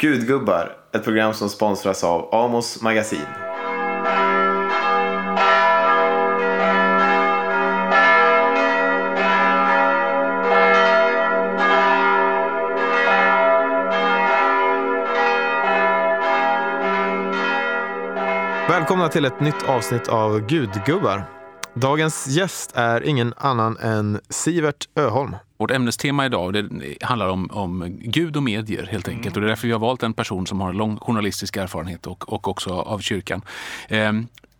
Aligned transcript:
Gudgubbar, 0.00 0.76
ett 0.92 1.04
program 1.04 1.34
som 1.34 1.48
sponsras 1.48 2.04
av 2.04 2.34
Amos 2.34 2.82
Magasin. 2.82 3.18
Välkomna 18.68 19.08
till 19.08 19.24
ett 19.24 19.40
nytt 19.40 19.68
avsnitt 19.68 20.08
av 20.08 20.40
Gudgubbar. 20.40 21.24
Dagens 21.74 22.26
gäst 22.26 22.72
är 22.74 23.02
ingen 23.02 23.34
annan 23.36 23.76
än 23.78 24.20
Sivert 24.28 24.88
Öholm. 24.96 25.36
Vårt 25.56 25.70
ämnestema 25.70 26.26
idag 26.26 26.52
det 26.52 26.68
handlar 27.00 27.28
om, 27.28 27.50
om 27.52 27.96
Gud 28.00 28.36
och 28.36 28.42
medier 28.42 28.86
helt 28.86 29.08
enkelt. 29.08 29.26
Mm. 29.26 29.34
Och 29.36 29.40
det 29.40 29.46
är 29.46 29.48
därför 29.48 29.66
vi 29.66 29.72
har 29.72 29.80
valt 29.80 30.02
en 30.02 30.14
person 30.14 30.46
som 30.46 30.60
har 30.60 30.72
lång 30.72 30.96
journalistisk 30.96 31.56
erfarenhet 31.56 32.06
och, 32.06 32.32
och 32.32 32.48
också 32.48 32.70
av 32.70 32.98
kyrkan. 32.98 33.42
Eh, 33.88 34.12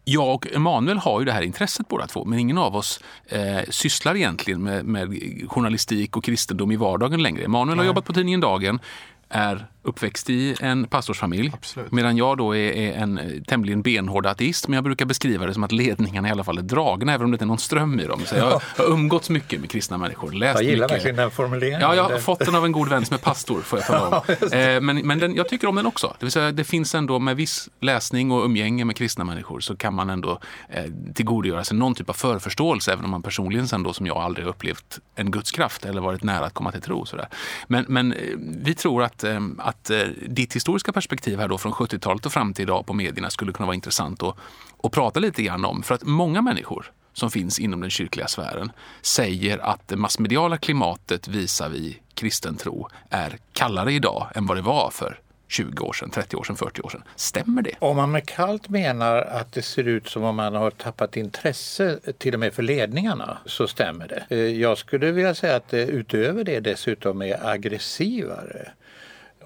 jag 0.09 0.35
och 0.35 0.47
Emanuel 0.55 0.99
har 0.99 1.21
ju 1.21 1.25
det 1.25 1.33
här 1.33 1.43
intresset 1.43 1.89
båda 1.89 2.07
två, 2.07 2.25
men 2.25 2.39
ingen 2.39 2.59
av 2.59 2.77
oss 2.77 3.01
eh, 3.27 3.61
sysslar 3.71 4.17
egentligen 4.17 4.63
med, 4.63 4.85
med, 4.85 5.09
journalistik 5.49 6.17
och 6.17 6.25
kristendom 6.25 6.73
i 6.73 6.77
vardagen 6.77 7.23
längre. 7.23 7.45
Emanuel 7.45 7.79
har 7.79 7.85
jobbat 7.85 8.05
på 8.05 8.13
tidningen 8.13 8.41
Dagen, 8.41 8.81
är 9.29 9.67
uppväxt 9.87 10.31
i 10.31 10.57
en 10.61 10.87
pastorsfamilj. 10.87 11.51
Absolut. 11.55 11.93
Medan 11.93 12.17
jag 12.17 12.39
då 12.39 12.57
är, 12.57 12.73
är, 12.73 12.93
en 12.93 13.19
eh, 13.19 13.43
tämligen 13.43 13.83
benhård 13.83 14.27
ateist. 14.27 14.69
Men 14.69 14.75
jag 14.75 14.85
brukar 14.85 15.07
beskriva 15.07 15.47
det 15.47 15.55
som 15.55 15.65
att 15.65 15.73
ledningarna 15.73 16.29
i 16.29 16.31
alla 16.31 16.45
fall 16.45 16.59
är 16.59 16.63
dragna, 16.63 17.15
även 17.15 17.25
om 17.25 17.31
det 17.31 17.35
inte 17.35 17.45
är 17.45 17.47
någon 17.47 17.59
ström 17.59 18.01
i 18.01 18.05
dem. 18.05 18.21
Så 18.27 18.37
jag 18.37 18.61
har 18.77 18.93
umgåtts 18.93 19.31
mycket 19.31 19.61
med 19.61 19.71
kristna 19.71 19.99
människor. 19.99 20.33
Läst 20.33 20.61
jag 20.61 20.71
gillar 20.71 20.85
mycket. 20.85 20.97
verkligen 20.97 21.17
den 21.17 21.31
formuleringen. 21.31 21.81
Ja, 21.81 21.95
jag 21.95 22.03
har 22.03 22.19
fått 22.19 22.39
den 22.39 22.55
av 22.55 22.65
en 22.65 22.73
god 22.73 22.89
vän 22.89 23.05
som 23.07 23.15
är 23.15 23.19
pastor, 23.19 23.61
får 23.61 23.79
jag 23.79 23.87
tala 23.87 24.19
om. 24.19 24.23
Eh, 24.57 24.81
men 24.81 25.07
men 25.07 25.19
den, 25.19 25.35
jag 25.35 25.49
tycker 25.49 25.69
om 25.69 25.77
den 25.77 25.87
också. 25.87 26.17
Det 26.19 26.27
vill 26.27 26.33
säga, 26.33 26.53
det 26.53 26.65
finns 26.65 26.95
ändå 26.95 27.19
med 27.19 27.37
viss 27.37 27.69
läsning 27.81 28.31
och 28.31 28.45
umgänge 28.45 28.85
med 28.85 28.97
kristna 28.97 29.25
människor 29.25 29.61
så 29.61 29.77
kan 29.77 29.95
man 29.95 30.11
ändå 30.11 30.41
eh, 30.69 30.85
tillgodogöra 31.15 31.65
sig 31.65 31.77
någon 31.77 31.95
typ 31.95 32.09
av 32.09 32.15
förförståelse, 32.15 32.93
även 32.93 33.05
om 33.05 33.11
man 33.11 33.23
personligen 33.23 33.69
sen 33.69 33.83
då, 33.83 33.93
som 33.93 34.07
jag 34.07 34.17
aldrig 34.17 34.47
upplevt 34.47 34.99
en 35.15 35.31
gudskraft 35.31 35.85
eller 35.85 36.01
varit 36.01 36.23
nära 36.23 36.47
att 36.47 36.55
komma 36.55 36.73
till 36.73 36.81
tro. 36.81 37.07
Sådär. 37.07 37.29
Men, 37.67 37.85
men 37.89 38.13
eh, 38.13 38.19
vi 38.39 38.75
tror 38.75 39.03
att, 39.03 39.25
att 39.59 39.76
att 39.77 39.91
eh, 39.91 39.99
ditt 40.27 40.57
historiska 40.57 40.93
perspektiv 40.93 41.39
här 41.39 41.49
då 41.49 41.59
från 41.59 41.73
70-talet 41.73 42.27
och 42.27 42.33
fram 42.33 42.55
till 42.55 42.63
idag 42.63 42.87
på 42.87 42.93
medierna 42.93 43.31
skulle 43.31 43.53
kunna 43.53 43.67
vara 43.67 43.75
intressant 43.75 44.23
att, 44.23 44.37
att 44.83 44.93
prata 44.93 45.21
lite 45.21 45.43
grann 45.43 45.65
om. 45.65 45.83
För 45.83 45.95
att 45.95 46.03
många 46.03 46.43
människor 46.43 46.93
som 47.13 47.31
finns 47.31 47.59
inom 47.59 47.81
den 47.81 47.91
kyrkliga 47.91 48.29
sfären 48.29 48.73
säger 49.03 49.59
att 49.59 49.89
det 49.89 49.97
massmediala 49.97 50.59
klimatet 50.59 51.29
visar 51.29 51.69
vi 51.69 52.01
kristen 52.15 52.57
tro 52.57 52.89
är 53.11 53.39
kallare 53.53 53.93
idag 53.93 54.27
än 54.35 54.47
vad 54.47 54.57
det 54.57 54.63
var 54.63 54.91
för 54.91 55.21
20 55.49 55.85
år 55.85 55.93
sedan, 55.93 56.11
30 56.11 56.37
år 56.37 56.45
sedan, 56.45 56.57
40 56.57 56.83
år 56.83 56.89
sedan. 56.89 57.03
Stämmer 57.17 57.63
det? 57.63 57.71
Om 57.79 57.97
man 57.97 58.11
med 58.11 58.29
kallt 58.29 58.69
menar 58.69 59.17
att 59.17 59.53
det 59.53 59.63
ser 59.63 59.89
ut 59.89 60.09
som 60.09 60.25
om 60.25 60.37
man 60.37 60.55
har 60.55 60.71
tappat 60.71 61.17
intresse 61.17 61.99
eh, 62.05 62.13
till 62.13 62.35
och 62.35 62.41
med 62.41 62.55
för 62.55 62.63
ledningarna 62.63 63.39
så 63.47 63.69
stämmer 63.69 64.09
det. 64.09 64.27
Eh, 64.29 64.39
jag 64.39 64.79
skulle 64.79 65.13
vilja 65.13 65.35
säga 65.35 65.57
att 65.57 65.69
det 65.69 65.87
utöver 65.87 66.45
det 66.45 66.61
dessutom 66.61 67.23
är 67.23 67.47
aggressivare. 67.47 68.69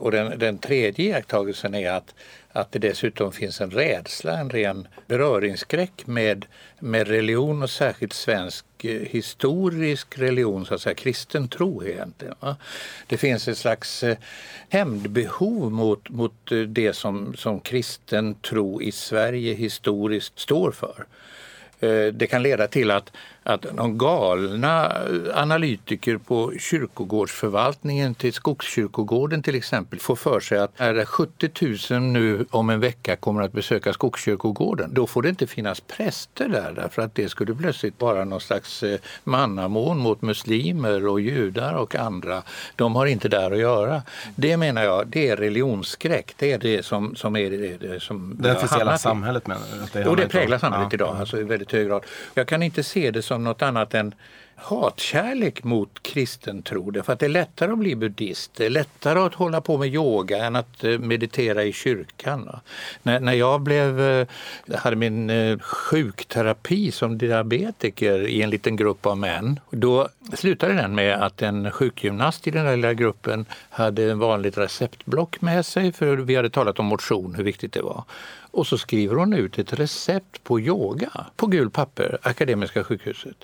Och 0.00 0.10
den, 0.10 0.38
den 0.38 0.58
tredje 0.58 1.04
iakttagelsen 1.04 1.74
är 1.74 1.90
att, 1.90 2.14
att 2.52 2.72
det 2.72 2.78
dessutom 2.78 3.32
finns 3.32 3.60
en 3.60 3.70
rädsla, 3.70 4.38
en 4.38 4.50
ren 4.50 4.88
beröringsskräck 5.06 6.06
med, 6.06 6.46
med 6.78 7.08
religion 7.08 7.62
och 7.62 7.70
särskilt 7.70 8.12
svensk 8.12 8.64
eh, 8.84 9.00
historisk 9.00 10.18
religion, 10.18 10.66
så 10.66 10.74
att 10.74 10.80
säga 10.80 10.94
kristen 10.94 11.48
tro 11.48 11.84
egentligen. 11.84 12.34
Va? 12.40 12.56
Det 13.06 13.16
finns 13.16 13.48
ett 13.48 13.58
slags 13.58 14.02
eh, 14.02 14.16
hämndbehov 14.68 15.72
mot, 15.72 16.08
mot 16.08 16.52
eh, 16.52 16.58
det 16.58 16.92
som, 16.92 17.34
som 17.36 17.60
kristen 17.60 18.34
tro 18.34 18.82
i 18.82 18.92
Sverige 18.92 19.54
historiskt 19.54 20.38
står 20.38 20.72
för. 20.72 21.06
Det 22.12 22.26
kan 22.30 22.42
leda 22.42 22.68
till 22.68 22.90
att, 22.90 23.12
att 23.50 23.66
de 23.76 23.98
galna 23.98 24.92
analytiker 25.34 26.16
på 26.16 26.52
kyrkogårdsförvaltningen 26.58 28.14
till 28.14 28.33
Skogskyrkogården 28.33 29.42
till 29.42 29.55
exempel 29.55 29.98
får 29.98 30.16
för 30.16 30.40
sig 30.40 30.58
att 30.58 30.72
är 30.77 30.94
det 30.94 31.06
70 31.06 31.92
000 31.92 32.02
nu 32.02 32.46
om 32.50 32.70
en 32.70 32.80
vecka 32.80 33.16
kommer 33.16 33.42
att 33.42 33.52
besöka 33.52 33.92
Skogskyrkogården, 33.92 34.94
då 34.94 35.06
får 35.06 35.22
det 35.22 35.28
inte 35.28 35.46
finnas 35.46 35.80
präster 35.80 36.48
där 36.48 36.72
därför 36.77 37.02
att 37.02 37.14
det 37.14 37.28
skulle 37.28 37.55
plötsligt 37.55 38.00
vara 38.00 38.24
någon 38.24 38.40
slags 38.40 38.83
eh, 38.83 38.98
mannamån 39.24 39.98
mot 39.98 40.22
muslimer 40.22 41.06
och 41.06 41.20
judar 41.20 41.74
och 41.74 41.94
andra. 41.94 42.42
De 42.77 42.96
har 42.96 43.06
inte 43.06 43.28
där 43.28 43.50
att 43.50 43.58
göra. 43.58 44.02
Det 44.34 44.56
menar 44.56 44.83
jag, 44.83 45.06
det 45.06 45.28
är 45.28 45.36
religionsskräck. 45.36 46.34
Det 46.39 46.52
är 46.52 46.58
det 46.58 46.84
som, 46.84 47.16
som 47.16 47.36
är 47.36 47.50
det, 47.50 47.77
det 47.77 48.00
som... 48.00 48.36
Det 48.39 48.72
hela 48.78 48.98
samhället 48.98 49.46
menar 49.46 49.62
du? 49.92 50.05
Och 50.05 50.16
det 50.16 50.28
präglar 50.28 50.58
samhället 50.58 50.89
ja. 50.90 50.94
idag. 50.94 51.16
Alltså 51.16 51.36
väldigt 51.36 51.60
väldigt 51.60 51.72
hög 51.72 51.89
grad. 51.89 52.05
Jag 52.34 52.46
kan 52.48 52.62
inte 52.62 52.83
se 52.83 53.10
det 53.10 53.22
som 53.22 53.39
något 53.45 53.62
annat 53.62 53.95
än 53.95 54.14
hatkärlek 54.62 55.64
mot 55.64 56.02
kristen 56.02 56.62
tro. 56.62 56.90
Därför 56.90 57.12
att 57.12 57.18
det 57.18 57.26
är 57.26 57.30
lättare 57.30 57.72
att 57.72 57.78
bli 57.78 57.96
buddhist, 57.96 58.54
det 58.54 58.66
är 58.66 58.70
lättare 58.70 59.18
att 59.18 59.34
hålla 59.34 59.60
på 59.60 59.78
med 59.78 59.94
yoga 59.94 60.44
än 60.44 60.56
att 60.56 60.84
eh, 60.84 60.98
meditera 60.98 61.64
i 61.64 61.72
kyrkan. 61.72 62.60
När, 63.02 63.20
när 63.20 63.32
jag 63.32 63.60
blev, 63.60 64.00
eh, 64.00 64.26
hade 64.74 64.96
min 64.96 65.30
eh, 65.30 65.58
sjukterapi 65.58 66.92
som 66.92 67.18
diabetiker 67.18 68.28
i 68.28 68.42
en 68.42 68.50
liten 68.50 68.76
grupp 68.76 69.06
av 69.06 69.18
män, 69.18 69.60
då 69.70 70.08
slutade 70.34 70.74
den 70.74 70.94
med 70.94 71.22
att 71.22 71.42
en 71.42 71.70
sjukgymnast 71.70 72.46
i 72.46 72.50
den 72.50 72.64
där 72.64 72.77
lilla 72.77 72.94
gruppen 72.94 73.46
hade 73.70 74.10
en 74.10 74.18
vanligt 74.18 74.58
receptblock 74.58 75.40
med 75.40 75.66
sig, 75.66 75.92
för 75.92 76.16
vi 76.16 76.36
hade 76.36 76.50
talat 76.50 76.78
om 76.78 76.86
motion, 76.86 77.34
hur 77.34 77.44
viktigt 77.44 77.72
det 77.72 77.82
var. 77.82 78.04
Och 78.50 78.66
så 78.66 78.78
skriver 78.78 79.16
hon 79.16 79.32
ut 79.32 79.58
ett 79.58 79.72
recept 79.72 80.44
på 80.44 80.60
yoga 80.60 81.27
på 81.36 81.46
gul 81.46 81.70
papper, 81.70 82.18
Akademiska 82.22 82.84
sjukhuset. 82.84 83.36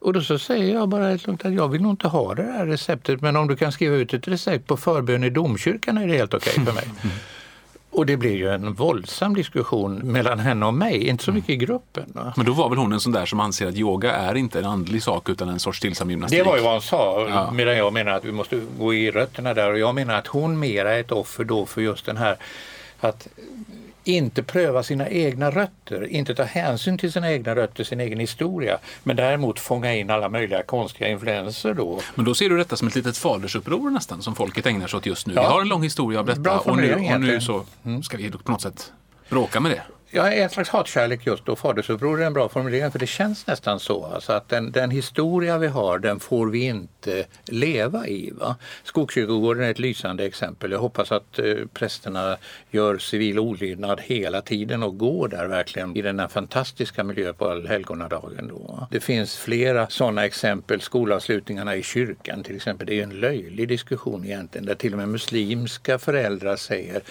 Och 0.00 0.12
då 0.12 0.20
så 0.20 0.38
säger 0.38 0.74
jag 0.74 0.88
bara 0.88 1.08
helt 1.08 1.26
lugnt 1.26 1.44
att 1.44 1.54
jag 1.54 1.68
vill 1.68 1.82
nog 1.82 1.92
inte 1.92 2.08
ha 2.08 2.34
det 2.34 2.42
här 2.42 2.66
receptet 2.66 3.20
men 3.20 3.36
om 3.36 3.48
du 3.48 3.56
kan 3.56 3.72
skriva 3.72 3.96
ut 3.96 4.14
ett 4.14 4.28
recept 4.28 4.66
på 4.66 4.76
förbön 4.76 5.24
i 5.24 5.30
domkyrkan 5.30 5.98
är 5.98 6.06
det 6.06 6.16
helt 6.16 6.34
okej 6.34 6.52
okay 6.52 6.64
för 6.64 6.72
mig. 6.72 6.84
Och 7.90 8.06
det 8.06 8.16
blir 8.16 8.36
ju 8.36 8.50
en 8.50 8.72
våldsam 8.72 9.34
diskussion 9.34 9.94
mellan 9.94 10.38
henne 10.38 10.66
och 10.66 10.74
mig, 10.74 11.08
inte 11.08 11.24
så 11.24 11.32
mycket 11.32 11.50
i 11.50 11.56
gruppen. 11.56 12.04
Va? 12.14 12.32
Men 12.36 12.46
då 12.46 12.52
var 12.52 12.68
väl 12.68 12.78
hon 12.78 12.92
en 12.92 13.00
sån 13.00 13.12
där 13.12 13.26
som 13.26 13.40
anser 13.40 13.66
att 13.66 13.74
yoga 13.74 14.12
är 14.12 14.34
inte 14.34 14.58
en 14.58 14.64
andlig 14.64 15.02
sak 15.02 15.28
utan 15.28 15.48
en 15.48 15.58
sorts 15.58 15.78
stillsam 15.78 16.10
gymnastik? 16.10 16.38
Det 16.38 16.44
var 16.44 16.56
ju 16.56 16.62
vad 16.62 16.72
hon 16.72 16.82
sa, 16.82 17.26
ja. 17.28 17.50
medan 17.50 17.76
jag 17.76 17.92
menar 17.92 18.12
att 18.12 18.24
vi 18.24 18.32
måste 18.32 18.60
gå 18.78 18.94
i 18.94 19.10
rötterna 19.10 19.54
där 19.54 19.72
och 19.72 19.78
jag 19.78 19.94
menar 19.94 20.14
att 20.14 20.26
hon 20.26 20.58
mera 20.58 20.94
är 20.94 21.00
ett 21.00 21.12
offer 21.12 21.44
då 21.44 21.66
för 21.66 21.80
just 21.80 22.06
den 22.06 22.16
här 22.16 22.36
att 23.00 23.28
inte 24.04 24.42
pröva 24.42 24.82
sina 24.82 25.08
egna 25.08 25.50
rötter, 25.50 26.06
inte 26.06 26.34
ta 26.34 26.42
hänsyn 26.42 26.98
till 26.98 27.12
sina 27.12 27.32
egna 27.32 27.54
rötter, 27.54 27.84
sin 27.84 28.00
egen 28.00 28.20
historia, 28.20 28.78
men 29.02 29.16
däremot 29.16 29.60
fånga 29.60 29.94
in 29.94 30.10
alla 30.10 30.28
möjliga 30.28 30.62
konstiga 30.62 31.08
influenser 31.08 31.74
då. 31.74 32.00
Men 32.14 32.24
då 32.24 32.34
ser 32.34 32.48
du 32.48 32.56
detta 32.56 32.76
som 32.76 32.88
ett 32.88 32.94
litet 32.94 33.16
fadersuppror 33.16 33.90
nästan, 33.90 34.22
som 34.22 34.34
folket 34.34 34.66
ägnar 34.66 34.86
sig 34.86 34.96
åt 34.96 35.06
just 35.06 35.26
nu. 35.26 35.34
Ja. 35.34 35.40
Vi 35.40 35.46
har 35.46 35.60
en 35.60 35.68
lång 35.68 35.82
historia 35.82 36.20
av 36.20 36.26
detta 36.26 36.58
och 36.58 36.76
nu, 36.76 36.94
och 36.94 37.20
nu 37.20 37.40
så 37.40 37.64
ska 38.02 38.16
vi 38.16 38.30
på 38.30 38.52
något 38.52 38.62
sätt 38.62 38.92
bråka 39.28 39.60
med 39.60 39.72
det. 39.72 39.82
Ja, 40.12 40.30
en 40.30 40.50
slags 40.50 40.68
hatkärlek 40.68 41.26
just 41.26 41.46
då. 41.46 41.56
Fadersuppror 41.56 42.22
är 42.22 42.26
en 42.26 42.32
bra 42.32 42.48
formulering 42.48 42.90
för 42.90 42.98
det 42.98 43.06
känns 43.06 43.46
nästan 43.46 43.80
så. 43.80 44.04
Alltså 44.04 44.32
att 44.32 44.48
den, 44.48 44.72
den 44.72 44.90
historia 44.90 45.58
vi 45.58 45.66
har 45.66 45.98
den 45.98 46.20
får 46.20 46.46
vi 46.46 46.60
inte 46.64 47.24
leva 47.44 48.06
i. 48.06 48.30
Va? 48.30 48.56
Skogskyrkogården 48.84 49.64
är 49.64 49.70
ett 49.70 49.78
lysande 49.78 50.24
exempel. 50.24 50.72
Jag 50.72 50.78
hoppas 50.78 51.12
att 51.12 51.38
eh, 51.38 51.54
prästerna 51.74 52.36
gör 52.70 52.98
civil 52.98 53.38
olydnad 53.38 54.00
hela 54.00 54.42
tiden 54.42 54.82
och 54.82 54.98
går 54.98 55.28
där 55.28 55.46
verkligen 55.46 55.96
i 55.96 56.02
den 56.02 56.20
här 56.20 56.28
fantastiska 56.28 57.04
miljön 57.04 57.34
på 57.34 57.50
allhelgonadagen. 57.50 58.48
Då. 58.48 58.86
Det 58.90 59.00
finns 59.00 59.36
flera 59.36 59.88
sådana 59.88 60.24
exempel. 60.24 60.80
Skolavslutningarna 60.80 61.76
i 61.76 61.82
kyrkan 61.82 62.42
till 62.42 62.56
exempel. 62.56 62.86
Det 62.86 62.98
är 63.00 63.02
en 63.02 63.20
löjlig 63.20 63.68
diskussion 63.68 64.24
egentligen 64.24 64.66
där 64.66 64.74
till 64.74 64.92
och 64.92 64.98
med 64.98 65.08
muslimska 65.08 65.98
föräldrar 65.98 66.56
säger 66.56 67.02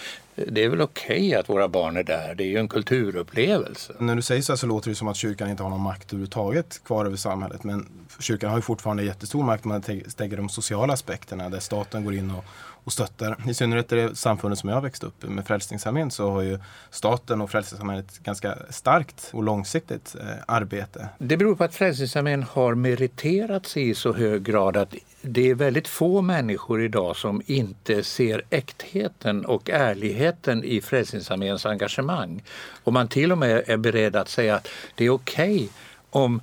det 0.48 0.64
är 0.64 0.68
väl 0.68 0.80
okej 0.80 1.26
okay 1.26 1.34
att 1.34 1.48
våra 1.48 1.68
barn 1.68 1.96
är 1.96 2.02
där. 2.02 2.34
Det 2.34 2.44
är 2.44 2.48
ju 2.48 2.56
en 2.56 2.68
kulturupplevelse. 2.68 3.92
När 3.98 4.16
du 4.16 4.22
säger 4.22 4.42
så 4.42 4.52
här 4.52 4.56
så 4.56 4.66
låter 4.66 4.90
det 4.90 4.96
som 4.96 5.08
att 5.08 5.16
kyrkan 5.16 5.50
inte 5.50 5.62
har 5.62 5.70
någon 5.70 5.80
makt 5.80 6.06
överhuvudtaget 6.06 6.80
kvar 6.84 7.06
över 7.06 7.16
samhället. 7.16 7.64
Men 7.64 7.88
kyrkan 8.18 8.50
har 8.50 8.58
ju 8.58 8.62
fortfarande 8.62 9.02
jättestor 9.02 9.42
makt 9.42 9.64
om 9.64 9.68
man 9.68 9.82
tänker 9.82 10.36
de 10.36 10.48
sociala 10.48 10.92
aspekterna 10.92 11.48
där 11.48 11.60
staten 11.60 12.04
går 12.04 12.14
in 12.14 12.30
och, 12.30 12.44
och 12.84 12.92
stöttar. 12.92 13.36
I 13.48 13.54
synnerhet 13.54 13.92
i 13.92 13.96
det 13.96 14.16
samfundet 14.16 14.58
som 14.58 14.68
jag 14.68 14.80
växte 14.80 15.06
upp 15.06 15.22
med 15.22 15.46
Frälsningsarmén 15.46 16.10
så 16.10 16.30
har 16.30 16.42
ju 16.42 16.58
staten 16.90 17.40
och 17.40 17.50
Frälsningsarmén 17.50 17.98
ett 17.98 18.18
ganska 18.18 18.58
starkt 18.70 19.30
och 19.32 19.42
långsiktigt 19.42 20.16
eh, 20.20 20.26
arbete. 20.46 21.08
Det 21.18 21.36
beror 21.36 21.54
på 21.54 21.64
att 21.64 21.74
Frälsningsarmén 21.74 22.42
har 22.42 22.74
meriterat 22.74 23.66
sig 23.66 23.88
i 23.88 23.94
så 23.94 24.12
hög 24.12 24.42
grad 24.42 24.76
att 24.76 24.94
det 25.22 25.50
är 25.50 25.54
väldigt 25.54 25.88
få 25.88 26.22
människor 26.22 26.82
idag 26.82 27.16
som 27.16 27.42
inte 27.46 28.04
ser 28.04 28.42
äktheten 28.50 29.44
och 29.44 29.70
ärligheten 29.70 30.64
i 30.64 30.80
Frälsningsarméns 30.80 31.66
engagemang. 31.66 32.42
Och 32.84 32.92
man 32.92 33.08
till 33.08 33.32
och 33.32 33.38
med 33.38 33.62
är 33.66 33.76
beredd 33.76 34.16
att 34.16 34.28
säga 34.28 34.54
att 34.54 34.68
det 34.94 35.04
är 35.04 35.10
okej 35.10 35.54
okay 35.54 35.68
om 36.10 36.40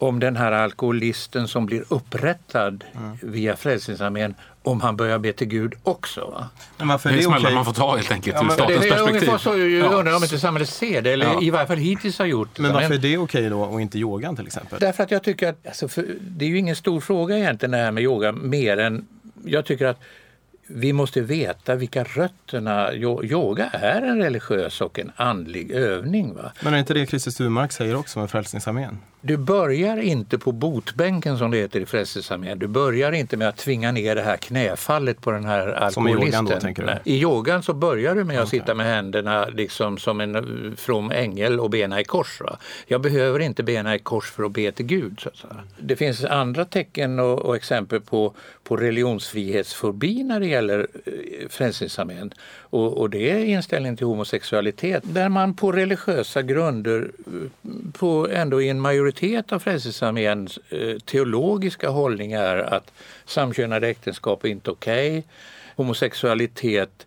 om 0.00 0.20
den 0.20 0.36
här 0.36 0.52
alkoholisten 0.52 1.48
som 1.48 1.66
blir 1.66 1.84
upprättad 1.88 2.84
mm. 2.96 3.18
via 3.22 3.56
Frälsningsarmén 3.56 4.34
om 4.62 4.80
han 4.80 4.96
börjar 4.96 5.18
be 5.18 5.32
till 5.32 5.46
Gud 5.46 5.74
också. 5.82 6.20
Va? 6.30 6.48
Men 6.78 6.88
varför 6.88 7.08
Det 7.08 7.12
är 7.12 7.14
är 7.14 7.18
det 7.18 7.22
smällar 7.24 7.40
okej? 7.44 7.54
man 7.54 7.64
får 7.64 7.72
ta 7.72 7.96
helt 7.96 8.10
enkelt 8.12 8.36
Ja, 8.40 8.44
ur 8.46 8.50
statens 8.50 8.80
det 8.80 8.86
är 8.86 8.90
perspektiv. 8.90 9.16
ungefär 9.28 9.38
så 9.38 9.58
jag 9.58 9.70
Ja. 9.70 9.86
undrar 9.98 10.16
om 10.16 10.22
inte 10.22 10.38
samhället 10.38 10.68
ser 10.68 11.02
det, 11.02 11.12
eller 11.12 11.26
Ja. 11.26 11.42
i 11.42 11.50
varje 11.50 11.66
fall 11.66 11.76
hittills 11.76 12.18
har 12.18 12.26
gjort 12.26 12.48
det. 12.56 12.62
Men 12.62 12.72
varför 12.72 12.94
är 12.94 12.98
det 12.98 13.18
okej 13.18 13.48
då 13.48 13.60
och 13.62 13.80
inte 13.80 13.98
yogan 13.98 14.36
till 14.36 14.46
exempel? 14.46 14.78
Därför 14.80 15.02
att 15.02 15.10
jag 15.10 15.22
tycker 15.22 15.48
att, 15.48 15.66
alltså 15.66 15.88
för, 15.88 16.06
det 16.20 16.44
är 16.44 16.48
ju 16.48 16.58
ingen 16.58 16.76
stor 16.76 17.00
fråga 17.00 17.38
egentligen 17.38 17.70
det 17.70 17.76
här 17.78 17.90
med 17.90 18.02
yoga, 18.02 18.32
mer 18.32 18.76
än, 18.78 19.06
jag 19.44 19.64
tycker 19.64 19.86
att 19.86 20.00
vi 20.66 20.92
måste 20.92 21.20
veta 21.20 21.74
vilka 21.74 22.04
rötterna, 22.04 22.92
yo- 22.92 23.24
yoga 23.24 23.66
är 23.72 24.02
en 24.02 24.22
religiös 24.22 24.80
och 24.80 24.98
en 24.98 25.12
andlig 25.16 25.70
övning. 25.70 26.34
Va? 26.34 26.52
Men 26.60 26.74
är 26.74 26.78
inte 26.78 26.94
det 26.94 27.06
Christer 27.06 27.30
Sturmark 27.30 27.72
säger 27.72 27.96
också 27.96 28.18
med 28.18 28.30
Frälsningsarmén? 28.30 28.98
Du 29.22 29.36
börjar 29.36 29.96
inte 29.96 30.38
på 30.38 30.52
botbänken 30.52 31.38
som 31.38 31.50
det 31.50 31.56
heter 31.56 31.80
i 31.80 31.86
Frälsningsarmén. 31.86 32.58
Du 32.58 32.66
börjar 32.66 33.12
inte 33.12 33.36
med 33.36 33.48
att 33.48 33.56
tvinga 33.56 33.92
ner 33.92 34.14
det 34.14 34.22
här 34.22 34.36
knäfallet 34.36 35.20
på 35.20 35.30
den 35.30 35.44
här 35.44 35.90
Som 35.90 36.08
i 36.08 36.10
yogan 36.10 36.34
alkoholisten. 36.34 36.86
då. 36.86 36.92
I 37.04 37.22
yogan 37.22 37.62
så 37.62 37.72
börjar 37.72 38.14
du 38.14 38.24
med 38.24 38.40
att 38.40 38.48
sitta 38.48 38.74
med 38.74 38.86
händerna 38.86 39.46
liksom 39.46 39.98
som 39.98 40.20
en 40.20 40.36
eh, 40.36 40.42
from 40.76 41.10
ängel 41.10 41.60
och 41.60 41.70
bena 41.70 42.00
i 42.00 42.04
kors. 42.04 42.40
Va? 42.40 42.58
Jag 42.86 43.00
behöver 43.00 43.40
inte 43.40 43.62
bena 43.62 43.94
i 43.94 43.98
kors 43.98 44.30
för 44.30 44.42
att 44.42 44.52
be 44.52 44.72
till 44.72 44.86
Gud. 44.86 45.20
Så. 45.34 45.46
Det 45.78 45.96
finns 45.96 46.24
andra 46.24 46.64
tecken 46.64 47.18
och, 47.18 47.38
och 47.38 47.56
exempel 47.56 48.00
på, 48.00 48.34
på 48.64 48.76
religionsfrihetsfobi 48.76 50.22
när 50.22 50.40
det 50.40 50.46
gäller 50.46 50.86
eh, 51.04 51.12
Frälsningsarmén. 51.48 52.32
Och, 52.70 52.98
och 52.98 53.10
det 53.10 53.30
är 53.30 53.44
inställningen 53.44 53.96
till 53.96 54.06
homosexualitet 54.06 55.02
där 55.06 55.28
man 55.28 55.54
på 55.54 55.72
religiösa 55.72 56.42
grunder 56.42 57.10
eh, 57.26 57.72
på 57.92 58.28
ändå 58.32 58.62
i 58.62 58.68
en 58.68 58.80
majoritet 58.80 59.52
av 59.52 59.58
Frälsningsarméns 59.58 60.58
eh, 60.68 60.98
teologiska 60.98 61.88
hållning 61.88 62.32
är 62.32 62.56
att 62.56 62.92
samkönade 63.24 63.88
äktenskap 63.88 64.44
är 64.44 64.48
inte 64.48 64.70
okej. 64.70 65.24
Homosexualitet 65.76 67.06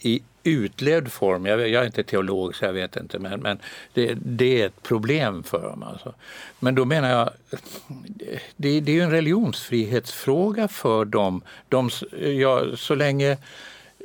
i 0.00 0.22
utlevd 0.42 1.12
form, 1.12 1.46
jag, 1.46 1.68
jag 1.68 1.82
är 1.82 1.86
inte 1.86 2.02
teolog 2.02 2.56
så 2.56 2.64
jag 2.64 2.72
vet 2.72 2.96
inte, 2.96 3.18
men, 3.18 3.40
men 3.40 3.58
det, 3.94 4.14
det 4.14 4.62
är 4.62 4.66
ett 4.66 4.82
problem 4.82 5.42
för 5.42 5.62
dem. 5.62 5.82
Alltså. 5.82 6.14
Men 6.60 6.74
då 6.74 6.84
menar 6.84 7.10
jag, 7.10 7.30
det, 8.56 8.80
det 8.80 8.92
är 8.92 8.96
ju 8.96 9.02
en 9.02 9.10
religionsfrihetsfråga 9.10 10.68
för 10.68 11.04
dem. 11.04 11.42
De, 11.68 11.90
ja, 12.20 12.76
så 12.76 12.94
länge 12.94 13.36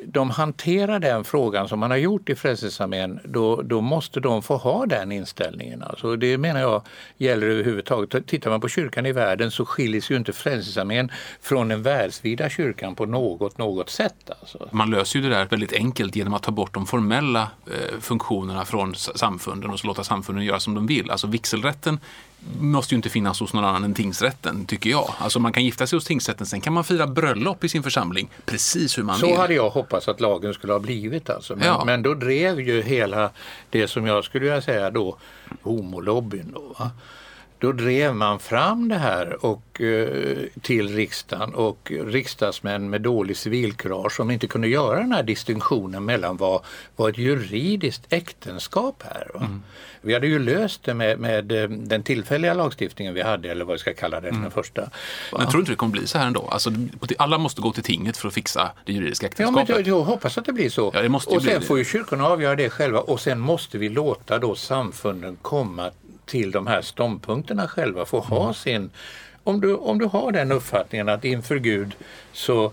de 0.08 0.30
hanterar 0.30 1.00
den 1.00 1.24
frågan 1.24 1.70
som 1.70 1.80
man 1.80 1.92
har 1.92 1.98
gjort 1.98 2.30
i 2.30 2.36
Frälsningsarmén, 2.36 3.20
då, 3.24 3.62
då 3.62 3.82
måste 3.82 4.20
de 4.20 4.42
få 4.42 4.58
ha 4.58 4.86
den 4.86 5.12
inställningen. 5.12 5.84
Alltså 5.84 6.16
det 6.16 6.38
menar 6.38 6.60
jag 6.60 6.82
gäller 7.18 7.48
överhuvudtaget. 7.48 8.28
Tittar 8.28 8.50
man 8.50 8.62
på 8.62 8.68
kyrkan 8.68 9.06
i 9.06 9.12
världen 9.12 9.52
så 9.52 9.66
skiljer 9.66 10.02
sig 10.02 10.14
ju 10.14 10.18
inte 10.18 10.34
Frälsningsarmén 10.34 11.12
från 11.42 11.68
den 11.68 11.84
världsvida 11.84 12.50
kyrkan 12.50 12.96
på 12.96 13.06
något, 13.06 13.58
något 13.58 13.90
sätt. 13.90 14.30
Alltså. 14.40 14.70
Man 14.72 14.92
löser 14.92 15.20
ju 15.20 15.30
det 15.30 15.36
där 15.36 15.46
väldigt 15.46 15.74
enkelt 15.74 16.16
genom 16.16 16.34
att 16.34 16.44
ta 16.44 16.52
bort 16.52 16.74
de 16.74 16.86
formella 16.86 17.42
eh, 17.42 18.00
funktionerna 18.00 18.66
från 18.66 18.96
samfunden 18.96 19.72
och 19.72 19.80
så 19.80 19.88
låta 19.88 20.04
samfunden 20.04 20.46
göra 20.46 20.60
som 20.60 20.74
de 20.74 20.88
vill. 20.88 21.12
Alltså 21.12 21.28
vigselrätten 21.28 22.00
måste 22.60 22.94
ju 22.94 22.96
inte 22.96 23.10
finnas 23.10 23.40
hos 23.40 23.54
någon 23.54 23.66
annan 23.66 23.84
än 23.84 23.94
tingsrätten, 23.94 24.66
tycker 24.66 24.90
jag. 24.90 25.14
Alltså 25.18 25.40
man 25.40 25.54
kan 25.54 25.66
gifta 25.66 25.88
sig 25.88 25.98
hos 25.98 26.06
tingsrätten, 26.06 26.46
sen 26.48 26.62
kan 26.62 26.74
man 26.74 26.84
fira 26.84 27.08
bröllop 27.08 27.64
i 27.64 27.70
sin 27.70 27.84
församling 27.84 28.30
precis 28.46 28.98
hur 28.98 29.04
man 29.04 29.20
Så 29.20 29.26
vill. 29.28 29.38
hade 29.38 29.54
jag 29.54 29.70
hoppats 29.70 30.08
att 30.08 30.20
lagen 30.22 30.54
skulle 30.54 30.74
ha 30.74 30.80
blivit. 30.80 31.30
Alltså. 31.30 31.56
Men, 31.56 31.68
Ja. 31.68 31.84
men 31.86 32.02
då 32.04 32.14
drev 32.14 32.60
ju 32.60 32.82
hela 32.82 33.30
det 33.70 33.88
som 33.88 34.06
jag 34.08 34.24
skulle 34.24 34.44
vilja 34.46 34.62
säga 34.62 34.90
då, 34.92 35.18
homolobbyn. 35.62 36.52
Då, 36.54 36.76
va? 36.80 36.92
Då 37.64 37.72
drev 37.72 38.16
man 38.16 38.40
fram 38.40 38.90
det 38.90 38.98
här 38.98 39.46
och, 39.46 39.82
eh, 39.82 40.38
till 40.62 40.96
riksdagen 40.96 41.54
och 41.54 41.92
riksdagsmän 42.06 42.90
med 42.90 43.02
dålig 43.02 43.38
civilkurage 43.38 44.12
som 44.16 44.32
inte 44.32 44.48
kunde 44.48 44.68
göra 44.68 45.00
den 45.00 45.12
här 45.12 45.24
distinktionen 45.24 46.06
mellan 46.06 46.38
vad, 46.38 46.62
vad 46.96 47.10
ett 47.10 47.18
juridiskt 47.18 48.04
äktenskap 48.10 49.04
är. 49.06 49.28
Va? 49.34 49.60
Vi 50.02 50.14
hade 50.14 50.28
ju 50.28 50.40
löst 50.40 50.84
det 50.84 50.94
med, 50.94 51.20
med 51.20 51.52
eh, 51.52 51.70
den 51.70 52.04
tillfälliga 52.04 52.54
lagstiftningen 52.54 53.14
vi 53.14 53.22
hade, 53.22 53.52
eller 53.52 53.66
vad 53.66 53.74
vi 53.74 53.80
ska 53.80 53.94
kalla 53.94 54.22
den, 54.22 54.42
den 54.42 54.52
första. 54.52 54.82
Men 55.32 55.42
jag 55.42 55.50
tror 55.52 55.62
inte 55.62 55.72
det 55.72 55.76
kommer 55.76 55.92
bli 55.92 56.08
så 56.08 56.18
här 56.18 56.28
ändå. 56.28 56.48
Alltså, 56.52 56.72
alla 57.18 57.38
måste 57.38 57.62
gå 57.62 57.72
till 57.72 57.84
tinget 57.84 58.18
för 58.18 58.28
att 58.28 58.34
fixa 58.34 58.72
det 58.86 58.94
juridiska 58.94 59.28
Ja, 59.38 59.52
men 59.52 59.62
äktenskapet. 59.62 59.88
jag, 59.88 59.98
jag 59.98 60.04
hoppas 60.04 60.38
att 60.38 60.46
det 60.46 60.54
blir 60.54 60.70
så. 60.70 60.92
Ja, 60.94 61.02
det 61.02 61.10
måste 61.10 61.36
och 61.36 61.42
bli 61.42 61.52
sen 61.52 61.60
det. 61.60 61.66
får 61.68 61.78
ju 61.78 61.86
kyrkorna 61.86 62.28
avgöra 62.28 62.56
det 62.56 62.70
själva 62.70 63.00
och 63.00 63.20
sen 63.20 63.40
måste 63.40 63.78
vi 63.78 63.90
låta 63.90 64.40
då 64.40 64.56
samfunden 64.56 65.38
komma 65.42 65.92
till 66.26 66.52
de 66.52 66.68
här 66.68 66.82
ståndpunkterna 66.82 67.68
själva, 67.68 68.06
få 68.06 68.20
ha 68.20 68.42
Mm. 68.44 68.54
sin... 68.54 68.90
Om 69.44 69.62
du, 69.62 69.76
om 69.76 70.00
du 70.00 70.06
har 70.06 70.32
den 70.32 70.52
uppfattningen 70.52 71.10
att 71.10 71.26
inför 71.26 71.56
Gud 71.60 71.96
så, 72.34 72.72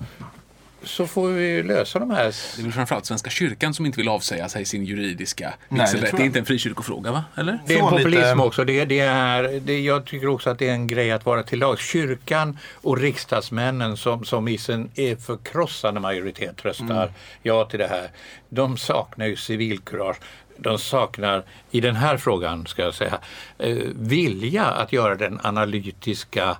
så 0.83 1.07
får 1.07 1.29
vi 1.29 1.63
lösa 1.63 1.99
de 1.99 2.11
här... 2.11 2.25
Det 2.57 2.61
är 2.61 2.63
väl 2.63 2.73
framförallt 2.73 3.07
Svenska 3.07 3.31
kyrkan 3.31 3.75
som 3.75 3.87
inte 3.87 3.97
vill 3.97 4.09
avsäga 4.09 4.49
sig 4.49 4.65
sin 4.65 4.85
juridiska 4.85 5.55
det 5.69 5.75
vigselrätt. 5.81 6.09
tror 6.11 6.19
Det 6.19 6.23
är 6.25 6.27
inte 6.27 6.39
en 6.39 6.45
frikyrkofråga, 6.45 7.13
va? 7.13 7.25
Eller? 7.37 7.59
Det 7.67 7.75
är 7.75 7.79
en 7.79 7.85
lite- 7.85 7.97
populism 7.97 8.41
också. 8.41 8.65
Det, 8.65 8.85
det 8.85 8.99
är, 9.01 9.61
det, 9.61 9.81
jag 9.81 10.05
tycker 10.05 10.29
också 10.29 10.51
att 10.51 10.59
det 10.59 10.69
är 10.69 10.73
en 10.73 10.87
grej 10.87 11.11
att 11.13 11.27
vara 11.27 11.43
till 11.43 11.59
lag. 11.59 11.79
Kyrkan 11.79 12.59
och 12.75 12.99
riksdagsmännen 12.99 13.97
som, 13.97 14.25
som 14.25 14.49
i 14.49 14.59
sin 14.59 14.91
är 14.95 15.17
förkrossande 15.17 16.01
majoritet 16.01 16.65
röstar 16.65 16.85
Mm. 17.03 17.09
ja 17.43 17.65
till 17.65 17.79
det 17.79 17.89
här. 17.89 18.11
De 18.49 18.77
saknar 18.77 19.27
ju 19.27 19.37
civilkurage. 19.37 20.17
De 20.63 20.79
saknar, 20.79 21.43
i 21.71 21.81
den 21.81 21.97
här 21.97 22.17
frågan 22.17 22.67
ska 22.67 22.83
jag 22.83 22.95
säga, 22.95 23.19
eh, 23.59 23.77
vilja 23.95 24.65
att 24.65 24.93
göra 24.93 25.15
den 25.15 25.41
analytiska 25.43 26.49
eh, 26.49 26.57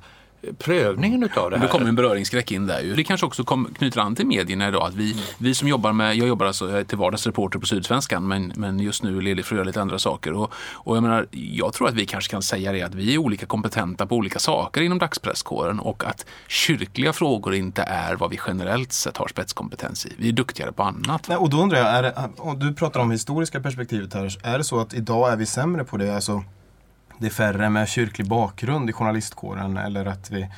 prövningen 0.59 1.23
utav 1.23 1.51
det 1.51 1.57
Det 1.57 1.61
här. 1.61 1.69
kommer 1.69 1.89
en 1.89 1.95
beröringsskräck 1.95 2.53
in 2.53 2.67
där 2.67 2.81
ju. 2.81 2.95
Det 2.95 3.05
kanske 3.05 3.27
också 3.27 3.45
kom, 3.45 3.69
knyter 3.79 4.01
an 4.01 4.17
till 4.17 4.27
medierna 4.27 4.69
idag. 4.69 4.83
Att 4.87 4.95
vi, 4.95 5.17
vi 5.39 5.55
som 5.55 5.69
jobbar 5.69 5.93
med, 5.93 6.17
jag 6.17 6.29
jobbar 6.29 6.47
alltså, 6.47 6.71
jag 6.71 6.81
är 6.81 6.85
till 6.85 6.99
vardags 6.99 7.27
reporter 7.27 7.59
på 7.59 7.67
Sydsvenskan 7.67 8.29
men, 8.29 8.53
men 8.57 8.81
just 8.81 9.03
nu 9.03 9.19
är 9.19 9.23
ledig 9.23 9.45
för 9.45 9.55
att 9.55 9.57
göra 9.57 9.67
lite 9.67 9.81
andra 9.81 9.99
saker. 9.99 10.33
Och, 10.33 10.53
och 10.73 10.97
jag, 10.97 11.03
menar, 11.03 11.27
jag 11.31 11.73
tror 11.73 11.89
att 11.89 11.95
vi 11.95 12.07
kanske 12.07 12.31
kan 12.31 12.43
säga 12.43 12.73
det 12.73 12.83
att 12.83 12.95
vi 12.95 13.15
är 13.15 13.19
olika 13.19 13.47
kompetenta 13.47 14.07
på 14.07 14.17
olika 14.17 14.39
saker 14.39 14.81
inom 14.81 14.99
dagspresskåren 14.99 15.81
och 15.81 16.05
att 16.05 16.27
kyrkliga 16.49 17.13
frågor 17.13 17.55
inte 17.55 17.83
är 17.83 18.15
vad 18.17 18.31
vi 18.31 18.39
generellt 18.47 18.93
sett 18.93 19.17
har 19.17 19.29
spetskompetens 19.29 20.07
i. 20.07 20.13
Vi 20.19 20.29
är 20.29 20.33
duktigare 20.33 20.73
på 20.73 20.83
annat. 20.83 21.29
Nej, 21.29 21.37
och 21.37 21.51
då 21.51 21.57
undrar 21.63 21.79
jag, 21.79 21.89
är 21.89 22.03
det, 22.03 22.15
om 22.37 22.59
du 22.59 22.75
pratar 22.75 23.01
om 23.01 23.11
historiska 23.11 23.61
perspektivet 23.61 24.15
här, 24.15 24.37
är 24.43 24.59
det 24.59 24.65
så 24.65 24.81
att 24.81 24.95
idag 24.95 25.33
är 25.33 25.37
vi 25.37 25.47
sämre 25.47 25.85
på 25.85 25.97
det? 25.97 26.15
Alltså, 26.15 26.45
det 27.21 27.27
är 27.27 27.31
färre 27.31 27.71
med 27.71 27.89
kyrklig 27.89 28.29
bakgrund 28.29 28.91
i 28.91 28.93
journalistkåren 28.93 29.77
eller 29.77 30.07
att 30.07 30.31
vi, 30.31 30.49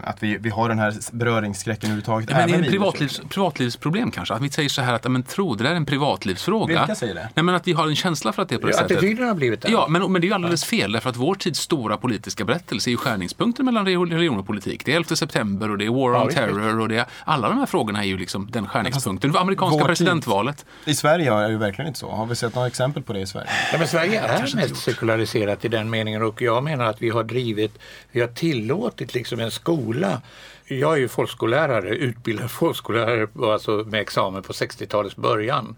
att 0.00 0.22
vi, 0.22 0.36
vi 0.38 0.50
har 0.50 0.68
den 0.68 0.78
här 0.78 0.94
beröringsskräcken 1.12 1.86
överhuvudtaget? 1.86 2.30
Men 2.30 2.38
är 2.38 2.48
även 2.48 2.62
det 2.62 2.70
privatlivs, 2.70 3.20
privatlivsproblem 3.28 4.10
kanske? 4.10 4.34
Att 4.34 4.42
vi 4.42 4.50
säger 4.50 4.68
så 4.68 4.82
här 4.82 4.94
att 4.94 5.10
men, 5.10 5.22
tro, 5.22 5.54
det 5.54 5.64
där 5.64 5.70
är 5.70 5.74
en 5.74 5.86
privatlivsfråga. 5.86 6.78
Vilka 6.78 6.94
säger 6.94 7.14
det? 7.14 7.28
Nej, 7.34 7.42
men 7.44 7.54
att 7.54 7.68
vi 7.68 7.72
har 7.72 7.88
en 7.88 7.96
känsla 7.96 8.32
för 8.32 8.42
att 8.42 8.48
det 8.48 8.54
är 8.54 8.58
på 8.58 8.66
det 8.66 8.72
Ja, 8.72 8.78
sättet. 8.78 8.96
Attityden 8.96 9.26
har 9.28 9.34
blivit 9.34 9.60
det. 9.62 9.68
Ja, 9.70 9.86
men, 9.88 10.12
men 10.12 10.20
det 10.20 10.24
är 10.24 10.28
ju 10.28 10.34
alldeles 10.34 10.64
fel 10.64 10.92
därför 10.92 11.10
att 11.10 11.16
vår 11.16 11.34
tids 11.34 11.60
stora 11.60 11.96
politiska 11.96 12.44
berättelse 12.44 12.88
är 12.88 12.92
ju 12.92 12.96
skärningspunkten 12.96 13.64
mellan 13.66 13.86
religion 13.86 14.38
och 14.38 14.46
politik. 14.46 14.84
Det 14.84 14.92
är 14.92 14.96
11 14.96 15.16
september 15.16 15.70
och 15.70 15.78
det 15.78 15.84
är 15.84 15.90
War 15.90 16.12
Ja, 16.14 16.20
on 16.20 16.26
visst, 16.26 16.38
Terror 16.38 16.80
och 16.80 16.88
det 16.88 16.96
är, 16.98 17.06
alla 17.24 17.48
de 17.48 17.58
här 17.58 17.66
frågorna 17.66 18.02
är 18.04 18.08
ju 18.08 18.18
liksom 18.18 18.48
den 18.50 18.66
skärningspunkten. 18.68 19.32
Det 19.32 19.40
amerikanska 19.40 19.72
vår 19.74 19.80
tid- 19.80 19.86
presidentvalet. 19.88 20.64
I 20.84 20.94
Sverige 20.94 21.32
är 21.34 21.42
det 21.42 21.50
ju 21.50 21.58
verkligen 21.58 21.88
inte 21.88 21.98
så. 22.00 22.10
Har 22.10 22.26
vi 22.26 22.34
sett 22.34 22.54
några 22.54 22.68
exempel 22.68 23.02
på 23.02 23.12
det 23.12 23.20
i 23.20 23.26
Sverige? 23.26 23.48
Ja, 23.72 23.78
men 23.78 23.88
Sverige 23.88 24.20
är 24.20 24.56
mest 24.56 24.76
sekulariserat 24.76 25.64
i 25.64 25.68
den 25.68 25.90
meningen 25.90 26.22
och 26.22 26.42
jag 26.42 26.64
menar 26.64 26.84
att 26.84 27.02
vi 27.02 27.10
har 27.10 27.24
drivit, 27.24 27.78
vi 28.12 28.20
har 28.20 28.28
tillåtit 28.28 29.14
liksom 29.14 29.33
en 29.40 29.50
skola. 29.50 30.22
Jag 30.64 30.92
är 30.92 30.96
ju 30.96 31.08
folkskollärare, 31.08 31.88
utbildad 31.88 32.50
folkskollärare 32.50 33.52
alltså 33.52 33.70
med 33.70 34.00
examen 34.00 34.42
på 34.42 34.52
60-talets 34.52 35.16
början. 35.16 35.76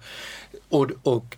Och, 0.68 0.90
och 1.02 1.36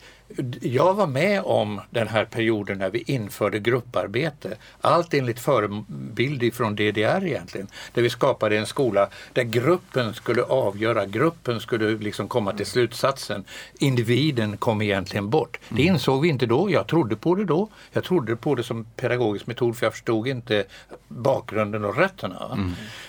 jag 0.61 0.94
var 0.94 1.06
med 1.06 1.42
om 1.42 1.80
den 1.90 2.08
här 2.08 2.25
perioden 2.25 2.78
när 2.78 2.90
vi 2.90 3.02
införde 3.06 3.58
grupparbete. 3.58 4.56
Allt 4.80 5.14
enligt 5.14 5.40
förebild 5.40 6.54
från 6.54 6.76
DDR 6.76 7.26
egentligen. 7.26 7.66
Där 7.92 8.02
vi 8.02 8.11
skapade 8.11 8.58
en 8.58 8.66
skola 8.66 9.08
där 9.32 9.42
gruppen 9.42 10.14
skulle 10.14 10.42
avgöra, 10.42 11.06
gruppen 11.06 11.61
skulle 11.61 11.99
liksom 11.99 12.28
komma 12.28 12.52
till 12.52 12.66
slutsatsen. 12.66 13.44
Individen 13.78 14.56
kom 14.56 14.82
egentligen 14.82 15.30
bort. 15.30 15.58
Det 15.68 15.82
insåg 15.82 16.23
vi 16.23 16.28
inte 16.28 16.47
då, 16.47 16.70
jag 16.70 16.87
trodde 16.87 17.16
på 17.16 17.35
det 17.35 17.44
då. 17.44 17.68
Jag 17.92 18.04
trodde 18.04 18.37
på 18.37 18.54
det 18.54 18.62
som 18.62 18.85
pedagogisk 18.85 19.47
metod 19.47 19.76
för 19.76 19.87
jag 19.87 19.92
förstod 19.92 20.28
inte 20.28 20.64
bakgrunden 21.08 21.85
och 21.85 21.97
rötterna. 21.97 22.38
va. 22.38 22.58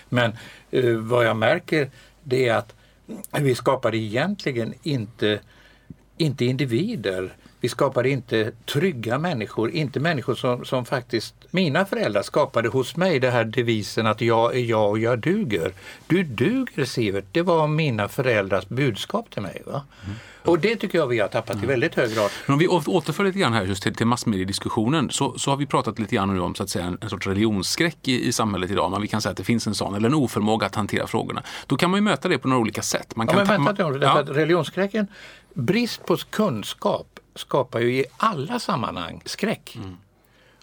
Men 0.09 0.31
eh, 0.71 0.95
vad 0.95 1.25
jag 1.25 1.37
märker 1.37 1.89
det 2.23 2.47
är 2.47 2.55
att 2.55 2.75
vi 3.39 3.55
skapade 3.55 3.97
egentligen 3.97 4.73
inte 4.83 5.39
inte 6.19 6.45
individer. 6.45 7.33
Vi 7.61 7.69
skapade 7.69 8.09
inte 8.09 8.51
trygga 8.65 9.19
människor, 9.19 9.71
inte 9.71 9.99
människor 9.99 10.35
som, 10.35 10.65
som 10.65 10.85
faktiskt 10.85 11.35
mina 11.51 11.85
föräldrar 11.85 12.21
skapade 12.21 12.69
hos 12.69 12.95
mig 12.95 13.19
det 13.19 13.29
här 13.29 13.43
devisen 13.43 14.07
att 14.07 14.21
jag 14.21 14.55
är 14.55 14.59
jag 14.59 14.89
och 14.89 14.99
jag 14.99 15.19
duger. 15.19 15.73
Du 16.07 16.23
duger 16.23 16.85
Sivert, 16.85 17.25
det 17.31 17.41
var 17.41 17.67
mina 17.67 18.07
föräldrars 18.07 18.67
budskap 18.67 19.29
till 19.29 19.41
mig. 19.41 19.61
Va? 19.65 19.83
Mm. 20.05 20.15
Och 20.43 20.59
det 20.59 20.75
tycker 20.75 20.97
jag 20.97 21.07
vi 21.07 21.19
har 21.19 21.27
tappat 21.27 21.55
mm. 21.55 21.63
i 21.63 21.67
väldigt 21.67 21.95
hög 21.95 22.15
grad. 22.15 22.31
Men 22.45 22.53
om 22.53 22.59
vi 22.59 22.67
återför 22.67 23.23
lite 23.23 23.39
grann 23.39 23.53
här 23.53 23.65
just 23.65 23.83
till, 23.83 23.95
till 23.95 24.05
massmediediskussionen 24.05 25.09
så, 25.09 25.39
så 25.39 25.49
har 25.49 25.57
vi 25.57 25.65
pratat 25.65 25.99
lite 25.99 26.15
grann 26.15 26.39
om 26.39 26.55
så 26.55 26.63
att 26.63 26.69
säga, 26.69 26.85
en, 26.85 26.97
en 27.01 27.09
sorts 27.09 27.27
religionsskräck 27.27 28.07
i, 28.07 28.27
i 28.27 28.31
samhället 28.31 28.71
idag. 28.71 28.91
Men 28.91 29.01
vi 29.01 29.07
kan 29.07 29.21
säga 29.21 29.31
att 29.31 29.37
det 29.37 29.43
finns 29.43 29.67
en 29.67 29.75
sån, 29.75 29.95
eller 29.95 30.07
en 30.09 30.15
oförmåga 30.15 30.65
att 30.65 30.75
hantera 30.75 31.07
frågorna. 31.07 31.43
Då 31.67 31.75
kan 31.77 31.89
man 31.89 31.97
ju 31.97 32.01
möta 32.01 32.27
det 32.29 32.37
på 32.37 32.47
några 32.47 32.61
olika 32.61 32.81
sätt. 32.81 33.15
Man 33.15 33.27
kan 33.27 33.39
ja, 33.39 33.45
men 33.45 33.65
vänta 33.65 33.89
nu, 33.89 33.99
ja. 34.01 34.23
religionsskräcken, 34.27 35.07
brist 35.59 36.05
på 36.05 36.17
kunskap 36.17 37.19
skapar 37.35 37.79
ju 37.79 37.93
i 37.93 38.05
alla 38.17 38.59
sammanhang 38.59 39.21
skräck. 39.25 39.75
Mm. 39.75 39.97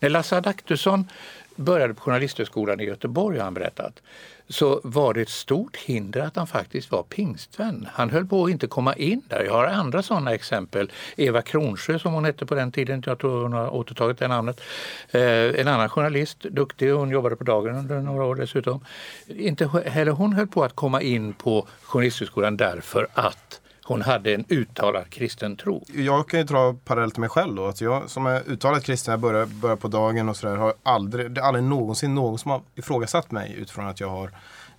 När 0.00 0.09
Lasse 0.09 0.37
Adaktusson 0.37 1.09
började 1.57 1.95
på 1.95 2.00
Journalisthögskolan 2.00 2.81
i 2.81 2.85
Göteborg 2.85 3.38
har 3.38 3.45
han 3.45 3.55
berättat 3.55 4.03
så 4.49 4.81
var 4.85 5.15
det 5.15 5.23
ett 5.23 5.29
stort 5.29 5.76
hinder 5.76 6.21
att 6.21 6.37
han 6.37 6.47
faktiskt 6.47 6.91
var 6.91 7.03
pingstvän. 7.03 7.88
Han 7.93 8.11
höll 8.11 8.26
på 8.26 8.45
att 8.45 8.50
inte 8.50 8.67
komma 8.67 8.95
in 8.95 9.23
där. 9.29 9.45
Jag 9.45 9.53
har 9.53 9.67
andra 9.67 10.03
sådana 10.03 10.35
exempel. 10.35 10.93
Eva 11.17 11.43
Kronsjö 11.43 11.99
som 11.99 12.12
hon 12.12 12.25
hette 12.25 12.47
på 12.47 12.55
den 12.55 12.73
tiden, 12.73 13.03
jag 13.07 13.19
tror 13.19 13.43
hon 13.43 13.53
har 13.53 13.75
återtagit 13.75 14.19
det 14.19 14.29
namnet. 14.29 14.61
Eh, 15.11 15.21
en 15.61 15.69
annan 15.69 15.88
journalist, 15.88 16.41
duktig, 16.41 16.91
hon 16.91 17.11
jobbade 17.11 17.37
på 17.37 17.45
dagen 17.45 17.76
under 17.76 18.00
några 18.00 18.25
år 18.25 18.35
dessutom. 18.35 18.85
Inte 19.26 19.69
heller 19.87 20.12
hon 20.12 20.33
höll 20.33 20.47
på 20.47 20.65
att 20.65 20.75
komma 20.75 21.03
in 21.03 21.33
på 21.33 21.67
Journalisthögskolan 21.83 22.57
därför 22.57 23.09
att 23.15 23.61
hon 23.87 24.02
hade 24.02 24.35
en 24.35 24.45
uttalad 24.49 25.11
kristen 25.11 25.57
tro. 25.57 25.85
Jag 25.95 26.28
kan 26.28 26.40
ju 26.40 26.45
dra 26.45 26.75
parallell 26.85 27.11
till 27.11 27.21
mig 27.21 27.28
själv 27.28 27.55
då. 27.55 27.66
Att 27.66 27.81
jag 27.81 28.11
som 28.11 28.26
är 28.26 28.43
uttalat 28.47 28.85
kristen, 28.85 29.12
jag 29.12 29.21
börjar, 29.21 29.47
börjar 29.47 29.76
på 29.76 29.88
dagen 29.88 30.28
och 30.28 30.37
sådär, 30.37 30.57
har 30.57 30.75
aldrig, 30.83 31.31
det 31.31 31.40
är 31.40 31.45
aldrig 31.45 31.64
någonsin 31.64 32.14
någon 32.14 32.38
som 32.38 32.50
har 32.50 32.62
ifrågasatt 32.75 33.31
mig 33.31 33.55
utifrån 33.59 33.87
att 33.87 34.00
jag 34.00 34.09
har 34.09 34.31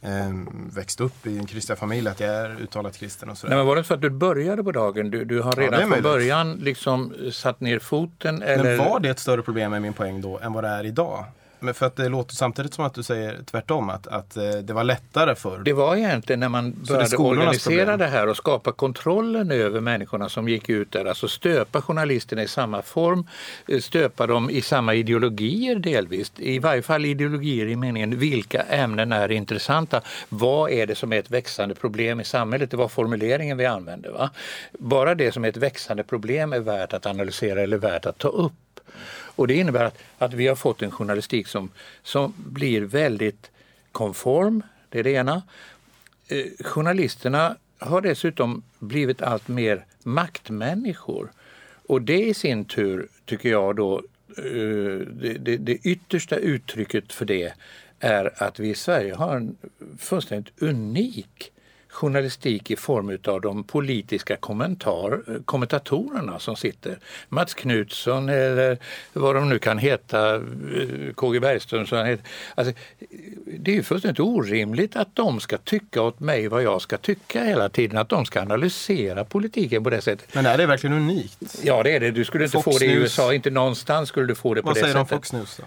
eh, 0.01 0.31
växt 0.73 1.01
upp 1.01 1.27
i 1.27 1.37
en 1.37 1.45
kristen 1.45 1.77
familj, 1.77 2.07
att 2.07 2.19
jag 2.19 2.29
är 2.29 2.61
uttalat 2.61 2.97
kristen 2.97 3.29
och 3.29 3.37
sådär. 3.37 3.49
Nej, 3.49 3.57
men 3.57 3.67
var 3.67 3.75
det 3.75 3.83
så 3.83 3.93
att 3.93 4.01
du 4.01 4.09
började 4.09 4.63
på 4.63 4.71
dagen? 4.71 5.11
Du, 5.11 5.25
du 5.25 5.41
har 5.41 5.55
redan 5.55 5.81
ja, 5.81 5.87
från 5.87 6.03
början 6.03 6.53
liksom 6.53 7.13
satt 7.31 7.61
ner 7.61 7.79
foten? 7.79 8.41
Eller? 8.41 8.63
Men 8.63 8.77
var 8.77 8.99
det 8.99 9.09
ett 9.09 9.19
större 9.19 9.41
problem 9.41 9.71
med 9.71 9.81
min 9.81 9.93
poäng 9.93 10.21
då 10.21 10.39
än 10.39 10.53
vad 10.53 10.63
det 10.63 10.69
är 10.69 10.85
idag? 10.85 11.25
Men 11.59 11.73
för 11.73 11.85
att 11.85 11.95
det 11.95 12.09
låter 12.09 12.35
samtidigt 12.35 12.73
som 12.73 12.85
att 12.85 12.93
du 12.93 13.03
säger 13.03 13.39
tvärtom, 13.45 13.89
att, 13.89 14.07
att 14.07 14.37
eh, 14.37 14.49
det 14.49 14.73
var 14.73 14.83
lättare 14.83 15.35
förr. 15.35 15.61
Det 15.65 15.73
var 15.73 15.95
egentligen 15.95 16.39
när 16.39 16.49
man 16.49 16.75
började 16.87 17.09
det 17.09 17.17
organisera 17.17 17.85
problem. 17.85 17.99
det 17.99 18.07
här 18.07 18.27
och 18.27 18.37
skapa 18.37 18.71
kontrollen 18.71 19.51
över 19.51 19.81
människorna 19.81 20.29
som 20.29 20.49
gick 20.49 20.69
ut 20.69 20.91
där, 20.91 21.05
alltså 21.05 21.27
stöpa 21.27 21.81
journalisterna 21.81 22.43
i 22.43 22.47
samma 22.47 22.81
form, 22.81 23.27
eh, 23.67 23.79
stöpa 23.79 24.27
dem 24.27 24.49
i 24.49 24.61
samma 24.61 24.93
ideologier 24.93 25.75
delvis, 25.75 26.31
i 26.37 26.59
varje 26.59 26.81
fall 26.81 27.05
ideologier 27.05 27.67
i 27.67 27.75
meningen 27.75 28.19
vilka 28.19 28.61
ämnen 28.61 29.11
är 29.11 29.31
intressanta, 29.31 30.01
vad 30.29 30.71
är 30.71 30.87
det 30.87 30.95
som 30.95 31.13
är 31.13 31.19
ett 31.19 31.31
växande 31.31 31.75
problem 31.75 32.19
i 32.19 32.23
samhället, 32.23 32.71
det 32.71 32.77
var 32.77 32.87
formuleringen 32.87 33.57
vi 33.57 33.65
använde. 33.65 34.11
Va? 34.11 34.29
Bara 34.79 35.15
det 35.15 35.31
som 35.31 35.45
är 35.45 35.49
ett 35.49 35.57
växande 35.57 36.03
problem 36.03 36.53
är 36.53 36.59
värt 36.59 36.93
att 36.93 37.05
analysera 37.05 37.61
eller 37.61 37.77
värt 37.77 38.05
att 38.05 38.17
ta 38.17 38.27
upp. 38.27 38.53
Och 39.35 39.47
det 39.47 39.53
innebär 39.53 39.85
att, 39.85 39.97
att 40.17 40.33
vi 40.33 40.47
har 40.47 40.55
fått 40.55 40.81
en 40.81 40.91
journalistik 40.91 41.47
som, 41.47 41.69
som 42.03 42.33
blir 42.37 42.81
väldigt 42.81 43.51
konform, 43.91 44.63
det 44.89 44.99
är 44.99 45.03
det 45.03 45.11
ena. 45.11 45.41
Eh, 46.27 46.45
journalisterna 46.59 47.55
har 47.79 48.01
dessutom 48.01 48.63
blivit 48.79 49.21
allt 49.21 49.47
mer 49.47 49.85
maktmänniskor. 50.03 51.31
Och 51.87 52.01
det 52.01 52.25
i 52.25 52.33
sin 52.33 52.65
tur 52.65 53.07
tycker 53.25 53.49
jag 53.49 53.75
då, 53.75 54.01
eh, 54.37 54.43
det, 55.11 55.37
det, 55.39 55.57
det 55.57 55.75
yttersta 55.83 56.35
uttrycket 56.35 57.13
för 57.13 57.25
det 57.25 57.53
är 57.99 58.43
att 58.43 58.59
vi 58.59 58.69
i 58.69 58.75
Sverige 58.75 59.13
har 59.13 59.35
en 59.35 59.57
fullständigt 59.97 60.61
unik 60.61 61.51
journalistik 61.89 62.71
i 62.71 62.75
form 62.75 63.17
av 63.27 63.41
de 63.41 63.63
politiska 63.63 64.35
kommentar, 64.35 65.21
kommentatorerna 65.45 66.39
som 66.39 66.55
sitter. 66.55 66.99
Mats 67.29 67.53
Knutsson 67.53 68.29
eller 68.29 68.77
vad 69.13 69.35
de 69.35 69.49
nu 69.49 69.59
kan 69.59 69.77
heta, 69.77 70.35
eh, 70.35 70.41
KG 71.15 71.39
Bergström. 71.39 71.87
Så 71.87 71.95
han 71.95 72.05
heter. 72.05 72.25
Alltså, 72.55 72.73
det 73.45 73.71
är 73.71 73.75
ju 73.75 73.83
fullständigt 73.83 74.19
orimligt 74.19 74.95
att 74.95 75.15
de 75.15 75.39
ska 75.39 75.57
tycka 75.57 76.01
åt 76.01 76.19
mig 76.19 76.47
vad 76.47 76.63
jag 76.63 76.81
ska 76.81 76.97
tycka 76.97 77.43
hela 77.43 77.69
tiden. 77.69 77.97
Att 77.97 78.09
de 78.09 78.25
ska 78.25 78.41
analysera 78.41 79.25
politiken 79.25 79.83
på 79.83 79.89
det 79.89 80.01
sättet. 80.01 80.35
Men 80.35 80.45
är 80.45 80.57
det 80.57 80.65
verkligen 80.65 80.95
unikt? 80.95 81.59
Ja 81.63 81.83
det 81.83 81.95
är 81.95 81.99
det. 81.99 82.11
Du 82.11 82.25
skulle 82.25 82.43
inte 82.43 82.57
Fox 82.61 82.63
få 82.63 82.79
det 82.79 82.85
i 82.85 82.93
USA. 82.93 83.33
Inte 83.33 83.49
någonstans 83.49 84.09
skulle 84.09 84.27
du 84.27 84.35
få 84.35 84.53
det 84.53 84.61
på 84.61 84.67
vad 84.67 84.75
det 84.75 84.79
säger 84.79 84.93
sättet. 84.93 85.09
de 85.09 85.15
Fox 85.15 85.33
News 85.33 85.57
då? 85.57 85.63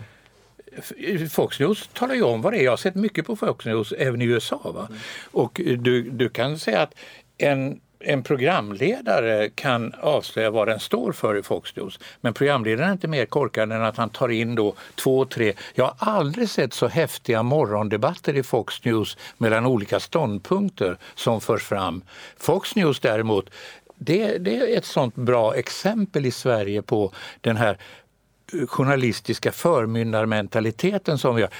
Fox 1.31 1.61
News 1.61 1.89
talar 1.93 2.15
ju 2.15 2.23
om 2.23 2.43
vad 2.43 2.53
det 2.53 2.59
är. 2.59 2.65
Jag 2.65 2.73
har 2.73 2.77
sett 2.77 2.95
mycket 2.95 3.27
på 3.27 3.37
Fox 3.37 3.67
News 3.67 3.93
även 3.93 4.23
i 4.23 4.25
USA. 4.25 4.61
Va? 4.65 4.87
Mm. 4.91 5.01
Och 5.31 5.61
du, 5.79 6.11
du 6.11 6.29
kan 6.29 6.59
säga 6.59 6.83
att 6.83 6.95
en 7.39 7.81
en 8.03 8.23
programledare 8.23 9.51
kan 9.55 9.95
avslöja 10.01 10.51
vad 10.51 10.69
den 10.69 10.81
står 10.81 11.13
för 11.13 11.39
i 11.39 11.43
Fox 11.43 11.77
News. 11.77 11.99
Men 12.21 12.35
programledaren 12.35 12.89
är 12.89 12.93
inte 12.93 13.09
mer 13.09 13.27
korkad 13.27 13.73
än 13.73 13.83
att 13.83 13.97
han 13.97 14.11
tar 14.11 14.29
in 14.29 14.55
då 14.55 14.75
två, 14.95 15.25
tre... 15.25 15.53
Jag 15.75 15.85
har 15.85 16.13
aldrig 16.13 16.49
sett 16.49 16.75
så 16.75 16.89
häftiga 16.89 17.43
morgondebatter 17.43 18.37
i 18.37 18.43
Fox 18.43 18.85
News 18.85 19.17
mellan 19.39 19.67
olika 19.67 20.01
ståndpunkter 20.01 20.99
som 21.15 21.41
förs 21.41 21.63
fram. 21.63 22.03
Fox 22.37 22.77
News 22.77 23.01
däremot, 23.01 23.51
det, 23.95 24.39
det 24.39 24.57
är 24.57 24.79
ett 24.79 24.85
sånt 24.85 25.15
bra 25.15 25.55
exempel 25.55 26.27
i 26.27 26.31
Sverige 26.31 26.83
på 26.83 27.13
den 27.41 27.57
här 27.57 27.79
journalistiska 28.69 29.53
förmyndarmentaliteten 29.53 31.19
som 31.19 31.37
vi 31.37 31.43
har. 31.43 31.51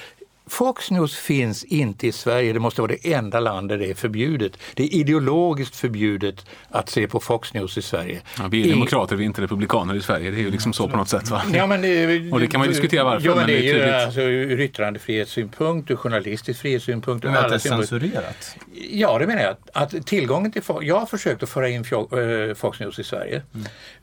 Fox 0.47 0.91
News 0.91 1.15
finns 1.15 1.63
inte 1.63 2.07
i 2.07 2.11
Sverige, 2.11 2.53
det 2.53 2.59
måste 2.59 2.81
vara 2.81 2.91
det 3.01 3.13
enda 3.13 3.39
land 3.39 3.69
där 3.69 3.77
det 3.77 3.89
är 3.89 3.93
förbjudet. 3.93 4.57
Det 4.73 4.83
är 4.83 4.93
ideologiskt 4.93 5.75
förbjudet 5.75 6.45
att 6.69 6.89
se 6.89 7.07
på 7.07 7.19
Fox 7.19 7.53
News 7.53 7.77
i 7.77 7.81
Sverige. 7.81 8.21
Ja, 8.37 8.47
vi 8.51 8.61
är 8.61 8.65
I... 8.65 8.71
demokrater, 8.71 9.15
vi 9.15 9.23
är 9.23 9.25
inte 9.25 9.41
republikaner 9.41 9.95
i 9.95 10.01
Sverige. 10.01 10.31
Det 10.31 10.37
är 10.37 10.41
ju 10.41 10.51
liksom 10.51 10.73
så 10.73 10.87
på 10.87 10.97
något 10.97 11.09
sätt. 11.09 11.29
Va? 11.29 11.41
Ja, 11.53 11.67
men 11.67 11.81
det, 11.81 12.31
och 12.31 12.39
det 12.39 12.47
kan 12.47 12.59
man 12.59 12.69
diskutera 12.69 13.03
varför. 13.03 13.27
Ja, 13.27 13.35
men 13.35 13.47
det 13.47 13.69
är, 13.69 13.75
ju 13.75 13.91
alltså, 13.91 14.21
ur 14.21 14.59
yttrandefrihetssynpunkt, 14.59 15.91
ur 15.91 15.95
journalistisk 15.95 16.61
frihetssynpunkt. 16.61 17.23
Men 17.23 17.35
att 17.35 17.49
det 17.49 17.55
är 17.55 17.59
censurerat? 17.59 18.55
Ja, 18.91 19.19
det 19.19 19.27
menar 19.27 19.41
jag. 19.41 19.55
Att 19.73 20.05
tillgången 20.05 20.51
till 20.51 20.61
Jag 20.81 20.99
har 20.99 21.05
försökt 21.05 21.43
att 21.43 21.49
föra 21.49 21.69
in 21.69 21.85
eh, 21.91 22.55
Fox 22.55 22.79
News 22.79 22.99
i 22.99 23.03
Sverige 23.03 23.41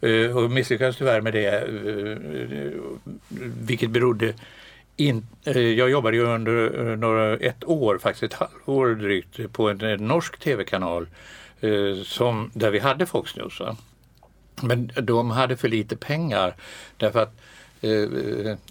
mm. 0.03 0.37
och 0.37 0.51
misslyckades 0.51 0.97
tyvärr 0.97 1.21
med 1.21 1.33
det, 1.33 1.47
eh, 1.47 2.17
vilket 3.61 3.91
berodde 3.91 4.35
in, 4.99 5.27
eh, 5.45 5.59
jag 5.59 5.91
jobbade 5.91 6.17
ju 6.17 6.23
under 6.23 6.89
eh, 6.91 6.97
några, 6.97 7.37
ett 7.37 7.65
år, 7.65 7.99
faktiskt 7.99 8.23
ett 8.23 8.35
halvår 8.35 8.95
drygt, 8.95 9.53
på 9.53 9.69
en, 9.69 9.81
en 9.81 10.07
norsk 10.07 10.39
tv-kanal 10.39 11.09
eh, 11.61 12.03
som, 12.05 12.51
där 12.55 12.71
vi 12.71 12.79
hade 12.79 13.07
Fox 13.07 13.37
News. 13.37 13.61
Va? 13.61 13.77
Men 14.63 14.91
de 15.03 15.31
hade 15.31 15.57
för 15.57 15.69
lite 15.69 15.97
pengar 15.97 16.55
därför 16.97 17.23
att 17.23 17.29
eh, 17.29 17.43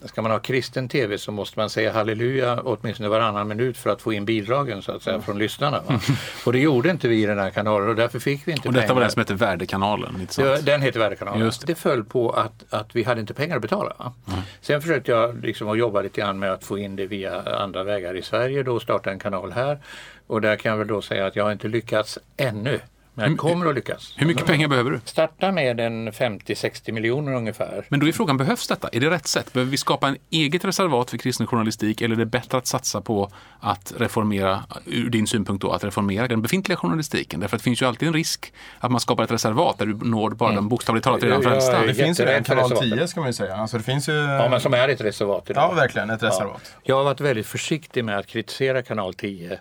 ska 0.06 0.22
man 0.22 0.32
ha 0.32 0.40
kristen 0.40 0.90
tv 0.90 1.18
så 1.18 1.32
måste 1.32 1.60
man 1.60 1.70
säga 1.70 1.92
halleluja 1.92 2.62
åtminstone 2.64 3.10
varannan 3.10 3.48
minut 3.48 3.78
för 3.78 3.90
att 3.90 4.02
få 4.02 4.14
in 4.14 4.26
bidragen 4.26 4.82
så 4.82 4.92
att 4.92 5.04
säga 5.04 5.22
från 5.22 5.38
lyssnarna. 5.38 5.82
Va? 5.88 6.00
Och 6.46 6.54
det 6.54 6.60
gjorde 6.60 6.90
inte 6.90 7.08
vi 7.08 7.24
i 7.24 7.26
den 7.26 7.40
här 7.40 7.50
kanalen 7.50 7.90
och 7.90 7.96
därför 7.96 8.20
fick 8.20 8.48
vi 8.48 8.52
inte 8.52 8.68
och 8.68 8.74
pengar. 8.74 8.82
detta 8.82 8.94
var 8.94 9.02
den 9.02 9.12
som 9.12 9.20
hette 9.20 9.34
Värdekanalen? 9.34 10.28
Ja, 10.38 10.58
den 10.62 10.82
heter 10.82 11.00
Värdekanalen. 11.00 11.42
Just 11.42 11.62
det. 11.62 11.68
det 11.68 11.76
föll 11.76 12.04
på 12.04 12.30
att, 12.30 12.66
att 12.70 12.96
vi 12.96 13.04
hade 13.04 13.22
inte 13.22 13.34
pengar 13.34 13.56
att 13.56 13.62
betala. 13.62 13.94
Mm. 14.00 14.40
Sen 14.62 14.82
försökte 14.82 15.12
jag 15.12 15.44
liksom 15.44 15.70
att 15.70 15.78
jobba 15.78 16.02
lite 16.02 16.22
grann 16.22 16.40
med 16.40 16.52
att 16.52 16.64
få 16.64 16.78
in 16.78 16.96
det 16.96 17.06
via 17.06 17.42
andra 17.60 17.84
vägar 17.84 18.18
i 18.18 18.22
Sverige 18.22 18.64
då 18.64 18.80
starta 18.80 19.12
en 19.12 19.20
kanal 19.20 19.52
här. 19.52 19.80
Och 20.28 20.42
där 20.42 20.56
kan 20.56 20.70
jag 20.70 20.78
väl 20.78 20.88
då 20.88 21.02
säga 21.02 21.26
att 21.26 21.36
jag 21.36 21.44
har 21.44 21.52
inte 21.52 21.68
lyckats 21.68 22.20
ännu 22.38 22.80
men 23.18 23.38
kommer 23.38 23.66
att 23.66 23.76
lyckas. 23.76 24.14
Hur 24.18 24.28
mycket 24.28 24.46
pengar 24.46 24.68
behöver 24.68 24.92
du? 24.92 25.00
Starta 25.06 25.52
med 25.52 25.80
en 25.80 26.12
50-60 26.12 26.92
miljoner 26.92 27.34
ungefär. 27.34 27.86
Men 27.90 28.00
då 28.00 28.08
är 28.08 28.12
frågan, 28.12 28.38
behövs 28.38 28.68
detta? 28.68 28.90
Är 28.92 29.00
det 29.00 29.10
rätt 29.10 29.28
sätt? 29.28 29.54
Behöver 29.54 29.72
vi 29.72 29.78
skapa 29.78 30.08
en 30.08 30.18
eget 30.30 30.66
reservat 30.66 31.10
för 31.10 31.18
kristen 31.18 31.48
journalistik 31.48 32.02
eller 32.02 32.16
är 32.16 32.20
det 32.20 32.26
bättre 32.26 32.58
att 32.58 32.68
satsa 32.68 33.02
på 33.02 33.30
att 33.60 33.94
reformera, 33.98 34.64
ur 34.86 35.10
din 35.10 35.28
synpunkt 35.28 35.62
då, 35.62 35.72
att 35.72 35.84
reformera 35.84 36.28
den 36.28 36.42
befintliga 36.42 36.78
journalistiken? 36.78 37.40
Därför 37.40 37.56
att 37.56 37.62
det 37.62 37.64
finns 37.64 37.82
ju 37.82 37.86
alltid 37.86 38.08
en 38.08 38.14
risk 38.14 38.54
att 38.80 38.92
man 38.92 39.00
skapar 39.00 39.24
ett 39.24 39.32
reservat 39.32 39.78
där 39.78 39.86
du 39.86 39.94
når 39.94 40.30
bara 40.30 40.50
mm. 40.50 40.56
de 40.56 40.70
bokstavligt 40.70 41.04
talat 41.04 41.24
redan 41.24 41.44
frälsta. 41.44 41.86
Det 41.86 41.94
finns 41.94 42.20
ju 42.20 42.26
en 42.26 42.44
kanal 42.44 42.72
10 42.72 43.08
ska 43.08 43.20
man 43.20 43.30
ju 43.30 43.34
säga. 43.34 43.56
Alltså 43.56 43.78
det 43.78 43.84
finns 43.84 44.10
ju... 44.10 44.14
Ja, 44.14 44.50
men 44.50 44.62
som 44.62 44.74
är 44.74 44.90
ett 44.90 45.02
reservat 45.02 45.50
idag. 45.50 45.64
Ja, 45.72 45.76
verkligen. 45.76 46.10
Ett 46.10 46.24
reservat. 46.24 46.62
Ja. 46.64 46.82
Jag 46.84 46.96
har 46.96 47.04
varit 47.04 47.22
väldigt 47.22 47.48
försiktig 47.48 48.06
med 48.06 48.18
att 48.18 48.28
kritisera 48.28 48.82
kanal 48.82 49.14
10 49.14 49.60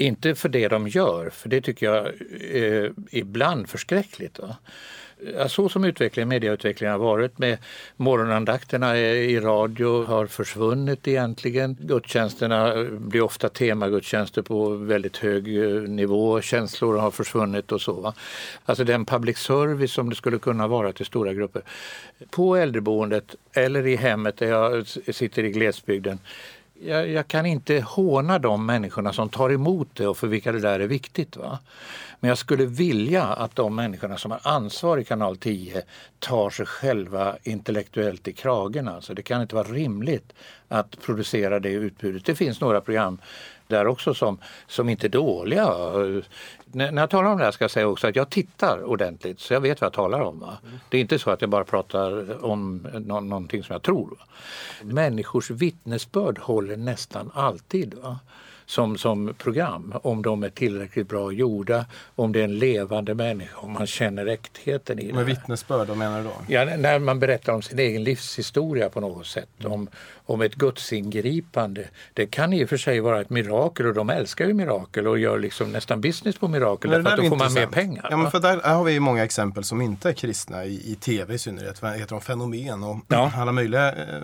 inte 0.00 0.34
för 0.34 0.48
det 0.48 0.68
de 0.68 0.88
gör, 0.88 1.30
för 1.30 1.48
det 1.48 1.60
tycker 1.60 1.86
jag 1.86 2.06
är 2.50 2.92
ibland 3.10 3.68
förskräckligt. 3.68 4.38
Va? 4.38 4.56
så 5.48 5.68
som 5.68 5.84
utvecklingen, 5.84 6.28
mediautvecklingen 6.28 6.92
har 6.92 6.98
varit 6.98 7.38
med 7.38 7.58
morgonandakterna 7.96 8.98
i 8.98 9.40
radio 9.40 10.04
har 10.04 10.26
försvunnit 10.26 11.08
egentligen. 11.08 11.76
Gudstjänsterna 11.80 12.74
eh, 12.74 12.84
blir 12.84 13.22
ofta 13.22 13.48
temagudstjänster 13.48 14.42
på 14.42 14.68
väldigt 14.68 15.16
hög 15.16 15.62
eh, 15.62 15.82
nivå. 15.82 16.40
Känslor 16.40 16.98
har 16.98 17.10
försvunnit 17.10 17.72
och 17.72 17.80
så. 17.80 17.92
Va? 17.92 18.14
Alltså 18.64 18.84
den 18.84 19.04
public 19.04 19.38
service 19.38 19.92
som 19.92 20.10
det 20.10 20.16
skulle 20.16 20.38
kunna 20.38 20.66
vara 20.66 20.92
till 20.92 21.06
stora 21.06 21.32
grupper. 21.32 21.62
På 22.30 22.56
äldreboendet 22.56 23.34
eller 23.52 23.86
i 23.86 23.96
hemmet 23.96 24.36
där 24.36 24.46
jag 24.46 24.86
sitter 25.14 25.44
i 25.44 25.50
glesbygden 25.50 26.18
jag, 26.82 27.08
jag, 27.08 27.28
kan 27.28 27.46
inte 27.46 27.80
håna 27.80 28.38
de 28.38 28.66
människorna 28.66 29.12
som 29.12 29.28
tar 29.28 29.50
emot 29.50 29.88
det 29.94 30.06
och 30.06 30.16
för 30.16 30.26
vilka 30.26 30.52
det 30.52 30.60
där 30.60 30.80
är 30.80 30.86
viktigt. 30.86 31.36
Va? 31.36 31.58
Men 32.20 32.28
jag 32.28 32.38
skulle 32.38 32.66
vilja 32.66 33.24
att 33.24 33.56
de 33.56 33.74
människorna 33.74 34.18
som 34.18 34.30
har 34.30 34.40
ansvar 34.42 34.98
i 34.98 35.04
kanal 35.04 35.36
10 35.36 35.82
tar 36.18 36.50
sig 36.50 36.66
själva 36.66 37.36
intellektuellt 37.42 38.28
i 38.28 38.32
kragen. 38.32 38.88
Alltså 38.88 39.14
det 39.14 39.22
kan 39.22 39.42
inte 39.42 39.54
vara 39.54 39.68
rimligt 39.68 40.32
att 40.68 41.00
producera 41.00 41.60
det 41.60 41.72
utbudet. 41.72 42.24
Det 42.24 42.34
finns 42.34 42.60
några 42.60 42.80
program 42.80 43.18
där 43.66 43.86
också 43.86 44.14
som, 44.14 44.38
som 44.66 44.88
inte 44.88 45.06
är 45.06 45.08
dåliga. 45.08 45.68
När, 46.72 46.92
när 46.92 47.02
jag 47.02 47.10
talar 47.10 47.30
om 47.30 47.38
det 47.38 47.44
här 47.44 47.50
ska 47.50 47.64
jag 47.64 47.70
säga 47.70 47.88
också 47.88 48.06
att 48.08 48.16
jag 48.16 48.30
tittar 48.30 48.84
ordentligt 48.84 49.40
så 49.40 49.54
jag 49.54 49.60
vet 49.60 49.80
vad 49.80 49.86
jag 49.86 49.92
talar 49.92 50.20
om. 50.20 50.40
Va? 50.40 50.58
Det 50.88 50.96
är 50.96 51.00
inte 51.00 51.18
så 51.18 51.30
att 51.30 51.40
jag 51.40 51.50
bara 51.50 51.64
pratar 51.64 52.44
om 52.44 52.88
no 52.92 53.20
någonting 53.20 53.62
som 53.62 53.72
jag 53.72 53.82
tror. 53.82 54.10
Va? 54.10 54.24
Människors 54.82 55.50
vittnesbörd 55.50 56.38
håller 56.38 56.76
nästan 56.76 57.30
alltid. 57.34 57.94
Va? 57.94 58.18
Som, 58.70 58.98
som 58.98 59.34
program. 59.38 59.94
Om 60.02 60.22
de 60.22 60.42
är 60.42 60.50
tillräckligt 60.50 61.08
bra 61.08 61.32
gjorda, 61.32 61.86
om 62.14 62.32
det 62.32 62.40
är 62.40 62.44
en 62.44 62.58
levande 62.58 63.14
människa, 63.14 63.56
om 63.56 63.72
man 63.72 63.86
känner 63.86 64.26
äktheten 64.26 64.98
i 64.98 65.06
det. 65.06 65.12
Med 65.12 65.26
vittnesbörd, 65.26 65.88
vad 65.88 65.96
menar 65.96 66.18
du 66.18 66.24
då? 66.24 66.32
Ja, 66.48 66.64
när 66.64 66.98
man 66.98 67.20
berättar 67.20 67.52
om 67.52 67.62
sin 67.62 67.78
egen 67.78 68.04
livshistoria 68.04 68.88
på 68.88 69.00
något 69.00 69.26
sätt. 69.26 69.48
Om, 69.64 69.88
om 70.26 70.40
ett 70.40 70.54
gudsingripande. 70.54 71.84
Det 72.14 72.26
kan 72.26 72.52
i 72.52 72.64
och 72.64 72.68
för 72.68 72.76
sig 72.76 73.00
vara 73.00 73.20
ett 73.20 73.30
mirakel 73.30 73.86
och 73.86 73.94
de 73.94 74.10
älskar 74.10 74.46
ju 74.46 74.54
mirakel 74.54 75.06
och 75.06 75.18
gör 75.18 75.38
liksom 75.38 75.72
nästan 75.72 76.00
business 76.00 76.38
på 76.38 76.48
mirakel 76.48 76.90
därför 76.90 77.10
att 77.10 77.16
då 77.16 77.28
får 77.28 77.36
man 77.36 77.54
mer 77.54 77.66
pengar. 77.66 78.08
Ja, 78.10 78.16
men 78.16 78.30
för 78.30 78.40
där 78.40 78.74
har 78.74 78.84
vi 78.84 79.00
många 79.00 79.24
exempel 79.24 79.64
som 79.64 79.80
inte 79.80 80.08
är 80.08 80.12
kristna 80.12 80.64
i, 80.64 80.92
i 80.92 80.94
tv 80.94 81.34
i 81.34 81.38
synnerhet. 81.38 81.84
Heter 81.84 82.08
de 82.08 82.20
fenomen 82.20 82.82
och 82.82 82.96
ja. 83.08 83.32
alla 83.36 83.52
möjliga 83.52 83.92
eh, 83.92 84.22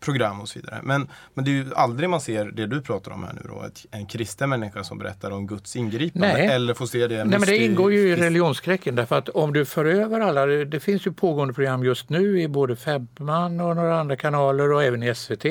program 0.00 0.40
och 0.40 0.48
så 0.48 0.58
vidare. 0.58 0.80
Men, 0.82 1.08
men 1.34 1.44
det 1.44 1.50
är 1.50 1.52
ju 1.52 1.74
aldrig 1.74 2.10
man 2.10 2.20
ser 2.20 2.44
det 2.44 2.66
du 2.66 2.80
pratar 2.80 3.12
om 3.12 3.24
här 3.24 3.32
nu 3.32 3.40
då. 3.48 3.65
Ett, 3.66 3.86
en 3.90 4.06
kristen 4.06 4.50
människa 4.50 4.84
som 4.84 4.98
berättar 4.98 5.30
om 5.30 5.46
Guds 5.46 5.76
ingripande. 5.76 6.32
Nej. 6.32 6.46
Eller 6.46 6.74
får 6.74 6.86
se 6.86 7.06
det 7.06 7.24
Nej, 7.24 7.38
men 7.38 7.48
det 7.48 7.56
ingår 7.56 7.92
ju 7.92 8.08
i 8.08 8.16
religionsskräcken 8.16 8.94
därför 8.94 9.18
att 9.18 9.28
om 9.28 9.52
du 9.52 9.64
för 9.64 9.84
över 9.84 10.20
alla, 10.20 10.46
det 10.46 10.80
finns 10.80 11.06
ju 11.06 11.12
pågående 11.12 11.54
program 11.54 11.84
just 11.84 12.08
nu 12.08 12.40
i 12.40 12.48
både 12.48 12.76
Femman 12.76 13.60
och 13.60 13.76
några 13.76 14.00
andra 14.00 14.16
kanaler 14.16 14.72
och 14.72 14.82
även 14.82 15.02
i 15.02 15.14
SVT 15.14 15.44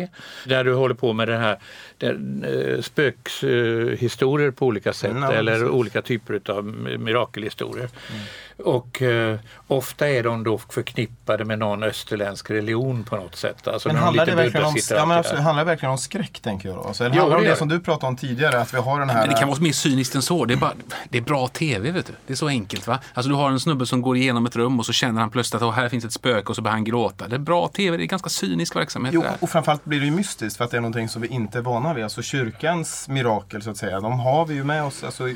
där 0.45 0.63
du 0.63 0.73
håller 0.73 0.95
på 0.95 1.13
med 1.13 1.27
det 1.27 1.37
här 1.37 1.59
eh, 1.99 2.81
spökhistorier 2.81 4.51
på 4.51 4.65
olika 4.65 4.93
sätt 4.93 5.11
mm, 5.11 5.23
eller 5.23 5.53
precis. 5.53 5.69
olika 5.69 6.01
typer 6.01 6.41
av 6.51 6.65
mirakelhistorier. 6.99 7.89
Mm. 8.11 8.21
Och 8.57 9.01
eh, 9.01 9.39
ofta 9.67 10.09
är 10.09 10.23
de 10.23 10.43
då 10.43 10.57
förknippade 10.57 11.45
med 11.45 11.59
någon 11.59 11.83
österländsk 11.83 12.49
religion 12.49 13.03
på 13.03 13.15
något 13.15 13.35
sätt. 13.35 13.67
Alltså 13.67 13.89
men 13.89 13.97
handlar 13.97 14.25
det, 14.25 14.35
verkligen 14.35 14.65
om, 14.65 14.75
ja, 14.89 15.05
men 15.05 15.17
absolut, 15.17 15.43
handlar 15.43 15.65
det 15.65 15.71
verkligen 15.71 15.91
om 15.91 15.97
skräck 15.97 16.39
tänker 16.39 16.69
jag 16.69 16.77
då? 16.77 16.81
Alltså, 16.81 17.03
eller 17.03 17.15
jo, 17.15 17.21
handlar 17.21 17.37
det 17.37 17.43
om 17.43 17.49
det 17.49 17.55
som 17.55 17.67
du 17.67 17.79
pratade 17.79 18.07
om 18.07 18.15
tidigare? 18.15 18.61
Att 18.61 18.73
vi 18.73 18.77
har 18.77 18.99
den 18.99 19.09
här... 19.09 19.19
Men 19.19 19.29
det 19.29 19.39
kan 19.39 19.47
vara 19.47 19.59
mer 19.59 19.71
cyniskt 19.71 20.15
än 20.15 20.21
så. 20.21 20.45
Det 20.45 20.53
är, 20.53 20.57
bara, 20.57 20.73
det 21.09 21.17
är 21.17 21.21
bra 21.21 21.47
tv 21.47 21.91
vet 21.91 22.05
du. 22.05 22.13
Det 22.27 22.33
är 22.33 22.37
så 22.37 22.47
enkelt 22.47 22.87
va. 22.87 22.99
Alltså 23.13 23.29
du 23.29 23.35
har 23.35 23.51
en 23.51 23.59
snubbe 23.59 23.85
som 23.85 24.01
går 24.01 24.17
igenom 24.17 24.45
ett 24.45 24.55
rum 24.55 24.79
och 24.79 24.85
så 24.85 24.93
känner 24.93 25.21
han 25.21 25.29
plötsligt 25.29 25.61
att 25.61 25.75
här 25.75 25.89
finns 25.89 26.05
ett 26.05 26.13
spöke 26.13 26.49
och 26.49 26.55
så 26.55 26.61
börjar 26.61 26.75
han 26.75 26.83
gråta. 26.83 27.27
Det 27.27 27.35
är 27.35 27.39
bra 27.39 27.67
tv, 27.67 27.97
det 27.97 28.03
är 28.03 28.05
ganska 28.05 28.29
cynisk 28.29 28.75
verksamhet. 28.75 29.13
Jo, 29.13 29.23
och 29.39 29.49
framförallt 29.49 29.85
blir 29.85 29.99
det 29.99 30.05
ju 30.05 30.11
mystiskt 30.11 30.57
för 30.57 30.65
att 30.65 30.71
det 30.71 30.77
är 30.77 30.81
någonting 30.81 31.09
som 31.09 31.21
vi 31.21 31.27
inte 31.27 31.57
är 31.57 31.61
vana 31.61 31.93
vid. 31.93 32.03
Alltså 32.03 32.21
kyrkans 32.21 33.07
mirakel 33.07 33.61
så 33.61 33.69
att 33.69 33.77
säga, 33.77 33.99
de 33.99 34.19
har 34.19 34.45
vi 34.45 34.53
ju 34.53 34.63
med 34.63 34.83
oss 34.83 35.03
alltså, 35.03 35.29
i, 35.29 35.33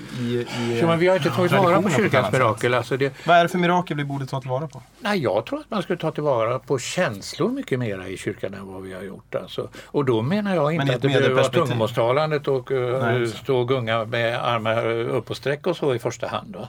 i 0.59 0.77
så, 0.79 0.87
men 0.87 0.99
Vi 0.99 1.07
har 1.07 1.15
inte 1.15 1.29
tagit 1.29 1.51
vara 1.51 1.81
på 1.81 1.89
kyrkans 1.89 2.31
mirakel. 2.31 2.73
Alltså 2.73 2.97
det... 2.97 3.08
Vad 3.25 3.37
är 3.37 3.43
det 3.43 3.49
för 3.49 3.57
mirakel 3.57 3.97
vi 3.97 4.03
borde 4.03 4.25
ta 4.25 4.41
tillvara 4.41 4.67
på? 4.67 4.81
Nej, 4.99 5.19
jag 5.19 5.45
tror 5.45 5.59
att 5.59 5.71
man 5.71 5.83
skulle 5.83 5.99
ta 5.99 6.11
tillvara 6.11 6.59
på 6.59 6.79
känslor 6.79 7.49
mycket 7.49 7.79
mera 7.79 8.07
i 8.07 8.17
kyrkan 8.17 8.53
än 8.53 8.67
vad 8.67 8.81
vi 8.81 8.93
har 8.93 9.01
gjort. 9.01 9.35
Alltså. 9.35 9.69
Och 9.85 10.05
då 10.05 10.21
menar 10.21 10.55
jag 10.55 10.73
inte 10.73 10.95
att 10.95 11.01
det 11.01 11.07
behöver 11.07 11.29
vara 11.29 11.43
tungomålstalandet 11.43 12.47
och 12.47 12.71
uh, 12.71 13.25
stå 13.25 13.57
och 13.57 13.67
gunga 13.67 14.05
med 14.05 14.45
armar 14.45 14.85
upp 14.89 15.29
och 15.29 15.37
sträck 15.37 15.67
och 15.67 15.77
så 15.77 15.95
i 15.95 15.99
första 15.99 16.27
hand. 16.27 16.53
Då. 16.53 16.67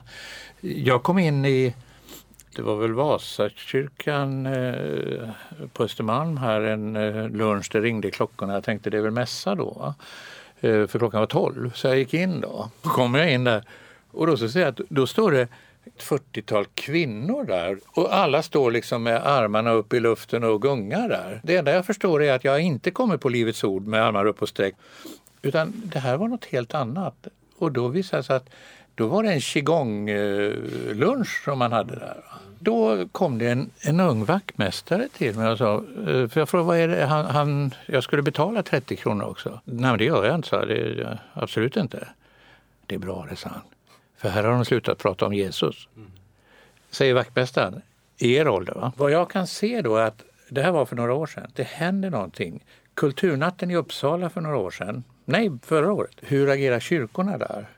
Jag 0.59 1.03
kom 1.03 1.19
in 1.19 1.45
i 1.45 1.73
det 2.55 2.61
var 2.61 2.75
väl 2.75 2.93
Vasakyrkan 2.93 4.45
eh, 4.45 5.29
på 5.73 5.83
Östermalm 5.83 6.37
här 6.37 6.61
en 6.61 6.95
eh, 6.95 7.29
lunch. 7.29 7.69
Det 7.71 7.81
ringde 7.81 8.11
klockorna. 8.11 8.53
Jag 8.53 8.63
tänkte 8.63 8.89
det 8.89 8.97
är 8.97 9.01
väl 9.01 9.11
mässa 9.11 9.55
då. 9.55 9.93
Eh, 10.61 10.87
för 10.87 10.99
klockan 10.99 11.19
var 11.19 11.27
12 11.27 11.71
så 11.75 11.87
jag 11.87 11.97
gick 11.97 12.13
in 12.13 12.41
då. 12.41 12.69
Så 12.83 12.89
kommer 12.89 13.19
jag 13.19 13.31
in 13.31 13.43
där 13.43 13.63
och 14.11 14.27
då 14.27 14.37
så 14.37 14.49
ser 14.49 14.59
jag 14.59 14.69
att 14.69 14.79
då 14.89 15.07
står 15.07 15.31
det 15.31 15.47
40-tal 15.99 16.65
kvinnor 16.75 17.43
där 17.43 17.77
och 17.87 18.15
alla 18.15 18.43
står 18.43 18.71
liksom 18.71 19.03
med 19.03 19.27
armarna 19.27 19.71
upp 19.71 19.93
i 19.93 19.99
luften 19.99 20.43
och 20.43 20.61
gungar 20.61 21.09
där. 21.09 21.41
Det 21.43 21.57
enda 21.57 21.71
jag 21.71 21.85
förstår 21.85 22.23
är 22.23 22.33
att 22.33 22.43
jag 22.43 22.61
inte 22.61 22.91
kommer 22.91 23.17
på 23.17 23.29
Livets 23.29 23.63
Ord 23.63 23.87
med 23.87 24.03
armar 24.03 24.25
upp 24.25 24.41
och 24.41 24.49
sträck 24.49 24.75
utan 25.41 25.73
det 25.85 25.99
här 25.99 26.17
var 26.17 26.27
något 26.27 26.45
helt 26.45 26.73
annat. 26.73 27.27
Och 27.57 27.71
då 27.71 27.87
visade 27.87 28.21
det 28.21 28.25
sig 28.25 28.35
att 28.35 28.49
då 28.95 29.07
var 29.07 29.23
det 29.23 29.31
en 29.31 29.39
qigong-lunch 29.39 31.43
som 31.43 31.59
man 31.59 31.71
hade 31.71 31.95
där. 31.95 32.23
Då 32.59 33.07
kom 33.11 33.37
det 33.37 33.49
en, 33.49 33.69
en 33.81 33.99
ung 33.99 34.25
vaktmästare 34.25 35.07
till 35.17 35.35
mig 35.35 35.51
och 35.51 35.57
sa, 35.57 35.75
eh, 35.75 36.27
för 36.27 36.39
jag 36.39 36.49
frågade 36.49 36.67
vad 36.67 36.77
är 36.77 36.87
det, 36.87 37.05
han, 37.05 37.25
han, 37.25 37.73
jag 37.85 38.03
skulle 38.03 38.21
betala 38.21 38.63
30 38.63 38.95
kronor 38.95 39.25
också. 39.25 39.61
Nej 39.65 39.89
men 39.89 39.97
det 39.97 40.05
gör 40.05 40.25
jag 40.25 40.35
inte, 40.35 40.47
sa 40.47 40.65
det, 40.65 41.19
absolut 41.33 41.77
inte. 41.77 42.07
Det 42.85 42.95
är 42.95 42.99
bra 42.99 43.27
det, 43.29 43.35
sa 43.35 43.49
han. 43.49 43.61
För 44.21 44.29
här 44.29 44.43
har 44.43 44.51
de 44.51 44.65
slutat 44.65 44.97
prata 44.97 45.25
om 45.25 45.33
Jesus. 45.33 45.87
Mm. 45.95 46.11
Säger 46.89 47.13
vaktmästaren, 47.13 47.81
i 48.17 48.33
er 48.35 48.47
ålder. 48.47 48.73
Va? 48.73 48.93
Vad 48.97 49.11
jag 49.11 49.29
kan 49.29 49.47
se 49.47 49.81
då 49.81 49.95
är 49.97 50.05
att 50.05 50.23
det 50.49 50.61
här 50.61 50.71
var 50.71 50.85
för 50.85 50.95
några 50.95 51.13
år 51.13 51.27
sedan. 51.27 51.51
Det 51.55 51.63
händer 51.63 52.09
någonting. 52.09 52.65
Kulturnatten 52.93 53.71
i 53.71 53.75
Uppsala 53.75 54.29
för 54.29 54.41
några 54.41 54.57
år 54.57 54.71
sedan, 54.71 55.03
nej 55.25 55.51
förra 55.63 55.93
året. 55.93 56.15
Hur 56.21 56.49
agerar 56.49 56.79
kyrkorna 56.79 57.37
där? 57.37 57.69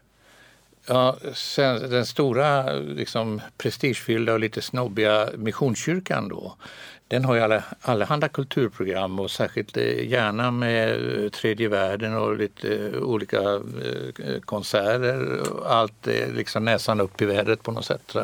Ja, 0.85 1.17
sen, 1.33 1.89
den 1.89 2.05
stora 2.05 2.73
liksom, 2.73 3.41
prestigefyllda 3.57 4.33
och 4.33 4.39
lite 4.39 4.61
snobbiga 4.61 5.29
Missionskyrkan 5.37 6.27
då, 6.27 6.55
den 7.07 7.25
har 7.25 7.35
ju 7.35 7.41
alla, 7.41 7.63
allehanda 7.81 8.29
kulturprogram 8.29 9.19
och 9.19 9.31
särskilt 9.31 9.77
eh, 9.77 10.09
gärna 10.09 10.51
med 10.51 11.23
eh, 11.23 11.29
tredje 11.29 11.67
världen 11.67 12.13
och 12.13 12.37
lite 12.37 12.75
eh, 12.75 12.99
olika 12.99 13.61
konserter. 14.45 15.43
Allt 15.65 16.07
är 16.07 16.33
liksom 16.33 16.65
näsan 16.65 17.01
upp 17.01 17.21
i 17.21 17.25
vädret 17.25 17.63
på 17.63 17.71
något 17.71 17.85
sätt. 17.85 18.15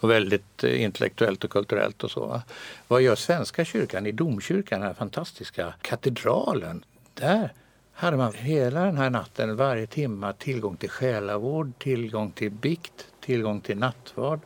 Och 0.00 0.10
väldigt 0.10 0.64
intellektuellt 0.64 1.44
och 1.44 1.50
kulturellt 1.50 2.04
och 2.04 2.10
så. 2.10 2.42
Vad 2.88 3.02
gör 3.02 3.14
Svenska 3.14 3.64
kyrkan 3.64 4.06
i 4.06 4.12
domkyrkan, 4.12 4.80
den 4.80 4.86
här 4.86 4.94
fantastiska 4.94 5.74
katedralen? 5.82 6.84
Där 7.14 7.52
hade 7.94 8.16
man 8.16 8.32
hela 8.34 8.84
den 8.84 8.96
här 8.96 9.10
natten, 9.10 9.56
varje 9.56 9.86
timme, 9.86 10.32
tillgång 10.38 10.76
till 10.76 10.90
själavård, 10.90 11.72
tillgång 11.78 12.30
till 12.30 12.50
bikt, 12.50 13.06
tillgång 13.24 13.60
till 13.60 13.78
nattvard. 13.78 14.40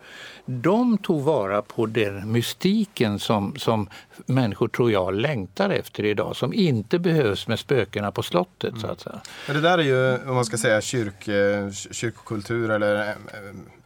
De 0.44 0.98
tog 0.98 1.22
vara 1.22 1.62
på 1.62 1.86
den 1.86 2.32
mystiken 2.32 3.18
som, 3.18 3.54
som 3.56 3.88
människor, 4.26 4.68
tror 4.68 4.92
jag, 4.92 5.14
längtar 5.14 5.70
efter 5.70 6.04
idag. 6.04 6.36
Som 6.36 6.54
inte 6.54 6.98
behövs 6.98 7.48
med 7.48 7.58
spökena 7.58 8.12
på 8.12 8.22
slottet. 8.22 8.70
Mm. 8.70 8.80
Så 8.80 8.86
att 8.86 9.00
säga. 9.00 9.12
Mm. 9.12 9.22
Men 9.46 9.56
det 9.56 9.62
där 9.62 9.78
är 9.78 9.82
ju, 9.82 10.28
om 10.28 10.34
man 10.34 10.44
ska 10.44 10.56
säga, 10.56 10.80
kyrk, 10.80 11.28
eh, 11.28 11.70
kyrkokultur 11.70 12.70
eller 12.70 13.08
eh, 13.08 13.14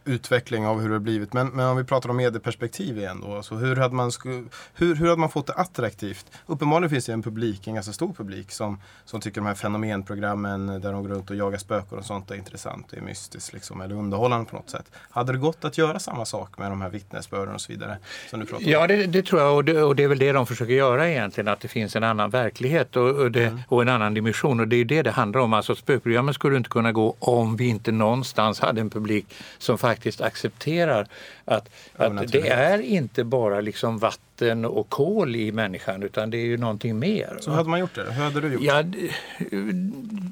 utveckling 0.05 0.67
av 0.67 0.81
hur 0.81 0.89
det 0.89 0.95
har 0.95 0.99
blivit. 0.99 1.33
Men, 1.33 1.47
men 1.47 1.65
om 1.65 1.77
vi 1.77 1.83
pratar 1.83 2.09
om 2.09 2.17
medieperspektiv 2.17 2.97
igen 2.97 3.21
då. 3.21 3.35
Alltså 3.35 3.55
hur, 3.55 3.75
hade 3.75 3.95
man 3.95 4.11
sku, 4.11 4.43
hur, 4.73 4.95
hur 4.95 5.07
hade 5.07 5.19
man 5.19 5.29
fått 5.29 5.47
det 5.47 5.53
attraktivt? 5.53 6.25
Uppenbarligen 6.45 6.89
finns 6.89 7.05
det 7.05 7.13
en 7.13 7.23
publik, 7.23 7.67
en 7.67 7.75
ganska 7.75 7.93
stor 7.93 8.13
publik 8.13 8.51
som, 8.51 8.81
som 9.05 9.21
tycker 9.21 9.41
de 9.41 9.47
här 9.47 9.55
fenomenprogrammen 9.55 10.67
där 10.67 10.91
de 10.91 11.03
går 11.03 11.09
runt 11.09 11.29
och 11.29 11.35
jagar 11.35 11.57
spöken 11.57 11.97
och 11.97 12.05
sånt 12.05 12.31
är 12.31 12.35
intressant. 12.35 12.87
Det 12.89 12.97
är 12.97 13.01
mystiskt 13.01 13.53
liksom, 13.53 13.81
eller 13.81 13.95
underhållande 13.95 14.49
på 14.49 14.55
något 14.55 14.69
sätt 14.69 14.82
samhället. 14.83 15.09
Hade 15.09 15.31
det 15.31 15.37
gått 15.37 15.65
att 15.65 15.77
göra 15.77 15.99
samma 15.99 16.25
sak 16.25 16.57
med 16.57 16.71
de 16.71 16.81
här 16.81 16.89
vittnesbörden 16.89 17.55
och 17.55 17.61
så 17.61 17.71
vidare? 17.71 17.97
Som 18.29 18.39
du 18.39 18.45
pratar 18.45 18.65
om? 18.65 18.71
Ja, 18.71 18.87
det, 18.87 19.05
det 19.05 19.23
tror 19.25 19.41
jag 19.41 19.55
och 19.55 19.63
det, 19.63 19.83
och 19.83 19.95
det 19.95 20.03
är 20.03 20.07
väl 20.07 20.19
det 20.19 20.31
de 20.31 20.45
försöker 20.45 20.73
göra 20.73 21.09
egentligen, 21.09 21.47
att 21.47 21.59
det 21.59 21.67
finns 21.67 21.95
en 21.95 22.03
annan 22.03 22.29
verklighet 22.29 22.95
och, 22.95 23.09
och, 23.09 23.31
det, 23.31 23.57
och 23.67 23.81
en 23.81 23.89
annan 23.89 24.13
dimension 24.13 24.59
och 24.59 24.67
det 24.67 24.75
är 24.75 24.85
det 24.85 25.01
det 25.01 25.11
handlar 25.11 25.41
om. 25.41 25.53
Alltså 25.53 25.75
spökprogrammet 25.75 26.35
skulle 26.35 26.57
inte 26.57 26.69
kunna 26.69 26.91
gå 26.91 27.15
om 27.19 27.57
vi 27.57 27.67
inte 27.67 27.91
någonstans 27.91 28.59
hade 28.59 28.81
en 28.81 28.89
publik 28.89 29.25
som 29.57 29.77
faktiskt 29.77 30.21
accepterar 30.21 31.07
att, 31.45 31.69
att 31.95 32.31
det 32.31 32.49
är 32.49 32.79
inte 32.79 33.23
bara 33.23 33.61
liksom 33.61 33.97
vatten 33.97 34.32
och 34.65 34.89
kol 34.89 35.35
i 35.35 35.51
människan 35.51 36.03
utan 36.03 36.29
det 36.29 36.37
är 36.37 36.45
ju 36.45 36.57
någonting 36.57 36.99
mer. 36.99 37.37
Så 37.39 37.49
hur 37.49 37.57
hade 37.57 37.69
man 37.69 37.79
gjort 37.79 37.95
det? 37.95 38.03
Hur 38.03 38.23
hade 38.23 38.41
du 38.41 38.53
gjort? 38.53 38.63
Ja, 38.63 38.83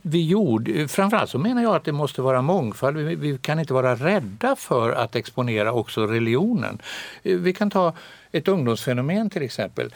vi 0.03 0.27
gjorde, 0.27 0.87
framförallt 0.87 1.29
så 1.29 1.37
menar 1.37 1.61
jag 1.61 1.75
att 1.75 1.83
det 1.83 1.91
måste 1.91 2.21
vara 2.21 2.41
mångfald. 2.41 2.97
Vi, 2.97 3.15
vi 3.15 3.37
kan 3.37 3.59
inte 3.59 3.73
vara 3.73 3.95
rädda 3.95 4.55
för 4.55 4.91
att 4.91 5.15
exponera 5.15 5.73
också 5.73 6.07
religionen. 6.07 6.81
Vi 7.23 7.53
kan 7.53 7.69
ta 7.69 7.93
ett 8.31 8.47
ungdomsfenomen 8.47 9.29
till 9.29 9.41
exempel. 9.41 9.93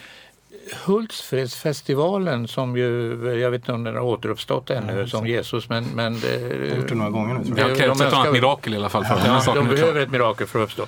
Hultsfredsfestivalen 0.85 2.47
som 2.47 2.77
ju, 2.77 3.19
jag 3.41 3.51
vet 3.51 3.61
inte 3.61 3.71
om 3.71 3.83
den 3.83 3.95
har 3.95 4.01
återuppstått 4.01 4.69
ännu 4.69 4.93
mm, 4.93 5.07
som 5.07 5.27
Jesus 5.27 5.69
men... 5.69 5.85
men 5.85 6.19
det, 6.19 6.27
har 6.69 6.77
gjort 6.77 6.89
det 6.89 6.95
några 6.95 7.11
gånger 7.11 7.33
nu. 7.33 7.55
Det 7.55 7.61
har 7.61 7.75
krävts 7.75 8.01
ett 8.01 8.31
mirakel 8.33 8.73
i 8.73 8.77
alla 8.77 8.89
fall. 8.89 9.05
För 9.05 9.15
ja, 9.25 9.53
de 9.55 9.67
behöver 9.67 10.01
ett 10.01 10.11
mirakel 10.11 10.47
för 10.47 10.59
att 10.59 10.65
uppstå. 10.65 10.85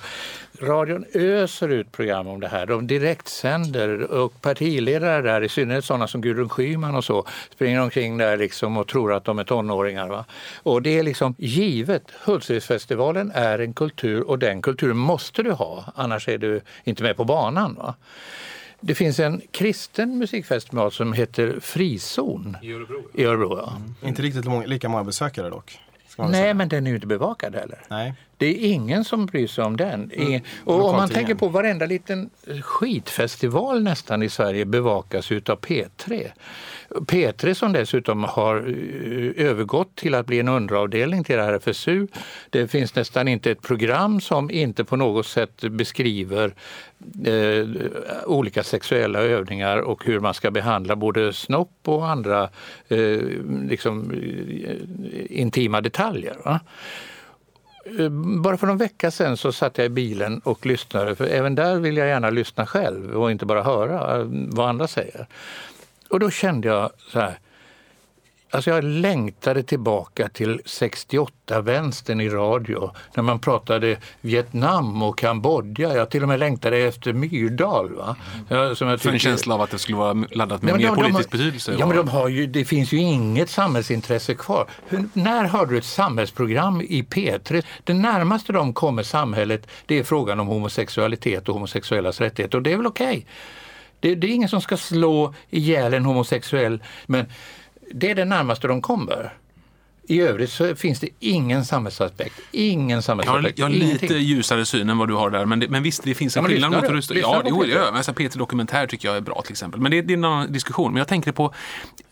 Radion 0.62 1.06
öser 1.14 1.70
ut 1.70 1.92
program 1.92 2.28
om 2.28 2.40
det 2.40 2.48
här. 2.48 2.66
De 2.66 2.88
direktsänder 2.88 4.12
och 4.12 4.42
partiledare 4.42 5.22
där, 5.22 5.44
i 5.44 5.50
synnerhet 5.50 5.86
sådana 5.86 6.08
som 6.08 6.22
Gudrun 6.22 6.50
Schyman 6.50 6.96
och 6.96 7.04
så, 7.04 7.26
springer 7.52 7.82
omkring 7.82 8.18
där 8.18 8.38
liksom 8.38 8.78
och 8.78 8.88
tror 8.88 9.14
att 9.14 9.24
de 9.24 9.40
är 9.40 9.44
tonåringar. 9.44 10.08
Va? 10.08 10.26
Och 10.64 10.82
det 10.82 11.00
är 11.00 11.04
liksom 11.04 11.36
givet. 11.38 12.04
Hultsfredsfestivalen 12.26 13.32
är 13.36 13.60
en 13.60 13.74
kultur 13.74 14.30
och 14.30 14.40
den 14.40 14.62
kulturen 14.62 14.98
måste 14.98 15.44
du 15.44 15.52
ha, 15.52 15.86
annars 15.96 16.28
är 16.28 16.38
du 16.38 16.62
inte 16.84 17.04
med 17.04 17.18
på 17.18 17.24
banan. 17.24 17.76
Va? 17.76 17.96
Det 18.80 18.96
finns 18.96 19.20
en 19.20 19.42
kristen 19.52 20.18
musikfestival 20.18 20.92
som 20.92 21.14
heter 21.14 21.60
Frizon 21.60 22.58
i 22.62 22.74
Örebro. 22.74 23.04
I 23.14 23.24
Örebro 23.24 23.58
ja. 23.58 23.74
mm. 23.78 23.96
Inte 24.02 24.22
riktigt 24.22 24.46
lika 24.66 24.90
många 24.90 25.04
besökare 25.04 25.50
dock. 25.50 25.80
Nej, 26.18 26.34
säga. 26.34 26.54
men 26.54 26.70
den 26.70 26.88
är 26.88 26.90
ju 26.90 26.96
inte 26.96 27.08
bevakad 27.08 27.56
heller. 27.56 27.82
Nej. 27.88 28.14
Det 28.38 28.46
är 28.46 28.72
ingen 28.72 29.04
som 29.04 29.26
bryr 29.26 29.48
sig 29.48 29.64
om 29.64 29.78
den. 29.78 30.12
Mm. 30.12 30.42
Och 30.64 30.90
om 30.90 30.96
man 30.96 31.10
tänker 31.10 31.36
på 31.36 31.48
varenda 31.48 31.86
liten 31.86 32.30
skitfestival 32.62 33.84
nästan 33.84 34.24
i 34.24 34.30
Sverige 34.30 34.66
bevakas 34.66 35.32
utav 35.32 35.60
P3. 35.60 36.32
P3 36.90 37.54
som 37.54 37.74
dessutom 37.74 38.24
har 38.24 38.56
eh, 38.56 39.46
övergått 39.46 39.96
till 39.96 40.16
att 40.16 40.26
bli 40.26 40.40
en 40.40 40.48
underavdelning 40.48 41.24
till 41.24 41.36
RFSU. 41.36 42.08
Det 42.50 42.68
finns 42.68 42.96
nästan 42.96 43.28
inte 43.28 43.52
ett 43.52 43.62
program 43.62 44.22
som 44.22 44.52
inte 44.52 44.84
på 44.84 44.96
något 44.96 45.26
sätt 45.26 45.62
beskriver 45.62 46.54
eh, 47.26 47.68
olika 48.26 48.64
sexuella 48.64 49.20
övningar 49.20 49.78
och 49.78 50.06
hur 50.06 50.20
man 50.20 50.34
ska 50.34 50.52
behandla 50.52 50.96
både 50.96 51.34
snopp 51.34 51.72
och 51.86 52.10
andra 52.10 52.50
eh, 52.88 53.20
liksom, 53.70 54.12
eh, 54.12 55.40
intima 55.42 55.82
detaljer. 55.82 56.38
Va? 56.46 56.60
Eh, 58.00 58.10
bara 58.10 58.58
för 58.58 58.68
någon 58.68 58.78
vecka 58.78 59.12
sedan 59.12 59.38
så 59.38 59.52
satt 59.52 59.78
jag 59.78 59.86
i 59.86 59.90
bilen 59.90 60.40
och 60.40 60.66
lyssnade, 60.66 61.16
för 61.16 61.26
även 61.28 61.56
där 61.56 61.76
vill 61.76 61.98
jag 61.98 62.08
gärna 62.08 62.30
lyssna 62.30 62.66
själv 62.66 63.12
och 63.16 63.32
inte 63.32 63.46
bara 63.46 63.64
höra 63.64 64.20
eh, 64.20 64.26
vad 64.30 64.70
andra 64.70 64.88
säger. 64.88 65.28
Och 66.10 66.20
då 66.20 66.30
kände 66.30 66.68
jag 66.68 66.90
så 67.12 67.20
här, 67.20 67.40
Alltså 68.52 68.70
jag 68.70 68.84
längtade 68.84 69.64
tillbaka 69.64 70.30
till 70.30 70.62
68-vänstern 70.66 72.22
i 72.22 72.30
radio 72.30 72.92
när 73.16 73.24
man 73.24 73.40
pratade 73.40 73.98
Vietnam 74.22 75.02
och 75.04 75.18
Kambodja. 75.18 75.96
Jag 75.96 76.10
till 76.10 76.24
och 76.24 76.30
med 76.30 76.40
längtade 76.40 76.78
efter 76.78 77.14
Myrdal. 77.14 77.96
Va? 77.96 78.16
Ja, 78.50 78.76
som 78.76 78.88
jag 78.88 79.02
För 79.02 79.10
en 79.10 79.20
känsla 79.20 79.56
av 79.56 79.62
att 79.62 79.72
det 79.72 79.80
skulle 79.80 79.98
vara 79.98 80.26
laddat 80.32 80.62
med 80.62 80.72
ja, 80.72 80.78
mer 80.78 80.88
de, 80.88 80.96
politisk 80.96 81.32
de, 81.32 81.38
betydelse? 81.38 81.76
Ja, 81.80 81.86
men 81.86 81.98
de 81.98 82.08
har 82.08 82.28
ju, 82.28 82.48
det 82.48 82.66
finns 82.66 82.92
ju 82.92 82.98
inget 82.98 83.50
samhällsintresse 83.50 84.36
kvar. 84.36 84.68
Hur, 84.88 85.10
när 85.14 85.46
hörde 85.46 85.72
du 85.72 85.78
ett 85.78 85.86
samhällsprogram 85.86 86.82
i 86.82 87.02
P3? 87.02 87.64
Det 87.84 87.94
närmaste 87.94 88.54
de 88.54 88.74
kommer 88.74 89.04
samhället 89.04 89.68
det 89.86 90.00
är 90.00 90.04
frågan 90.04 90.40
om 90.40 90.48
homosexualitet 90.48 91.50
och 91.50 91.54
homosexuellas 91.54 92.22
rättigheter 92.22 92.58
och 92.58 92.64
det 92.64 92.74
är 92.74 92.78
väl 92.78 92.88
okej. 92.88 93.08
Okay. 93.08 93.24
Det, 94.00 94.16
det, 94.16 94.28
är 94.28 94.32
ingen 94.32 94.50
som 94.50 94.62
ska 94.62 94.78
slå 94.78 95.34
ihjäl 95.50 95.94
en 95.94 96.06
homosexuell 96.06 96.84
men 97.06 97.26
det 97.92 98.12
är 98.12 98.16
det 98.16 98.26
närmaste 98.26 98.68
de 98.68 98.82
kommer. 98.82 99.34
I 100.10 100.22
övrigt 100.22 100.50
så 100.50 100.76
finns 100.76 101.00
det 101.00 101.10
ingen 101.20 101.66
samhällsaspekt. 101.66 102.36
Ingen 102.52 103.02
samhällsaspekt. 103.02 103.60
Jag 103.60 103.66
har, 103.66 103.72
jag 103.72 103.80
har 103.80 103.92
lite 103.92 104.14
ljusare 104.14 104.66
syn 104.66 104.90
än 104.90 104.98
vad 104.98 105.08
du 105.08 105.14
har 105.14 105.30
där, 105.30 105.46
men, 105.46 105.60
det, 105.60 105.68
men 105.68 105.84
visst, 105.84 106.04
det 106.04 106.16
finns 106.16 106.38
en 106.38 106.44
ja, 106.44 106.50
skillnad 106.50 106.72
mot 106.72 106.84
att 106.84 106.90
rösta. 106.90 107.18
Ja, 107.18 107.42
det, 107.44 107.68
ja, 107.68 107.92
alltså, 107.94 108.14
Peter 108.14 108.40
Dokumentär 108.40 108.88
tycker 108.88 109.08
jag 109.08 109.18
är 109.18 109.22
bra 109.22 109.42
till 109.42 109.52
exempel. 109.52 109.82
Men 109.82 109.92
det, 109.92 110.02
det 110.02 110.14
är 110.14 110.18
en 110.18 110.26
annan 110.26 110.52
diskussion. 110.52 110.92
Men 110.92 110.98
jag 110.98 111.08
tänker 111.08 111.32
på 111.32 111.54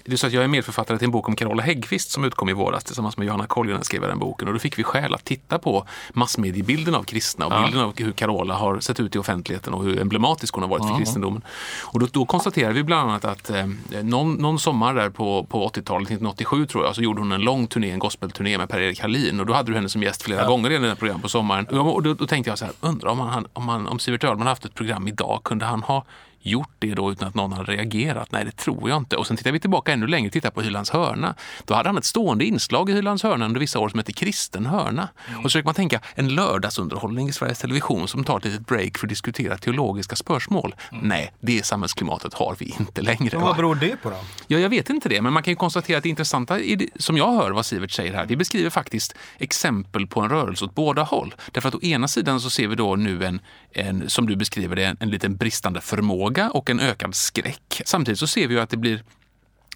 det 0.05 0.13
är 0.13 0.17
så 0.17 0.27
att 0.27 0.33
jag 0.33 0.43
är 0.43 0.47
medförfattare 0.47 0.97
till 0.97 1.05
en 1.05 1.11
bok 1.11 1.27
om 1.27 1.35
Carola 1.35 1.63
Häggkvist 1.63 2.11
som 2.11 2.23
utkom 2.23 2.49
i 2.49 2.53
våras 2.53 2.83
tillsammans 2.83 3.17
med 3.17 3.27
Johanna 3.27 3.47
Koljonen 3.47 3.83
skrev 3.83 4.01
den 4.01 4.19
boken 4.19 4.47
och 4.47 4.53
då 4.53 4.59
fick 4.59 4.79
vi 4.79 4.83
skäl 4.83 5.13
att 5.13 5.25
titta 5.25 5.59
på 5.59 5.85
massmediebilden 6.13 6.95
av 6.95 7.03
kristna 7.03 7.45
och 7.45 7.53
ja. 7.53 7.63
bilden 7.65 7.81
av 7.81 7.93
hur 7.97 8.11
Carola 8.11 8.53
har 8.53 8.79
sett 8.79 8.99
ut 8.99 9.15
i 9.15 9.19
offentligheten 9.19 9.73
och 9.73 9.83
hur 9.83 10.01
emblematisk 10.01 10.53
hon 10.53 10.63
har 10.63 10.69
varit 10.69 10.83
för 10.83 10.89
mm. 10.89 10.99
kristendomen. 10.99 11.41
Och 11.83 11.99
då, 11.99 12.07
då 12.11 12.25
konstaterade 12.25 12.73
vi 12.73 12.83
bland 12.83 13.09
annat 13.09 13.25
att 13.25 13.49
eh, 13.49 13.65
någon, 14.03 14.33
någon 14.33 14.59
sommar 14.59 14.93
där 14.93 15.09
på, 15.09 15.43
på 15.43 15.67
80-talet, 15.67 16.07
1987 16.07 16.65
tror 16.65 16.85
jag, 16.85 16.95
så 16.95 17.01
gjorde 17.01 17.21
hon 17.21 17.31
en 17.31 17.41
lång 17.41 17.67
turné, 17.67 17.91
en 17.91 17.99
gospelturné 17.99 18.57
med 18.57 18.69
Per-Erik 18.69 18.99
Hallin 18.99 19.39
och 19.39 19.45
då 19.45 19.53
hade 19.53 19.71
du 19.71 19.75
henne 19.75 19.89
som 19.89 20.03
gäst 20.03 20.21
flera 20.21 20.41
ja. 20.41 20.47
gånger 20.47 20.71
i 20.71 20.77
det 20.77 20.95
program 20.95 21.21
på 21.21 21.29
sommaren. 21.29 21.65
Och 21.65 22.03
då, 22.03 22.13
då, 22.13 22.27
tänkte 22.27 22.51
jag 22.51 22.57
så 22.57 22.65
här, 22.65 22.73
undrar 22.81 23.09
om, 23.09 23.19
han, 23.19 23.47
om, 23.53 23.67
han, 23.67 23.87
om 23.87 23.99
Sivert 23.99 24.23
Öhrman 24.23 24.47
haft 24.47 24.65
ett 24.65 24.73
program 24.73 25.07
idag, 25.07 25.41
kunde 25.43 25.65
han 25.65 25.83
ha 25.83 26.05
gjort 26.45 26.69
det 26.79 26.93
då 26.93 27.11
utan 27.11 27.27
att 27.27 27.35
någon 27.35 27.53
hade 27.53 27.71
reagerat? 27.71 28.31
Nej, 28.31 28.45
det 28.45 28.51
tror 28.51 28.89
jag 28.89 28.97
inte. 28.97 29.15
Och 29.15 29.27
sen 29.27 29.37
tittar 29.37 29.51
vi 29.51 29.59
tillbaka 29.59 29.93
ännu 29.93 30.07
längre 30.07 30.27
och 30.27 30.33
tittar 30.33 30.49
på 30.49 30.61
Hylands 30.61 30.89
hörna. 30.89 31.35
Då 31.65 31.73
hade 31.73 31.89
han 31.89 31.97
ett 31.97 32.05
stående 32.05 32.45
inslag 32.45 32.89
i 32.89 32.93
Hylands 32.93 33.23
hörna 33.23 33.45
under 33.45 33.59
vissa 33.59 33.79
år 33.79 33.89
som 33.89 33.99
hette 33.99 34.13
Kristen 34.13 34.65
hörna. 34.65 35.09
Mm. 35.27 35.39
Och 35.39 35.43
så 35.43 35.49
försöker 35.49 35.65
man 35.65 35.75
tänka 35.75 35.99
en 36.15 36.35
lördagsunderhållning 36.35 37.29
i 37.29 37.33
Sveriges 37.33 37.59
Television 37.59 38.07
som 38.07 38.23
tar 38.23 38.37
ett 38.37 38.45
litet 38.45 38.67
break 38.67 38.97
för 38.97 39.07
att 39.07 39.09
diskutera 39.09 39.57
teologiska 39.57 40.15
spörsmål. 40.15 40.75
Mm. 40.91 41.07
Nej, 41.07 41.33
det 41.39 41.65
samhällsklimatet 41.65 42.33
har 42.33 42.55
vi 42.59 42.75
inte 42.79 43.01
längre. 43.01 43.37
Vad 43.37 43.55
beror 43.55 43.75
det 43.75 44.01
på 44.01 44.09
då? 44.09 44.17
Ja, 44.47 44.59
jag 44.59 44.69
vet 44.69 44.89
inte 44.89 45.09
det, 45.09 45.21
men 45.21 45.33
man 45.33 45.43
kan 45.43 45.51
ju 45.51 45.55
konstatera 45.55 45.97
att 45.97 46.03
det 46.03 46.09
intressanta, 46.09 46.59
som 46.95 47.17
jag 47.17 47.33
hör 47.33 47.51
vad 47.51 47.65
Sivert 47.65 47.91
säger 47.91 48.13
här, 48.13 48.25
det 48.25 48.35
beskriver 48.35 48.69
faktiskt 48.69 49.15
exempel 49.37 50.07
på 50.07 50.21
en 50.21 50.29
rörelse 50.29 50.65
åt 50.65 50.75
båda 50.75 51.03
håll. 51.03 51.35
Därför 51.51 51.69
att 51.69 51.75
å 51.75 51.81
ena 51.81 52.07
sidan 52.07 52.41
så 52.41 52.49
ser 52.49 52.67
vi 52.67 52.75
då 52.75 52.95
nu 52.95 53.25
en, 53.25 53.39
en 53.75 54.09
som 54.09 54.27
du 54.27 54.35
beskriver 54.35 54.75
det, 54.75 54.83
en, 54.83 54.97
en 54.99 55.09
liten 55.09 55.35
bristande 55.35 55.81
förmåga 55.81 56.49
och 56.49 56.69
en 56.69 56.79
ökad 56.79 57.15
skräck. 57.15 57.81
Samtidigt 57.85 58.19
så 58.19 58.27
ser 58.27 58.47
vi 58.47 58.53
ju 58.53 58.59
att 58.59 58.69
det 58.69 58.77
blir 58.77 59.03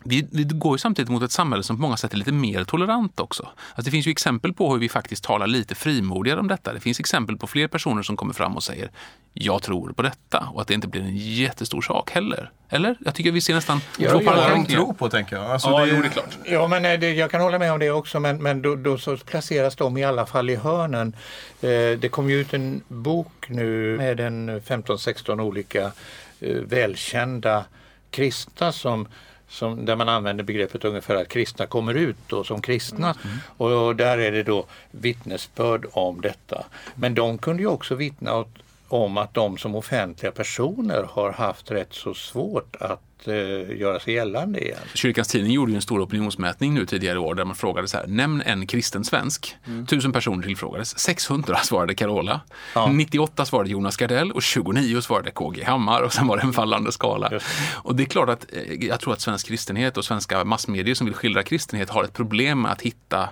vi, 0.03 0.27
vi, 0.31 0.43
går 0.43 0.73
ju 0.73 0.77
samtidigt 0.77 1.12
mot 1.12 1.23
ett 1.23 1.31
samhälle 1.31 1.63
som 1.63 1.75
på 1.75 1.81
många 1.81 1.97
sätt 1.97 2.13
är 2.13 2.17
lite 2.17 2.31
mer 2.31 2.63
tolerant 2.63 3.19
också. 3.19 3.43
Alltså 3.43 3.81
det 3.81 3.91
finns 3.91 4.07
ju 4.07 4.12
exempel 4.12 4.53
på 4.53 4.71
hur 4.71 4.79
vi 4.79 4.89
faktiskt 4.89 5.23
talar 5.23 5.47
lite 5.47 5.75
frimodigare 5.75 6.39
om 6.39 6.47
detta. 6.47 6.73
Det 6.73 6.79
finns 6.79 6.99
exempel 6.99 7.38
på 7.38 7.47
fler 7.47 7.67
personer 7.67 8.03
som 8.03 8.17
kommer 8.17 8.33
fram 8.33 8.55
och 8.55 8.63
säger 8.63 8.91
jag 9.33 9.62
tror 9.62 9.91
på 9.91 10.01
detta 10.01 10.49
och 10.53 10.62
att 10.62 10.67
det 10.67 10.73
inte 10.73 10.88
blir 10.88 11.01
en 11.01 11.17
jättestor 11.17 11.81
sak 11.81 12.12
heller. 12.12 12.51
Eller? 12.69 12.95
Jag 13.05 13.15
tycker 13.15 13.31
vi 13.31 13.41
ser 13.41 13.53
nästan 13.53 13.81
ja, 13.97 14.12
två 14.12 14.21
ja, 14.25 14.49
de 14.49 14.65
tror 14.65 14.93
på 14.93 15.09
tänker 15.09 15.35
jag. 15.35 15.45
Alltså, 15.45 15.69
ja, 15.69 15.85
det, 15.85 15.91
jo, 15.91 16.01
det 16.01 16.07
är 16.07 16.12
klart. 16.12 16.38
Ja, 16.45 16.67
men 16.67 16.85
eh, 16.85 16.99
det, 16.99 17.13
jag 17.13 17.31
kan 17.31 17.41
hålla 17.41 17.59
med 17.59 17.73
om 17.73 17.79
det 17.79 17.91
också 17.91 18.19
men, 18.19 18.43
men 18.43 18.62
då, 18.62 18.75
då 18.75 18.97
så 18.97 19.17
placeras 19.17 19.75
de 19.75 19.97
i 19.97 20.03
alla 20.03 20.25
fall 20.25 20.49
i 20.49 20.55
hörnen. 20.55 21.15
Eh, 21.62 21.99
det 21.99 22.12
kom 22.12 22.29
ju 22.29 22.41
ut 22.41 22.53
en 22.53 22.81
bok 22.88 23.45
nu 23.47 23.97
med 23.97 24.19
en 24.19 24.62
15-16 24.62 25.41
olika 25.41 25.91
eh, 26.39 26.55
välkända 26.55 27.65
kristna 28.12 28.71
som 28.71 29.07
som, 29.49 29.85
där 29.85 29.95
man 29.95 30.09
använder 30.09 30.43
begreppet 30.43 30.85
ungefär 30.85 31.15
att 31.15 31.27
kristna 31.27 31.65
kommer 31.65 31.93
ut 31.93 32.17
då 32.27 32.43
som 32.43 32.62
kristna. 32.62 33.15
Mm. 33.23 33.38
Och, 33.57 33.88
och, 33.88 33.95
där 33.95 34.17
är 34.17 34.31
det 34.31 34.43
då 34.43 34.65
vittnesbörd 34.91 35.85
om 35.91 36.21
detta. 36.21 36.65
Men 36.95 37.13
de 37.13 37.38
kunde 37.38 37.62
ju 37.63 37.67
också 37.67 37.95
vittna 37.95 38.35
åt, 38.35 38.49
om 38.93 39.17
att 39.17 39.34
de 39.34 39.58
som 39.58 39.75
offentliga 39.75 40.32
personer 40.32 41.04
har 41.10 41.32
haft 41.32 41.71
rätt 41.71 41.93
så 41.93 42.13
svårt 42.13 42.75
att 42.80 43.28
eh, 43.28 43.78
göra 43.78 43.99
sig 43.99 44.13
gällande 44.13 44.60
igen. 44.60 44.80
Kyrkans 44.93 45.28
Tidning 45.28 45.52
gjorde 45.52 45.73
en 45.73 45.82
stor 45.82 46.04
opinionsmätning 46.04 46.73
nu 46.73 46.86
tidigare 46.86 47.19
år 47.19 47.36
där 47.36 47.45
man 47.45 47.56
frågade 47.56 47.88
så 47.88 47.97
här, 47.97 48.08
nämn 48.08 48.41
en 48.45 48.67
kristen 48.67 49.06
svensk. 49.06 49.56
Mm. 49.67 49.86
Tusen 49.86 50.12
personer 50.12 50.43
tillfrågades, 50.43 50.99
600 50.99 51.58
svarade 51.58 51.95
Carola, 51.95 52.41
ja. 52.75 52.88
98 52.88 53.45
svarade 53.45 53.69
Jonas 53.69 53.97
Gardell 53.97 54.32
och 54.32 54.43
29 54.43 55.02
svarade 55.02 55.32
KG 55.32 55.63
Hammar 55.63 56.02
och 56.02 56.13
sen 56.13 56.28
var 56.28 56.38
det 56.38 56.43
en 56.43 56.54
fallande 56.54 56.91
skala. 56.91 57.30
Just. 57.32 57.45
Och 57.73 57.95
det 57.95 58.04
är 58.04 58.06
klart 58.06 58.30
att 58.30 58.45
eh, 58.54 58.86
jag 58.86 58.99
tror 58.99 59.13
att 59.13 59.21
svensk 59.21 59.47
kristenhet 59.47 59.97
och 59.97 60.06
svenska 60.06 60.43
massmedier 60.43 60.95
som 60.95 61.06
vill 61.06 61.15
skildra 61.15 61.43
kristenhet 61.43 61.89
har 61.89 62.04
ett 62.04 62.13
problem 62.13 62.62
med 62.62 62.71
att 62.71 62.82
hitta 62.82 63.30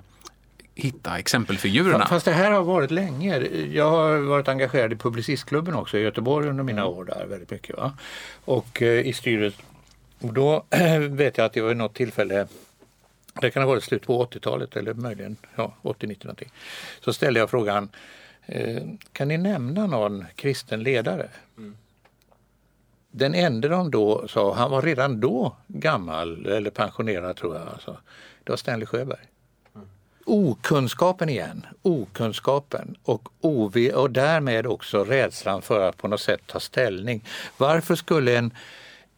hitta 0.77 1.17
exempelfigurerna. 1.17 2.05
Fast 2.07 2.25
det 2.25 2.31
här 2.31 2.51
har 2.51 2.63
varit 2.63 2.91
länge. 2.91 3.37
Jag 3.71 3.89
har 3.89 4.17
varit 4.17 4.47
engagerad 4.47 4.93
i 4.93 4.95
Publicistklubben 4.95 5.73
också 5.73 5.97
i 5.97 6.01
Göteborg 6.01 6.49
under 6.49 6.63
mina 6.63 6.81
mm. 6.81 6.93
år 6.93 7.05
där 7.05 7.25
väldigt 7.25 7.51
mycket. 7.51 7.77
Va? 7.77 7.93
Och 8.45 8.81
eh, 8.81 9.07
i 9.07 9.13
styrelsen 9.13 9.65
och 10.19 10.33
då 10.33 10.65
vet 11.09 11.37
jag 11.37 11.45
att 11.45 11.53
det 11.53 11.61
var 11.61 11.73
något 11.73 11.93
tillfälle 11.93 12.47
det 13.41 13.51
kan 13.51 13.63
ha 13.63 13.69
varit 13.69 13.83
slut 13.83 14.05
på 14.05 14.25
80-talet 14.25 14.75
eller 14.75 14.93
möjligen 14.93 15.35
ja, 15.55 15.73
80-90 15.81 16.25
någonting. 16.25 16.51
Så 17.01 17.13
ställde 17.13 17.39
jag 17.39 17.49
frågan 17.49 17.89
Eh, 18.47 18.83
kan 19.11 19.27
ni 19.27 19.37
nämna 19.37 19.87
någon 19.87 20.25
kristen 20.35 20.83
ledare? 20.83 21.29
Den 23.11 23.33
enda 23.33 23.67
de 23.67 23.91
då 23.91 24.27
sa, 24.27 24.53
han 24.53 24.71
var 24.71 24.81
redan 24.81 25.19
då 25.19 25.55
gammal 25.67 26.45
eller 26.45 26.69
pensionerad 26.69 27.35
tror 27.35 27.55
jag, 27.55 27.67
alltså, 27.67 27.97
det 28.43 28.51
var 28.51 28.57
Stanley 28.57 28.85
Sjöberg. 28.85 29.19
Okunskapen 30.29 31.29
igen, 31.29 31.65
okunskapen 31.81 32.95
och, 33.03 33.29
OV, 33.41 33.77
och 33.95 34.11
därmed 34.11 34.67
också 34.67 35.03
rädslan 35.03 35.61
för 35.61 35.89
att 35.89 35.97
på 35.97 36.07
något 36.07 36.21
sätt 36.21 36.41
ta 36.45 36.59
ställning. 36.59 37.23
Varför 37.57 37.95
skulle 37.95 38.37
en, 38.37 38.51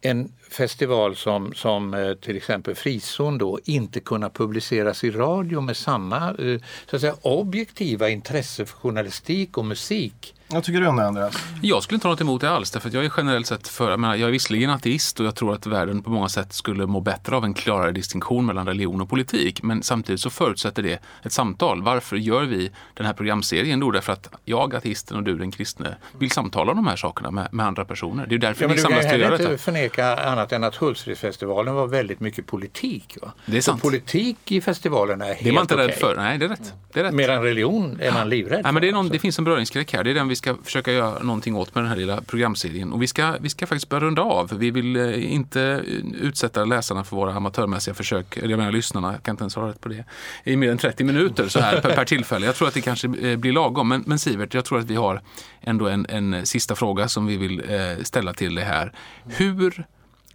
en 0.00 0.32
festival 0.50 1.16
som, 1.16 1.54
som 1.54 1.94
eh, 1.94 2.14
till 2.14 2.36
exempel 2.36 2.74
Frizon 2.74 3.38
då 3.38 3.58
inte 3.64 4.00
kunna 4.00 4.30
publiceras 4.30 5.04
i 5.04 5.10
radio 5.10 5.60
med 5.60 5.76
samma 5.76 6.16
eh, 6.16 6.60
så 6.90 6.96
att 6.96 7.00
säga, 7.00 7.14
objektiva 7.22 8.08
intresse 8.08 8.66
för 8.66 8.76
journalistik 8.76 9.58
och 9.58 9.64
musik 9.64 10.34
vad 10.52 10.64
tycker 10.64 10.80
du 10.80 10.86
om 10.86 10.96
det 10.96 11.06
Andreas? 11.06 11.44
Jag 11.62 11.82
skulle 11.82 11.96
inte 11.96 12.06
ha 12.06 12.12
något 12.12 12.20
emot 12.20 12.40
det 12.40 12.50
alls, 12.50 12.70
därför 12.70 12.88
att 12.88 12.94
jag 12.94 13.04
är 13.04 13.12
generellt 13.16 13.46
sett 13.46 13.68
för, 13.68 13.90
jag, 13.90 14.00
menar, 14.00 14.14
jag 14.16 14.28
är 14.28 14.32
visserligen 14.32 14.70
ateist 14.70 15.20
och 15.20 15.26
jag 15.26 15.34
tror 15.34 15.54
att 15.54 15.66
världen 15.66 16.02
på 16.02 16.10
många 16.10 16.28
sätt 16.28 16.52
skulle 16.52 16.86
må 16.86 17.00
bättre 17.00 17.36
av 17.36 17.44
en 17.44 17.54
klarare 17.54 17.92
distinktion 17.92 18.46
mellan 18.46 18.66
religion 18.66 19.00
och 19.00 19.08
politik. 19.08 19.62
Men 19.62 19.82
samtidigt 19.82 20.20
så 20.20 20.30
förutsätter 20.30 20.82
det 20.82 20.98
ett 21.22 21.32
samtal. 21.32 21.82
Varför 21.82 22.16
gör 22.16 22.42
vi 22.42 22.70
den 22.94 23.06
här 23.06 23.12
programserien? 23.12 23.80
Jo, 23.80 23.90
därför 23.90 24.12
att 24.12 24.28
jag, 24.44 24.74
ateisten 24.74 25.16
och 25.16 25.22
du, 25.22 25.38
den 25.38 25.50
kristne, 25.50 25.96
vill 26.18 26.30
samtala 26.30 26.70
om 26.70 26.76
de 26.76 26.86
här 26.86 26.96
sakerna 26.96 27.30
med, 27.30 27.48
med 27.52 27.66
andra 27.66 27.84
personer. 27.84 28.26
Det 28.26 28.34
är 28.34 28.38
därför 28.38 28.62
Ja, 28.64 28.68
vi 28.68 28.74
du 28.74 28.82
kan 28.82 28.90
samlas 28.90 29.04
till 29.04 29.14
att 29.14 29.18
göra 29.18 29.24
heller 29.30 29.36
inte 29.40 29.52
detta. 29.52 29.62
förneka 29.62 30.16
annat 30.16 30.52
än 30.52 30.64
att 30.64 30.76
Hultsfredsfestivalen 30.76 31.74
var 31.74 31.86
väldigt 31.86 32.20
mycket 32.20 32.46
politik. 32.46 33.18
Va? 33.22 33.32
Det 33.46 33.56
är 33.56 33.60
sant. 33.60 33.82
politik 33.82 34.52
i 34.52 34.60
festivalen 34.60 35.20
är 35.20 35.26
helt 35.26 35.44
Det 35.44 35.48
är 35.48 35.52
man 35.52 35.62
inte 35.62 35.76
rädd 35.76 35.84
okej. 35.84 35.96
för. 36.00 36.16
Nej, 36.16 36.38
det 36.38 36.44
är 36.44 36.48
rätt. 36.48 36.74
Det 36.92 37.00
är 37.00 37.04
rätt. 37.04 37.14
Medan 37.14 37.42
religion 37.42 37.98
är 38.00 38.12
man 38.12 38.28
livrädd 38.28 38.60
Nej, 38.64 38.72
men 38.72 38.82
det, 38.82 38.92
någon, 38.92 39.08
det 39.08 39.18
finns 39.18 39.38
en 39.38 39.44
beröringsskräck 39.44 39.92
här. 39.92 40.04
Det 40.04 40.10
är 40.10 40.14
den 40.14 40.28
vi 40.28 40.36
ska 40.40 40.56
försöka 40.64 40.92
göra 40.92 41.22
någonting 41.22 41.56
åt 41.56 41.74
med 41.74 41.84
den 41.84 41.88
här 41.88 41.96
lilla 41.96 42.20
programserien. 42.20 42.92
Och 42.92 43.02
vi 43.02 43.06
ska, 43.06 43.36
vi 43.40 43.48
ska 43.48 43.66
faktiskt 43.66 43.88
börja 43.88 44.04
runda 44.04 44.22
av. 44.22 44.58
Vi 44.58 44.70
vill 44.70 44.96
eh, 44.96 45.32
inte 45.32 45.62
eh, 45.62 46.22
utsätta 46.22 46.64
läsarna 46.64 47.04
för 47.04 47.16
våra 47.16 47.34
amatörmässiga 47.34 47.94
försök, 47.94 48.36
eller 48.36 48.48
jag 48.48 48.58
menar 48.58 48.72
lyssnarna, 48.72 49.12
jag 49.12 49.22
kan 49.22 49.32
inte 49.32 49.42
ens 49.42 49.54
ha 49.54 49.68
rätt 49.68 49.80
på 49.80 49.88
det, 49.88 50.04
i 50.44 50.56
mer 50.56 50.70
än 50.70 50.78
30 50.78 51.04
minuter 51.04 51.48
så 51.48 51.60
här 51.60 51.80
per, 51.80 51.94
per 51.94 52.04
tillfälle. 52.04 52.46
Jag 52.46 52.54
tror 52.54 52.68
att 52.68 52.74
det 52.74 52.80
kanske 52.80 53.08
eh, 53.08 53.36
blir 53.36 53.52
lagom. 53.52 53.88
Men, 53.88 54.04
men 54.06 54.18
Sivert, 54.18 54.54
jag 54.54 54.64
tror 54.64 54.78
att 54.78 54.84
vi 54.84 54.96
har 54.96 55.20
ändå 55.60 55.88
en, 55.88 56.06
en 56.08 56.46
sista 56.46 56.74
fråga 56.74 57.08
som 57.08 57.26
vi 57.26 57.36
vill 57.36 57.62
ställa 58.02 58.34
till 58.34 58.54
dig 58.54 58.64
här. 58.64 58.92
Hur 59.24 59.84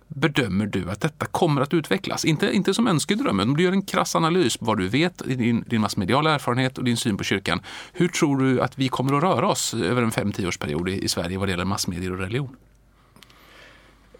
bedömer 0.07 0.65
du 0.65 0.89
att 0.89 1.01
detta 1.01 1.25
kommer 1.25 1.61
att 1.61 1.73
utvecklas? 1.73 2.25
Inte, 2.25 2.51
inte 2.51 2.73
som 2.73 2.87
önskedrömmen, 2.87 3.49
om 3.49 3.57
du 3.57 3.63
gör 3.63 3.71
en 3.71 3.81
krass 3.81 4.15
analys 4.15 4.57
på 4.57 4.65
vad 4.65 4.77
du 4.77 4.87
vet, 4.87 5.17
din, 5.25 5.63
din 5.67 5.81
massmediala 5.81 6.33
erfarenhet 6.33 6.77
och 6.77 6.83
din 6.83 6.97
syn 6.97 7.17
på 7.17 7.23
kyrkan. 7.23 7.61
Hur 7.93 8.07
tror 8.07 8.37
du 8.37 8.61
att 8.61 8.77
vi 8.79 8.89
kommer 8.89 9.17
att 9.17 9.23
röra 9.23 9.47
oss 9.47 9.73
över 9.73 10.01
en 10.01 10.11
5-10 10.11 10.47
årsperiod 10.47 10.89
i, 10.89 11.03
i 11.03 11.07
Sverige 11.07 11.37
vad 11.37 11.47
det 11.47 11.51
gäller 11.51 11.65
massmedier 11.65 12.11
och 12.11 12.19
religion? 12.19 12.55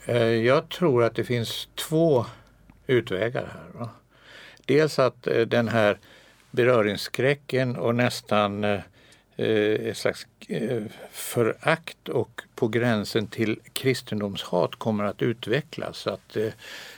Eh, 0.06 0.18
jag 0.18 0.70
tror 0.70 1.04
att 1.04 1.16
det 1.16 1.24
finns 1.24 1.68
två 1.76 2.26
utvägar 2.88 3.54
här. 3.54 3.88
Dels 4.66 5.00
att 5.00 5.28
eh, 5.28 5.42
den 5.42 5.68
här 5.68 6.00
beröringsskräcken 6.52 7.76
och 7.76 7.96
nästan 7.96 8.64
eh, 8.64 8.80
Eh, 9.38 9.88
ett 9.90 9.98
slags 9.98 10.28
eh, 10.48 10.84
förakt 11.12 12.10
och 12.10 12.42
på 12.56 12.68
gränsen 12.68 13.28
till 13.28 13.60
kristendomshat 13.74 14.76
kommer 14.76 15.04
att 15.04 15.22
utvecklas. 15.22 15.98
Så 15.98 16.10
att 16.10 16.38
eh, 16.38 16.48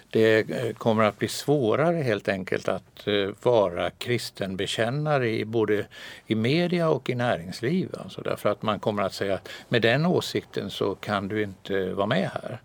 det 0.09 0.47
kommer 0.77 1.03
att 1.03 1.19
bli 1.19 1.27
svårare 1.27 1.95
helt 1.95 2.27
enkelt 2.27 2.67
att 2.67 3.07
vara 3.43 3.89
kristenbekännare 3.89 5.29
i 5.29 5.45
både 5.45 5.85
i 6.27 6.35
media 6.35 6.89
och 6.89 7.09
i 7.09 7.15
näringsliv. 7.15 7.89
Alltså 7.99 8.21
därför 8.21 8.49
att 8.49 8.61
man 8.61 8.79
kommer 8.79 9.03
att 9.03 9.13
säga 9.13 9.33
att 9.33 9.49
med 9.69 9.81
den 9.81 10.05
åsikten 10.05 10.69
så 10.69 10.95
kan 10.95 11.27
du 11.27 11.43
inte 11.43 11.93
vara 11.93 12.07
med 12.07 12.29
här. 12.33 12.59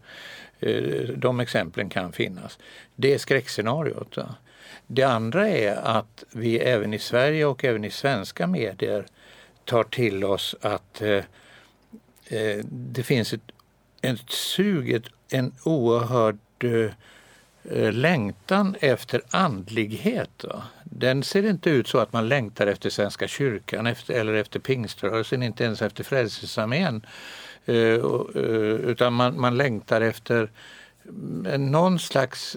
De 1.16 1.40
exemplen 1.40 1.88
kan 1.88 2.12
finnas. 2.12 2.58
Det 2.96 3.14
är 3.14 3.18
skräckscenariot. 3.18 4.18
Det 4.86 5.02
andra 5.02 5.48
är 5.48 5.76
att 5.76 6.24
vi 6.32 6.58
även 6.58 6.94
i 6.94 6.98
Sverige 6.98 7.46
och 7.46 7.64
även 7.64 7.84
i 7.84 7.90
svenska 7.90 8.46
medier 8.46 9.06
tar 9.64 9.84
till 9.84 10.24
oss 10.24 10.54
att 10.60 11.02
eh, 11.02 11.24
eh 12.24 12.64
det 12.64 13.02
finns 13.02 13.32
ett, 13.32 13.50
ett 14.02 14.30
sug, 14.30 14.92
ett, 14.92 15.08
en 15.30 15.54
oerhörd 15.64 16.38
eh, 17.70 17.92
längtan 17.92 18.76
efter 18.80 19.22
andlighet. 19.30 20.44
Va? 20.44 20.62
Den 20.84 21.22
ser 21.22 21.42
inte 21.42 21.70
ut 21.70 21.88
så 21.88 21.98
att 21.98 22.12
man 22.12 22.28
längtar 22.28 22.66
efter 22.66 22.90
Svenska 22.90 23.28
kyrkan 23.28 23.86
efter, 23.86 24.14
eller 24.14 24.34
efter 24.34 24.60
pingströrelsen, 24.60 25.42
inte 25.42 25.64
ens 25.64 25.82
efter 25.82 26.04
Frälsningsarmén. 26.04 27.06
Eh, 27.64 27.74
eh 27.76 28.00
utan 28.90 29.12
man, 29.12 29.40
man 29.40 29.56
längtar 29.56 30.00
efter 30.00 30.50
mm, 31.08 31.70
någon 31.70 31.98
slags 31.98 32.56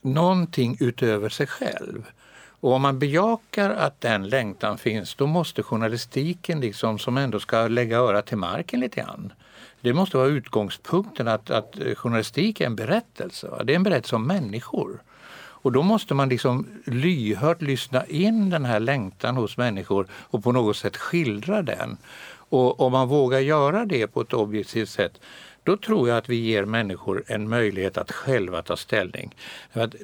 någonting 0.00 0.76
utöver 0.80 1.28
sig 1.28 1.46
själv. 1.46 2.04
Och 2.60 2.72
om 2.72 2.82
man 2.82 2.98
bejakar 2.98 3.70
att 3.70 4.00
den 4.00 4.28
längtan 4.28 4.78
finns, 4.78 5.14
då 5.14 5.26
måste 5.26 5.62
journalistiken 5.62 6.60
liksom, 6.60 6.98
som 6.98 7.16
ändå 7.16 7.40
ska 7.40 7.68
lägga 7.68 7.98
örat 7.98 8.26
till 8.26 8.36
marken 8.36 8.80
lite 8.80 9.00
grann. 9.00 9.32
Det 9.80 9.92
måste 9.92 10.16
vara 10.16 10.28
utgångspunkten 10.28 11.28
att, 11.28 11.50
att 11.50 11.76
journalistik 11.96 12.60
är 12.60 12.66
en 12.66 12.76
berättelse. 12.76 13.48
Va? 13.48 13.64
Det 13.64 13.72
är 13.72 13.76
en 13.76 13.82
berättelse 13.82 14.16
om 14.16 14.26
människor. 14.26 15.02
Och 15.62 15.72
då 15.72 15.82
måste 15.82 16.14
man 16.14 16.28
liksom 16.28 16.66
lyhört 16.84 17.62
lyssna 17.62 18.06
in 18.06 18.50
den 18.50 18.64
här 18.64 18.80
längtan 18.80 19.36
hos 19.36 19.56
människor 19.56 20.06
och 20.12 20.44
på 20.44 20.52
något 20.52 20.76
sätt 20.76 20.96
skildra 20.96 21.62
den. 21.62 21.96
Och 22.32 22.80
om 22.80 22.92
man 22.92 23.08
vågar 23.08 23.38
göra 23.38 23.84
det 23.84 24.06
på 24.06 24.20
ett 24.20 24.32
objektivt 24.32 24.88
sätt 24.88 25.20
då 25.70 25.76
tror 25.76 26.08
jag 26.08 26.18
att 26.18 26.28
vi 26.28 26.36
ger 26.36 26.64
människor 26.64 27.24
en 27.26 27.48
möjlighet 27.48 27.98
att 27.98 28.12
själva 28.12 28.62
ta 28.62 28.76
ställning. 28.76 29.34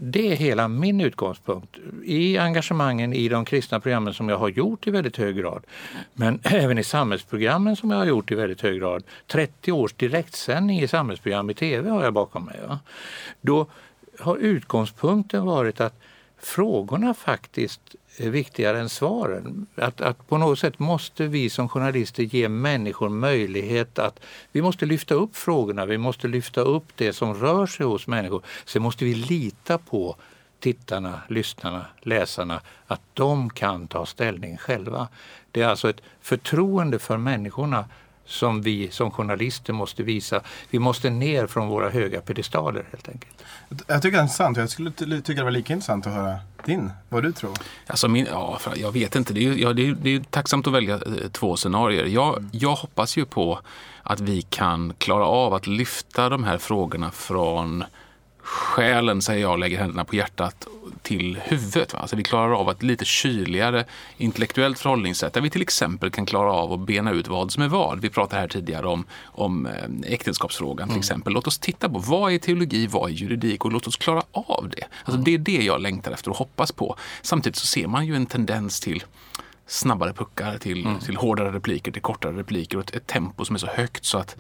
Det 0.01 0.33
är 0.33 0.37
hela 0.37 0.69
min 0.69 1.01
utgångspunkt 1.01 1.77
i 2.05 2.39
engagemangen 2.39 3.13
i 3.13 3.29
de 3.29 3.45
kristna 3.45 3.81
programmen 3.81 4.15
som 4.15 4.29
jag 4.29 4.39
har 4.39 4.49
gjort 4.49 4.87
i 4.87 4.91
väldigt 4.91 5.17
hög 5.17 5.37
grad. 5.37 5.63
Men 6.15 6.41
även 6.45 6.79
i 6.79 6.85
samhällsprogrammen 6.85 7.77
som 7.77 7.91
jag 7.91 7.99
har 7.99 8.07
gjort 8.07 8.33
i 8.33 8.35
väldigt 8.35 8.61
hög 8.61 8.81
grad. 8.81 9.03
30 9.27 9.73
års 9.73 9.93
direktsändning 9.93 10.81
i 10.81 10.89
samhällsprogram 10.89 11.51
i 11.51 11.55
tv 11.55 11.91
har 11.91 12.05
jag 12.05 12.13
bakom 12.13 12.45
mig. 12.45 12.61
Va? 12.69 12.79
Då 13.41 13.67
har 14.19 14.37
utgångspunkten 14.37 15.47
varit 15.47 15.81
att 15.81 16.01
frågorna 16.39 17.15
faktiskt 17.15 17.97
Eh, 18.19 18.31
viktigare 18.31 18.81
än 18.81 18.89
svaren. 18.89 19.67
Att, 19.75 20.01
att 20.01 20.29
på 20.29 20.39
något 20.39 20.59
sätt 20.59 20.79
måste 20.79 21.27
vi 21.27 21.51
som 21.51 21.69
journalister 21.69 22.23
ge 22.23 22.49
människor 22.49 23.09
möjlighet 23.09 23.99
att... 23.99 24.21
Vi 24.53 24.63
måste 24.63 24.87
lyfta 24.87 25.15
upp 25.15 25.37
frågorna, 25.37 25.87
vi 25.87 25.99
måste 25.99 26.29
lyfta 26.29 26.61
upp 26.61 26.85
det 26.95 27.13
som 27.13 27.35
rör 27.35 27.67
sig 27.67 27.87
hos 27.87 28.07
människor. 28.07 28.43
Sen 28.65 28.83
måste 28.83 29.05
vi 29.05 29.15
lita 29.15 29.79
på 29.79 30.17
tittarna, 30.61 31.21
lyssnarna, 31.29 31.87
läsarna, 32.03 32.61
att 32.87 33.01
de 33.15 33.51
kan 33.51 33.89
ta 33.89 34.07
ställning 34.07 34.57
själva. 34.57 35.09
Det 35.51 35.63
är 35.63 35.69
alltså 35.69 35.91
ett 35.91 36.01
förtroende 36.21 36.99
för 36.99 37.17
människorna 37.17 37.85
som 38.27 38.63
vi 38.63 38.91
som 38.91 39.11
journalister 39.11 39.73
måste 39.73 40.03
visa. 40.03 40.41
Vi 40.71 40.79
måste 40.79 41.11
ner 41.11 41.47
från 41.47 41.69
våra 41.69 41.91
höga 41.91 42.21
pedestaler 42.21 42.85
helt 42.91 43.09
enkelt. 43.09 43.45
Jag 43.87 44.03
tycker 44.03 44.17
det 44.17 44.21
är 44.21 44.23
intressant. 44.23 44.57
Jag 44.57 44.71
skulle 44.71 44.91
ty- 44.91 45.21
tycka 45.21 45.39
det 45.41 45.45
var 45.45 45.51
lika 45.51 45.73
intressant 45.73 46.07
att 46.07 46.13
höra 46.13 46.37
din, 46.65 46.91
vad 47.09 47.23
du 47.23 47.33
tror. 47.33 47.53
Alltså 47.87 48.09
min, 48.09 48.27
ja, 48.33 48.59
jag 48.77 48.93
vet 48.93 49.17
inte. 49.17 49.33
Det 49.35 49.41
är, 49.41 49.43
ju- 49.53 49.63
ja, 49.63 49.73
det, 49.73 49.87
är, 49.89 49.93
det 50.03 50.11
är 50.15 50.21
tacksamt 50.21 50.67
att 50.67 50.73
välja 50.73 50.95
eh, 50.95 51.29
två 51.33 51.57
scenarier. 51.57 52.05
Jag, 52.05 52.45
jag 52.53 52.75
hoppas 52.75 53.17
ju 53.17 53.25
på 53.25 53.61
att 54.03 54.21
vi 54.21 54.43
kan 54.43 54.93
klara 54.99 55.25
av 55.27 55.55
att 55.55 55.67
lyfta 55.67 56.29
de 56.29 56.45
här 56.45 56.59
frågorna 56.59 57.11
från 57.11 57.85
själen, 58.47 59.23
säger 59.23 59.41
jag, 59.41 59.59
lägger 59.59 59.79
händerna 59.79 60.05
på 60.05 60.17
hjärtat 60.17 60.67
till 61.03 61.41
huvudet. 61.45 61.93
Va? 61.93 61.99
Alltså 61.99 62.17
vi 62.17 62.23
klarar 62.23 62.53
av 62.53 62.71
ett 62.71 62.83
lite 62.83 63.05
kyligare 63.05 63.85
intellektuellt 64.17 64.79
förhållningssätt 64.79 65.33
där 65.33 65.41
vi 65.41 65.51
till 65.51 65.63
exempel 65.63 66.11
kan 66.11 66.27
klara 66.27 66.53
av 66.53 66.73
att 66.73 66.87
bena 66.87 67.11
ut 67.11 67.29
vad 67.29 67.53
som 67.53 67.63
är 67.63 67.69
vad. 67.69 68.01
Vi 68.01 68.11
pratade 68.11 68.41
här 68.41 68.49
tidigare 68.49 68.87
om, 68.87 69.05
om 69.25 69.67
eh, 69.67 70.13
äktenskapsfrågan 70.13 70.89
till 70.89 70.99
exempel. 70.99 71.33
Låt 71.33 71.47
oss 71.47 71.59
titta 71.59 71.89
på 71.89 71.99
vad 71.99 72.33
är 72.33 72.39
teologi, 72.39 72.87
vad 72.87 73.11
är 73.11 73.15
juridik 73.15 73.65
och 73.65 73.73
låt 73.73 73.87
oss 73.87 73.97
klara 73.97 74.23
av 74.33 74.69
det. 74.77 74.85
Alltså 75.05 75.23
det 75.23 75.35
är 75.35 75.39
det 75.39 75.63
jag 75.63 75.81
längtar 75.81 76.13
efter 76.13 76.31
och 76.31 76.37
hoppas 76.37 76.73
på. 76.73 76.97
Samtidigt 77.23 77.57
så 77.57 77.67
ser 77.67 77.87
man 77.87 78.07
ju 78.07 78.17
en 78.17 78.27
tendens 78.27 78.81
till 78.81 79.05
snabbare 79.67 80.13
puckar, 80.13 80.59
till, 80.59 80.89
till 81.05 81.17
hårdare 81.17 81.53
repliker, 81.53 81.93
till 81.93 82.03
kortare 82.03 82.39
repliker 82.39 82.79
och 82.79 82.85
ett, 82.85 82.97
ett 82.97 83.07
tempo 83.07 83.45
som 83.45 83.55
är 83.55 83.61
så 83.61 83.67
högt 83.67 84.05
så 84.05 84.19
att 84.19 84.37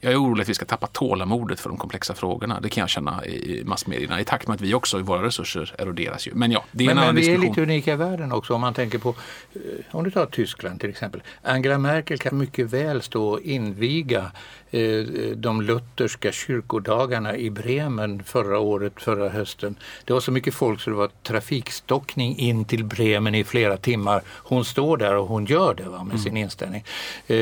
jag 0.00 0.12
är 0.12 0.22
orolig 0.22 0.42
att 0.42 0.48
vi 0.48 0.54
ska 0.54 0.64
tappa 0.64 0.86
tålamodet 0.86 1.60
för 1.60 1.68
de 1.68 1.78
komplexa 1.78 2.14
frågorna. 2.14 2.60
Det 2.60 2.68
kan 2.68 2.80
jag 2.80 2.88
känna 2.90 3.26
i 3.26 3.62
massmedierna 3.64 4.20
i 4.20 4.24
takt 4.24 4.48
med 4.48 4.54
att 4.54 4.60
vi 4.60 4.74
också, 4.74 4.98
våra 4.98 5.22
resurser 5.22 5.74
eroderas 5.78 6.26
ju. 6.26 6.30
Men 6.34 6.50
ja, 6.52 6.64
det 6.72 6.84
är 6.84 6.86
men, 6.86 6.96
en 6.98 7.02
annan 7.02 7.14
men 7.14 7.22
vi 7.22 7.28
diskussion. 7.28 7.44
är 7.44 7.48
lite 7.50 7.62
unika 7.62 7.92
i 7.92 7.96
världen 7.96 8.32
också 8.32 8.54
om 8.54 8.60
man 8.60 8.74
tänker 8.74 8.98
på, 8.98 9.08
eh, 9.54 9.60
om 9.90 10.04
du 10.04 10.10
tar 10.10 10.26
Tyskland 10.26 10.80
till 10.80 10.90
exempel. 10.90 11.22
Angela 11.42 11.78
Merkel 11.78 12.18
kan 12.18 12.38
mycket 12.38 12.72
väl 12.72 13.02
stå 13.02 13.28
och 13.28 13.40
inviga 13.40 14.30
eh, 14.70 15.02
de 15.36 15.62
lutherska 15.62 16.32
kyrkodagarna 16.32 17.36
i 17.36 17.50
Bremen 17.50 18.22
förra 18.24 18.58
året, 18.58 18.92
förra 18.96 19.28
hösten. 19.28 19.76
Det 20.04 20.12
var 20.12 20.20
så 20.20 20.32
mycket 20.32 20.54
folk 20.54 20.80
så 20.80 20.90
det 20.90 20.96
var 20.96 21.10
trafikstockning 21.22 22.38
in 22.38 22.64
till 22.64 22.84
Bremen 22.84 23.34
i 23.34 23.44
flera 23.44 23.76
timmar. 23.76 24.22
Hon 24.28 24.64
står 24.64 24.96
där 24.96 25.16
och 25.16 25.26
hon 25.26 25.44
gör 25.44 25.74
det 25.74 25.82
va, 25.88 26.04
med 26.04 26.16
Mm. 26.16 26.18
sin 26.18 26.36
inställning. 26.36 26.84
Eh, 27.26 27.36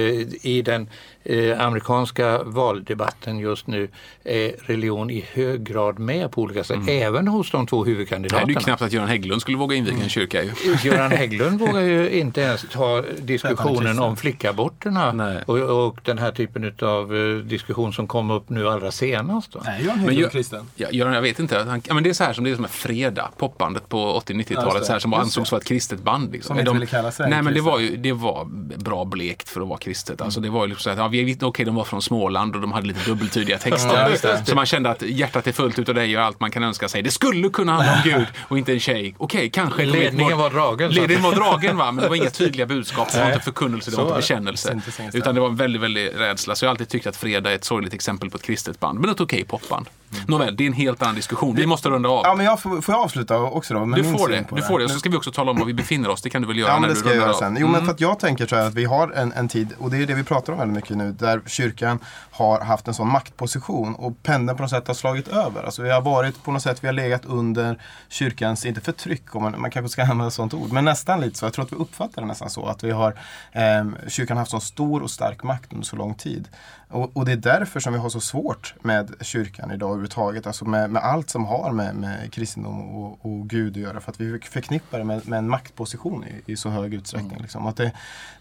I 0.46 0.62
den 0.64 0.88
eh, 1.24 1.60
amerikanska 1.60 2.23
valdebatten 2.44 3.38
just 3.38 3.66
nu 3.66 3.88
är 4.24 4.52
religion 4.66 5.10
i 5.10 5.24
hög 5.32 5.64
grad 5.64 5.98
med 5.98 6.30
på 6.30 6.42
olika 6.42 6.64
sätt, 6.64 6.78
även 6.88 7.28
hos 7.28 7.50
de 7.50 7.66
två 7.66 7.76
Mm. 7.76 7.86
Nej, 7.86 7.94
huvudkandidaterna. 7.94 8.46
det 8.46 8.52
är 8.52 8.54
ju 8.54 8.64
knappt 8.64 8.82
att 8.82 8.92
Göran 8.92 9.08
Hägglund 9.08 9.40
skulle 9.40 9.56
våga 9.56 9.76
inviga 9.76 10.02
en 10.02 10.08
kyrka. 10.08 10.42
Ju. 10.42 10.52
Göran 10.84 11.10
Hägglund 11.10 11.60
vågar 11.60 11.80
ju 11.80 12.10
inte 12.20 12.40
ens 12.40 12.66
ta 12.72 13.04
diskussionen 13.18 13.98
om 13.98 14.16
flickaborterna 14.16 15.40
och, 15.46 15.86
och 15.86 16.00
den 16.02 16.18
här 16.18 16.32
typen 16.32 16.74
av 16.82 17.16
eh, 17.16 17.36
diskussion 17.36 17.92
som 17.92 18.06
kom 18.06 18.30
upp 18.30 18.48
nu 18.48 18.68
allra 18.68 18.90
senast. 18.90 19.52
Då. 19.52 19.60
Nej, 19.64 19.82
jag 19.86 19.98
är 19.98 20.06
Men 20.22 20.30
kristen. 20.30 20.66
Ja, 20.76 20.88
Göran, 20.90 21.14
jag 21.14 21.22
vet 21.22 21.38
inte. 21.38 21.58
Han, 21.58 21.82
ja, 21.88 21.94
men 21.94 22.02
det 22.02 22.10
är 22.10 22.14
så 22.14 22.24
här 22.24 22.32
som 22.32 22.44
det 22.44 22.50
är 22.50 22.54
som 22.54 22.64
är 22.64 22.68
Fredag, 22.68 23.30
popbandet 23.36 23.88
på 23.88 23.98
Ja, 23.98 24.22
80-90-talet, 24.34 24.74
just 24.74 24.86
så 24.86 24.92
här, 24.92 24.98
det. 24.98 25.00
som 25.00 25.12
Just 25.12 25.20
ansågs 25.22 25.52
vara 25.52 25.60
ett 25.60 25.68
kristet 25.68 26.02
band. 26.02 26.32
Liksom. 26.32 26.48
Som 26.48 26.58
inte 26.58 26.72
ville 26.72 26.86
kalla 26.86 27.12
sig 27.12 27.30
Nej, 27.30 27.42
men 27.42 27.54
det 27.54 27.60
var, 27.60 27.78
ju, 27.78 27.96
det 27.96 28.12
var 28.12 28.44
bra 28.78 29.04
blekt 29.04 29.48
för 29.48 29.60
att 29.60 29.68
vara 29.68 29.78
kristet. 29.78 30.20
Alltså, 30.20 30.40
det 30.40 30.50
var 30.50 30.64
ju 30.64 30.68
liksom 30.68 30.82
så 30.82 30.90
att, 30.90 30.98
ja, 30.98 31.08
vi, 31.08 31.38
okej, 31.42 31.66
de 31.66 31.74
var 31.74 31.84
från 31.84 32.02
Småland 32.14 32.54
och 32.54 32.60
de 32.60 32.72
hade 32.72 32.86
lite 32.86 33.10
dubbeltydiga 33.10 33.58
texter. 33.58 34.44
så 34.44 34.54
man 34.54 34.66
kände 34.66 34.90
att 34.90 35.02
hjärtat 35.02 35.46
är 35.46 35.52
fullt 35.52 35.78
utav 35.78 35.94
dig 35.94 36.16
och 36.16 36.22
allt 36.22 36.40
man 36.40 36.50
kan 36.50 36.62
önska 36.62 36.88
sig. 36.88 37.02
Det 37.02 37.10
skulle 37.10 37.48
kunna 37.48 37.72
handla 37.72 37.92
om 37.92 38.00
Gud 38.04 38.26
och 38.48 38.58
inte 38.58 38.72
en 38.72 38.80
tjej. 38.80 39.14
Okej, 39.18 39.50
kanske. 39.50 39.84
Ledningen 39.84 40.38
var 40.38 40.50
dragen, 40.50 40.90
Ledningen 40.90 41.22
var 41.22 41.32
dragen, 41.32 41.76
va? 41.76 41.92
men 41.92 42.02
det 42.02 42.08
var 42.08 42.16
inga 42.16 42.30
tydliga 42.30 42.66
budskap. 42.66 43.12
Det 43.12 43.20
var 43.20 43.26
inte 43.26 43.40
förkunnelse, 43.40 43.90
det 43.90 43.96
var 43.96 44.04
inte 44.04 44.16
bekännelse. 44.16 44.80
Utan 45.12 45.34
det 45.34 45.40
var 45.40 45.48
en 45.48 45.56
väldigt, 45.56 45.82
väldigt 45.82 46.16
rädsla. 46.16 46.54
Så 46.54 46.64
jag 46.64 46.68
har 46.68 46.74
alltid 46.74 46.88
tyckt 46.88 47.06
att 47.06 47.16
Fredag 47.16 47.50
är 47.50 47.54
ett 47.54 47.64
sorgligt 47.64 47.94
exempel 47.94 48.30
på 48.30 48.36
ett 48.36 48.42
kristet 48.42 48.80
band. 48.80 49.00
Men 49.00 49.10
ett 49.10 49.20
okej 49.20 49.44
popband. 49.44 49.86
Nåväl, 50.28 50.56
det 50.56 50.64
är 50.64 50.66
en 50.66 50.72
helt 50.72 51.02
annan 51.02 51.14
diskussion. 51.14 51.54
Vi 51.56 51.66
måste 51.66 51.88
runda 51.90 52.08
av. 52.08 52.20
Ja, 52.24 52.34
men 52.34 52.46
jag 52.46 52.60
får, 52.60 52.80
får 52.80 52.94
jag 52.94 53.04
avsluta 53.04 53.38
också 53.38 53.74
då? 53.74 53.84
Du 53.86 54.04
får 54.04 54.28
det. 54.28 54.44
Du 54.50 54.62
får 54.62 54.78
det. 54.78 54.84
Och 54.84 54.90
så 54.90 54.98
ska 54.98 55.08
vi 55.10 55.16
också 55.16 55.32
tala 55.32 55.50
om 55.50 55.58
var 55.58 55.66
vi 55.66 55.74
befinner 55.74 56.08
oss. 56.08 56.22
Det 56.22 56.30
kan 56.30 56.42
du 56.42 56.48
väl 56.48 56.58
göra 56.58 56.70
Ja, 56.70 56.78
när 56.80 56.88
det 56.88 56.94
du 56.94 57.00
ska 57.00 57.08
jag 57.08 57.14
rundar 57.14 57.26
göra 57.26 57.34
av. 57.36 57.38
sen. 57.40 57.56
Jo, 57.60 57.68
men 57.68 57.84
för 57.84 57.92
att 57.92 58.00
jag 58.00 58.18
tänker 58.18 58.46
så 58.46 58.56
här 58.56 58.66
att 58.66 58.74
vi 58.74 58.84
har 58.84 59.10
en, 59.10 59.32
en 59.32 59.48
tid, 59.48 59.68
och 59.78 59.90
det 59.90 59.96
är 60.02 60.06
det 60.06 60.14
vi 60.14 60.24
pratar 60.24 60.52
om 60.52 60.58
väldigt 60.58 60.74
mycket 60.76 60.96
nu, 60.96 61.12
där 61.12 61.40
kyrkan 61.46 61.98
har 62.30 62.60
haft 62.60 62.88
en 62.88 62.94
sån 62.94 63.08
maktposition 63.12 63.94
och 63.94 64.22
pendeln 64.22 64.56
på 64.56 64.62
något 64.62 64.70
sätt 64.70 64.86
har 64.86 64.94
slagit 64.94 65.28
över. 65.28 65.62
Alltså 65.62 65.82
vi 65.82 65.90
har 65.90 66.00
varit 66.00 66.44
på 66.44 66.50
något 66.52 66.62
sätt, 66.62 66.78
vi 66.84 66.88
har 66.88 66.92
legat 66.92 67.24
under 67.24 67.78
kyrkans, 68.08 68.64
inte 68.66 68.80
förtryck, 68.80 69.34
om 69.34 69.42
man, 69.42 69.54
man 69.60 69.70
kanske 69.70 69.88
ska 69.88 70.02
använda 70.10 70.26
ett 70.26 70.32
sånt 70.34 70.54
ord, 70.54 70.72
men 70.72 70.84
nästan 70.84 71.20
lite 71.20 71.38
så. 71.38 71.46
Jag 71.46 71.52
tror 71.52 71.64
att 71.64 71.72
vi 71.72 71.76
uppfattar 71.76 72.22
det 72.22 72.28
nästan 72.28 72.50
så, 72.50 72.66
att 72.66 72.84
vi 72.84 72.90
har, 72.90 73.14
eh, 73.52 73.62
kyrkan 74.08 74.36
har 74.36 74.40
haft 74.42 74.50
så 74.50 74.60
stor 74.60 75.02
och 75.02 75.10
stark 75.10 75.42
makt 75.42 75.72
under 75.72 75.86
så 75.86 75.96
lång 75.96 76.14
tid. 76.14 76.48
Och, 76.88 77.16
och 77.16 77.24
det 77.24 77.32
är 77.32 77.36
därför 77.36 77.80
som 77.80 77.92
vi 77.92 77.98
har 77.98 78.08
så 78.08 78.20
svårt 78.20 78.74
med 78.82 79.14
kyrkan 79.20 79.70
idag 79.70 79.88
överhuvudtaget, 79.88 80.46
alltså 80.46 80.64
med, 80.64 80.90
med 80.90 81.02
allt 81.02 81.30
som 81.30 81.44
har 81.44 81.72
med, 81.72 81.94
med 81.94 82.32
kristendom 82.32 82.80
och, 82.80 83.26
och 83.26 83.50
Gud 83.50 83.72
att 83.72 83.82
göra, 83.82 84.00
för 84.00 84.10
att 84.10 84.20
vi 84.20 84.38
förknippar 84.40 84.98
det 84.98 85.04
med, 85.04 85.28
med 85.28 85.38
en 85.38 85.48
maktposition 85.48 86.24
i, 86.24 86.52
i 86.52 86.56
så 86.56 86.68
hög 86.68 86.94
utsträckning. 86.94 87.38
Liksom. 87.40 87.66
Att 87.66 87.76
det, 87.76 87.92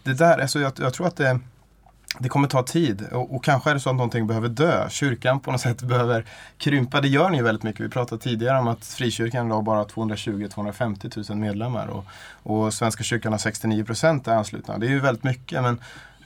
det 0.02 0.14
där, 0.14 0.38
alltså 0.38 0.60
jag, 0.60 0.72
jag 0.76 0.94
tror 0.94 1.06
att 1.06 1.16
det 1.16 1.40
det 2.18 2.28
kommer 2.28 2.48
ta 2.48 2.62
tid 2.62 3.06
och, 3.12 3.34
och 3.34 3.44
kanske 3.44 3.70
är 3.70 3.74
det 3.74 3.80
så 3.80 3.90
att 3.90 3.96
någonting 3.96 4.26
behöver 4.26 4.48
dö. 4.48 4.88
Kyrkan 4.90 5.40
på 5.40 5.52
något 5.52 5.60
sätt 5.60 5.82
behöver 5.82 6.24
krympa. 6.58 7.00
Det 7.00 7.08
gör 7.08 7.30
ni 7.30 7.36
ju 7.36 7.42
väldigt 7.42 7.62
mycket. 7.62 7.80
Vi 7.80 7.88
pratade 7.88 8.22
tidigare 8.22 8.58
om 8.58 8.68
att 8.68 8.86
frikyrkan 8.86 9.46
idag 9.46 9.64
bara 9.64 9.78
har 9.78 9.84
220-250 9.84 11.30
000 11.30 11.38
medlemmar 11.38 11.86
och, 11.86 12.04
och 12.42 12.74
Svenska 12.74 13.04
kyrkan 13.04 13.32
har 13.32 13.38
69 13.38 13.84
procent 13.84 14.28
är 14.28 14.34
anslutna. 14.34 14.78
Det 14.78 14.86
är 14.86 14.90
ju 14.90 15.00
väldigt 15.00 15.24
mycket 15.24 15.62
men 15.62 15.80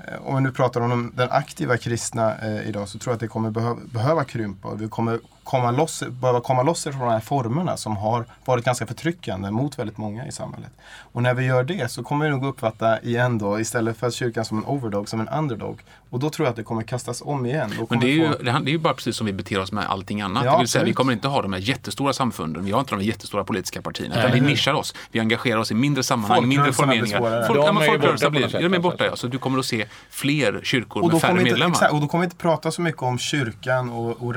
Eh, 0.04 0.26
om 0.26 0.34
vi 0.34 0.40
nu 0.40 0.52
pratar 0.52 0.80
om 0.80 1.12
den 1.14 1.28
aktiva 1.30 1.76
kristna 1.76 2.38
eh, 2.38 2.68
idag 2.68 2.88
så 2.88 2.98
tror 2.98 3.10
jag 3.10 3.14
att 3.14 3.20
det 3.20 3.28
kommer 3.28 3.50
behöva, 3.50 3.80
behöva 3.92 4.24
krympa. 4.24 4.68
Och 4.68 4.82
vi 4.82 4.88
kommer 4.88 5.18
komma 5.48 5.70
loss, 5.70 6.02
behöva 6.08 6.40
komma 6.40 6.62
loss 6.62 6.82
från 6.84 6.98
de 6.98 7.08
här 7.08 7.20
formerna 7.20 7.76
som 7.76 7.96
har 7.96 8.24
varit 8.44 8.64
ganska 8.64 8.86
förtryckande 8.86 9.50
mot 9.50 9.78
väldigt 9.78 9.96
många 9.96 10.26
i 10.26 10.32
samhället. 10.32 10.70
Och 11.12 11.22
när 11.22 11.34
vi 11.34 11.44
gör 11.44 11.64
det 11.64 11.90
så 11.90 12.02
kommer 12.02 12.24
vi 12.24 12.30
nog 12.30 12.44
uppfatta 12.44 13.00
igen 13.00 13.38
då, 13.38 13.60
istället 13.60 13.96
för 13.96 14.10
kyrkan 14.10 14.44
som 14.44 14.58
en 14.58 14.64
overdog, 14.64 15.08
som 15.08 15.20
en 15.20 15.28
underdog. 15.28 15.82
Och 16.10 16.18
då 16.18 16.30
tror 16.30 16.46
jag 16.46 16.50
att 16.50 16.56
det 16.56 16.62
kommer 16.62 16.82
kastas 16.82 17.22
om 17.24 17.46
igen. 17.46 17.72
Då 17.78 17.86
Men 17.90 18.00
det 18.00 18.06
är, 18.06 18.10
ju, 18.10 18.32
få- 18.32 18.42
det 18.42 18.50
är 18.50 18.68
ju 18.68 18.78
bara 18.78 18.94
precis 18.94 19.16
som 19.16 19.26
vi 19.26 19.32
beter 19.32 19.60
oss 19.60 19.72
med 19.72 19.84
allting 19.90 20.20
annat. 20.20 20.44
Ja, 20.44 20.52
det 20.52 20.58
vill 20.58 20.68
säga, 20.68 20.84
vi 20.84 20.92
kommer 20.92 21.12
inte 21.12 21.28
ha 21.28 21.42
de 21.42 21.52
här 21.52 21.60
jättestora 21.60 22.12
samfunden, 22.12 22.64
vi 22.64 22.72
har 22.72 22.80
inte 22.80 22.92
de 22.92 23.00
här 23.00 23.06
jättestora 23.06 23.44
politiska 23.44 23.82
partierna. 23.82 24.18
Utan 24.18 24.32
vi 24.32 24.40
nischar 24.40 24.74
oss. 24.74 24.94
Vi 25.12 25.20
engagerar 25.20 25.58
oss 25.58 25.70
i 25.70 25.74
mindre 25.74 26.02
sammanhang, 26.02 26.48
mindre 26.48 26.72
formeringar. 26.72 27.46
Folk, 27.46 27.58
De 27.58 27.76
ja, 27.76 27.94
är 27.94 27.98
borta 27.98 28.30
blir, 28.30 28.68
de 28.68 28.74
är 28.74 28.78
borta, 28.78 29.06
ja. 29.06 29.16
Så 29.16 29.26
du 29.26 29.38
kommer 29.38 29.58
att 29.58 29.66
se 29.66 29.86
fler 30.10 30.60
kyrkor 30.62 31.12
med 31.12 31.20
färre 31.20 31.32
vi 31.32 31.40
inte, 31.40 31.50
medlemmar. 31.52 31.70
exakt, 31.74 31.92
och 31.92 32.00
då 32.00 32.08
kommer 32.08 32.22
vi 32.22 32.26
inte 32.26 32.36
prata 32.36 32.70
så 32.70 32.82
mycket 32.82 33.02
om 33.02 33.18
kyrkan 33.18 33.90
och, 33.90 34.22
och 34.22 34.34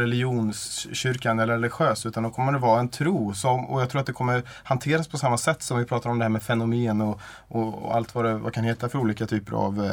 religionskyrkan 1.06 1.40
eller 1.40 1.54
religiös 1.54 2.06
utan 2.06 2.24
då 2.24 2.30
kommer 2.30 2.52
det 2.52 2.58
vara 2.58 2.80
en 2.80 2.90
tro. 2.90 3.34
Som, 3.34 3.66
och 3.66 3.82
jag 3.82 3.90
tror 3.90 4.02
att 4.02 4.08
det 4.08 4.14
kommer 4.14 4.44
hanteras 4.64 5.08
på 5.08 5.18
samma 5.18 5.38
sätt 5.38 5.62
som 5.62 5.80
vi 5.80 5.86
pratar 5.86 6.10
om 6.10 6.20
det 6.20 6.26
här 6.26 6.30
med 6.30 6.44
fenomen 6.44 7.02
och, 7.02 7.20
och, 7.48 7.86
och 7.86 7.96
allt 7.96 8.16
vad 8.16 8.26
det 8.26 8.34
vad 8.38 8.54
kan 8.54 8.64
heta 8.64 8.90
för 8.90 9.00
olika 9.00 9.26
typer 9.26 9.54
av 9.56 9.86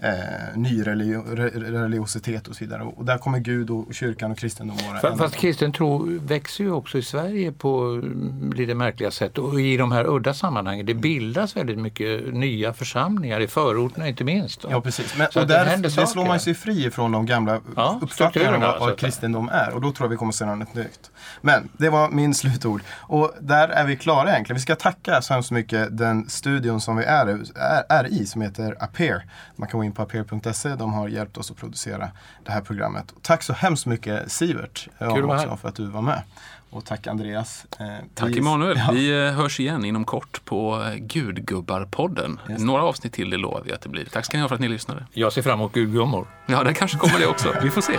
eh, 0.00 0.10
eh, 0.10 0.56
nyreligiositet 0.56 2.48
och 2.48 2.56
så 2.56 2.64
vidare. 2.64 2.82
Och 2.82 3.04
där 3.04 3.18
kommer 3.18 3.38
Gud 3.38 3.70
och 3.70 3.94
kyrkan 3.94 4.30
och 4.30 4.38
kristendom 4.38 4.76
vara 4.88 5.00
Fast 5.00 5.22
av- 5.22 5.28
kristen 5.40 5.72
tro 5.72 6.18
växer 6.20 6.64
ju 6.64 6.72
också 6.72 6.98
i 6.98 7.02
Sverige 7.02 7.52
på 7.52 7.84
mm, 7.84 8.52
lite 8.56 8.74
märkliga 8.74 9.10
sätt 9.10 9.38
och 9.38 9.60
i 9.60 9.76
de 9.76 9.92
här 9.92 10.06
udda 10.06 10.34
sammanhangen. 10.34 10.86
Det 10.86 10.94
bildas 10.94 11.56
väldigt 11.56 11.78
mycket 11.78 12.34
nya 12.34 12.72
församlingar 12.72 13.40
i 13.40 13.46
förorterna 13.46 14.08
inte 14.08 14.24
minst. 14.24 14.64
Ja 14.70 14.80
precis, 14.80 15.14
men, 15.18 15.26
och 15.36 15.46
där, 15.46 15.88
saker. 15.88 16.06
slår 16.06 16.26
man 16.26 16.40
sig 16.40 16.54
fri 16.54 16.90
från 16.90 17.12
de 17.12 17.26
gamla 17.26 17.60
Ja, 17.76 17.98
uppfattningarna 18.02 18.72
så 18.72 18.78
vad 18.78 18.98
kristendom 18.98 19.48
är. 19.48 19.74
Och 19.74 19.80
då 19.80 19.92
tror 19.92 20.04
jag 20.04 20.10
vi 20.10 20.16
kommer 20.16 20.32
se 20.32 20.44
något 20.54 20.74
nytt. 20.74 21.10
Men 21.40 21.68
det 21.72 21.88
var 21.90 22.10
min 22.10 22.34
slutord. 22.34 22.82
Och 22.98 23.34
där 23.40 23.68
är 23.68 23.84
vi 23.84 23.96
klara 23.96 24.30
egentligen. 24.30 24.56
Vi 24.56 24.62
ska 24.62 24.74
tacka 24.76 25.22
så 25.22 25.34
hemskt 25.34 25.50
mycket 25.50 25.98
den 25.98 26.28
studion 26.28 26.80
som 26.80 26.96
vi 26.96 27.04
är, 27.04 27.26
är, 27.54 27.84
är 27.88 28.06
i 28.06 28.26
som 28.26 28.42
heter 28.42 28.76
Appear. 28.80 29.22
Man 29.56 29.68
kan 29.68 29.80
gå 29.80 29.84
in 29.84 29.92
på 29.92 30.02
appear.se. 30.02 30.74
De 30.74 30.92
har 30.92 31.08
hjälpt 31.08 31.36
oss 31.36 31.50
att 31.50 31.56
producera 31.56 32.10
det 32.44 32.52
här 32.52 32.60
programmet. 32.60 33.12
Tack 33.22 33.42
så 33.42 33.52
hemskt 33.52 33.86
mycket 33.86 34.32
Sivert 34.32 34.88
Kul 34.98 35.08
att 35.08 35.22
vara 35.22 35.36
också 35.36 35.48
här. 35.48 35.56
för 35.56 35.68
att 35.68 35.74
du 35.74 35.86
var 35.86 36.02
med. 36.02 36.22
Och 36.70 36.84
tack 36.84 37.06
Andreas. 37.06 37.66
Eh, 37.78 37.86
Tack 38.14 38.36
Emanuel. 38.36 38.76
Ja. 38.78 38.92
Vi 38.92 39.26
eh, 39.26 39.32
hörs 39.32 39.60
igen 39.60 39.84
inom 39.84 40.04
kort 40.04 40.44
på 40.44 40.82
eh, 40.82 40.94
Gudgubbar-podden. 40.94 42.38
Några 42.58 42.82
avsnitt 42.82 43.12
till, 43.12 43.30
det 43.30 43.36
lovar 43.36 43.62
vi 43.64 43.72
att 43.72 43.80
det 43.80 43.88
blir. 43.88 44.04
Tack 44.04 44.24
ska 44.24 44.36
ni 44.36 44.40
ha 44.42 44.48
för 44.48 44.54
att 44.54 44.60
ni 44.60 44.68
lyssnade. 44.68 45.06
Jag 45.12 45.32
ser 45.32 45.42
fram 45.42 45.58
emot 45.58 45.72
gudgummor. 45.72 46.26
Ja, 46.46 46.62
det 46.64 46.74
kanske 46.74 46.98
kommer 46.98 47.18
det 47.18 47.26
också. 47.26 47.54
Vi 47.62 47.70
får 47.70 47.80
se. 47.80 47.92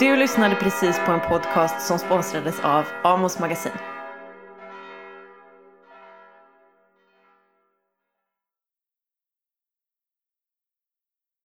Du 0.00 0.16
lyssnade 0.16 0.54
precis 0.54 1.00
på 1.06 1.12
en 1.12 1.20
podcast 1.20 1.86
som 1.86 1.98
sponsrades 1.98 2.60
av 2.60 2.84
Amos 3.02 3.38
Magasin. 3.38 3.72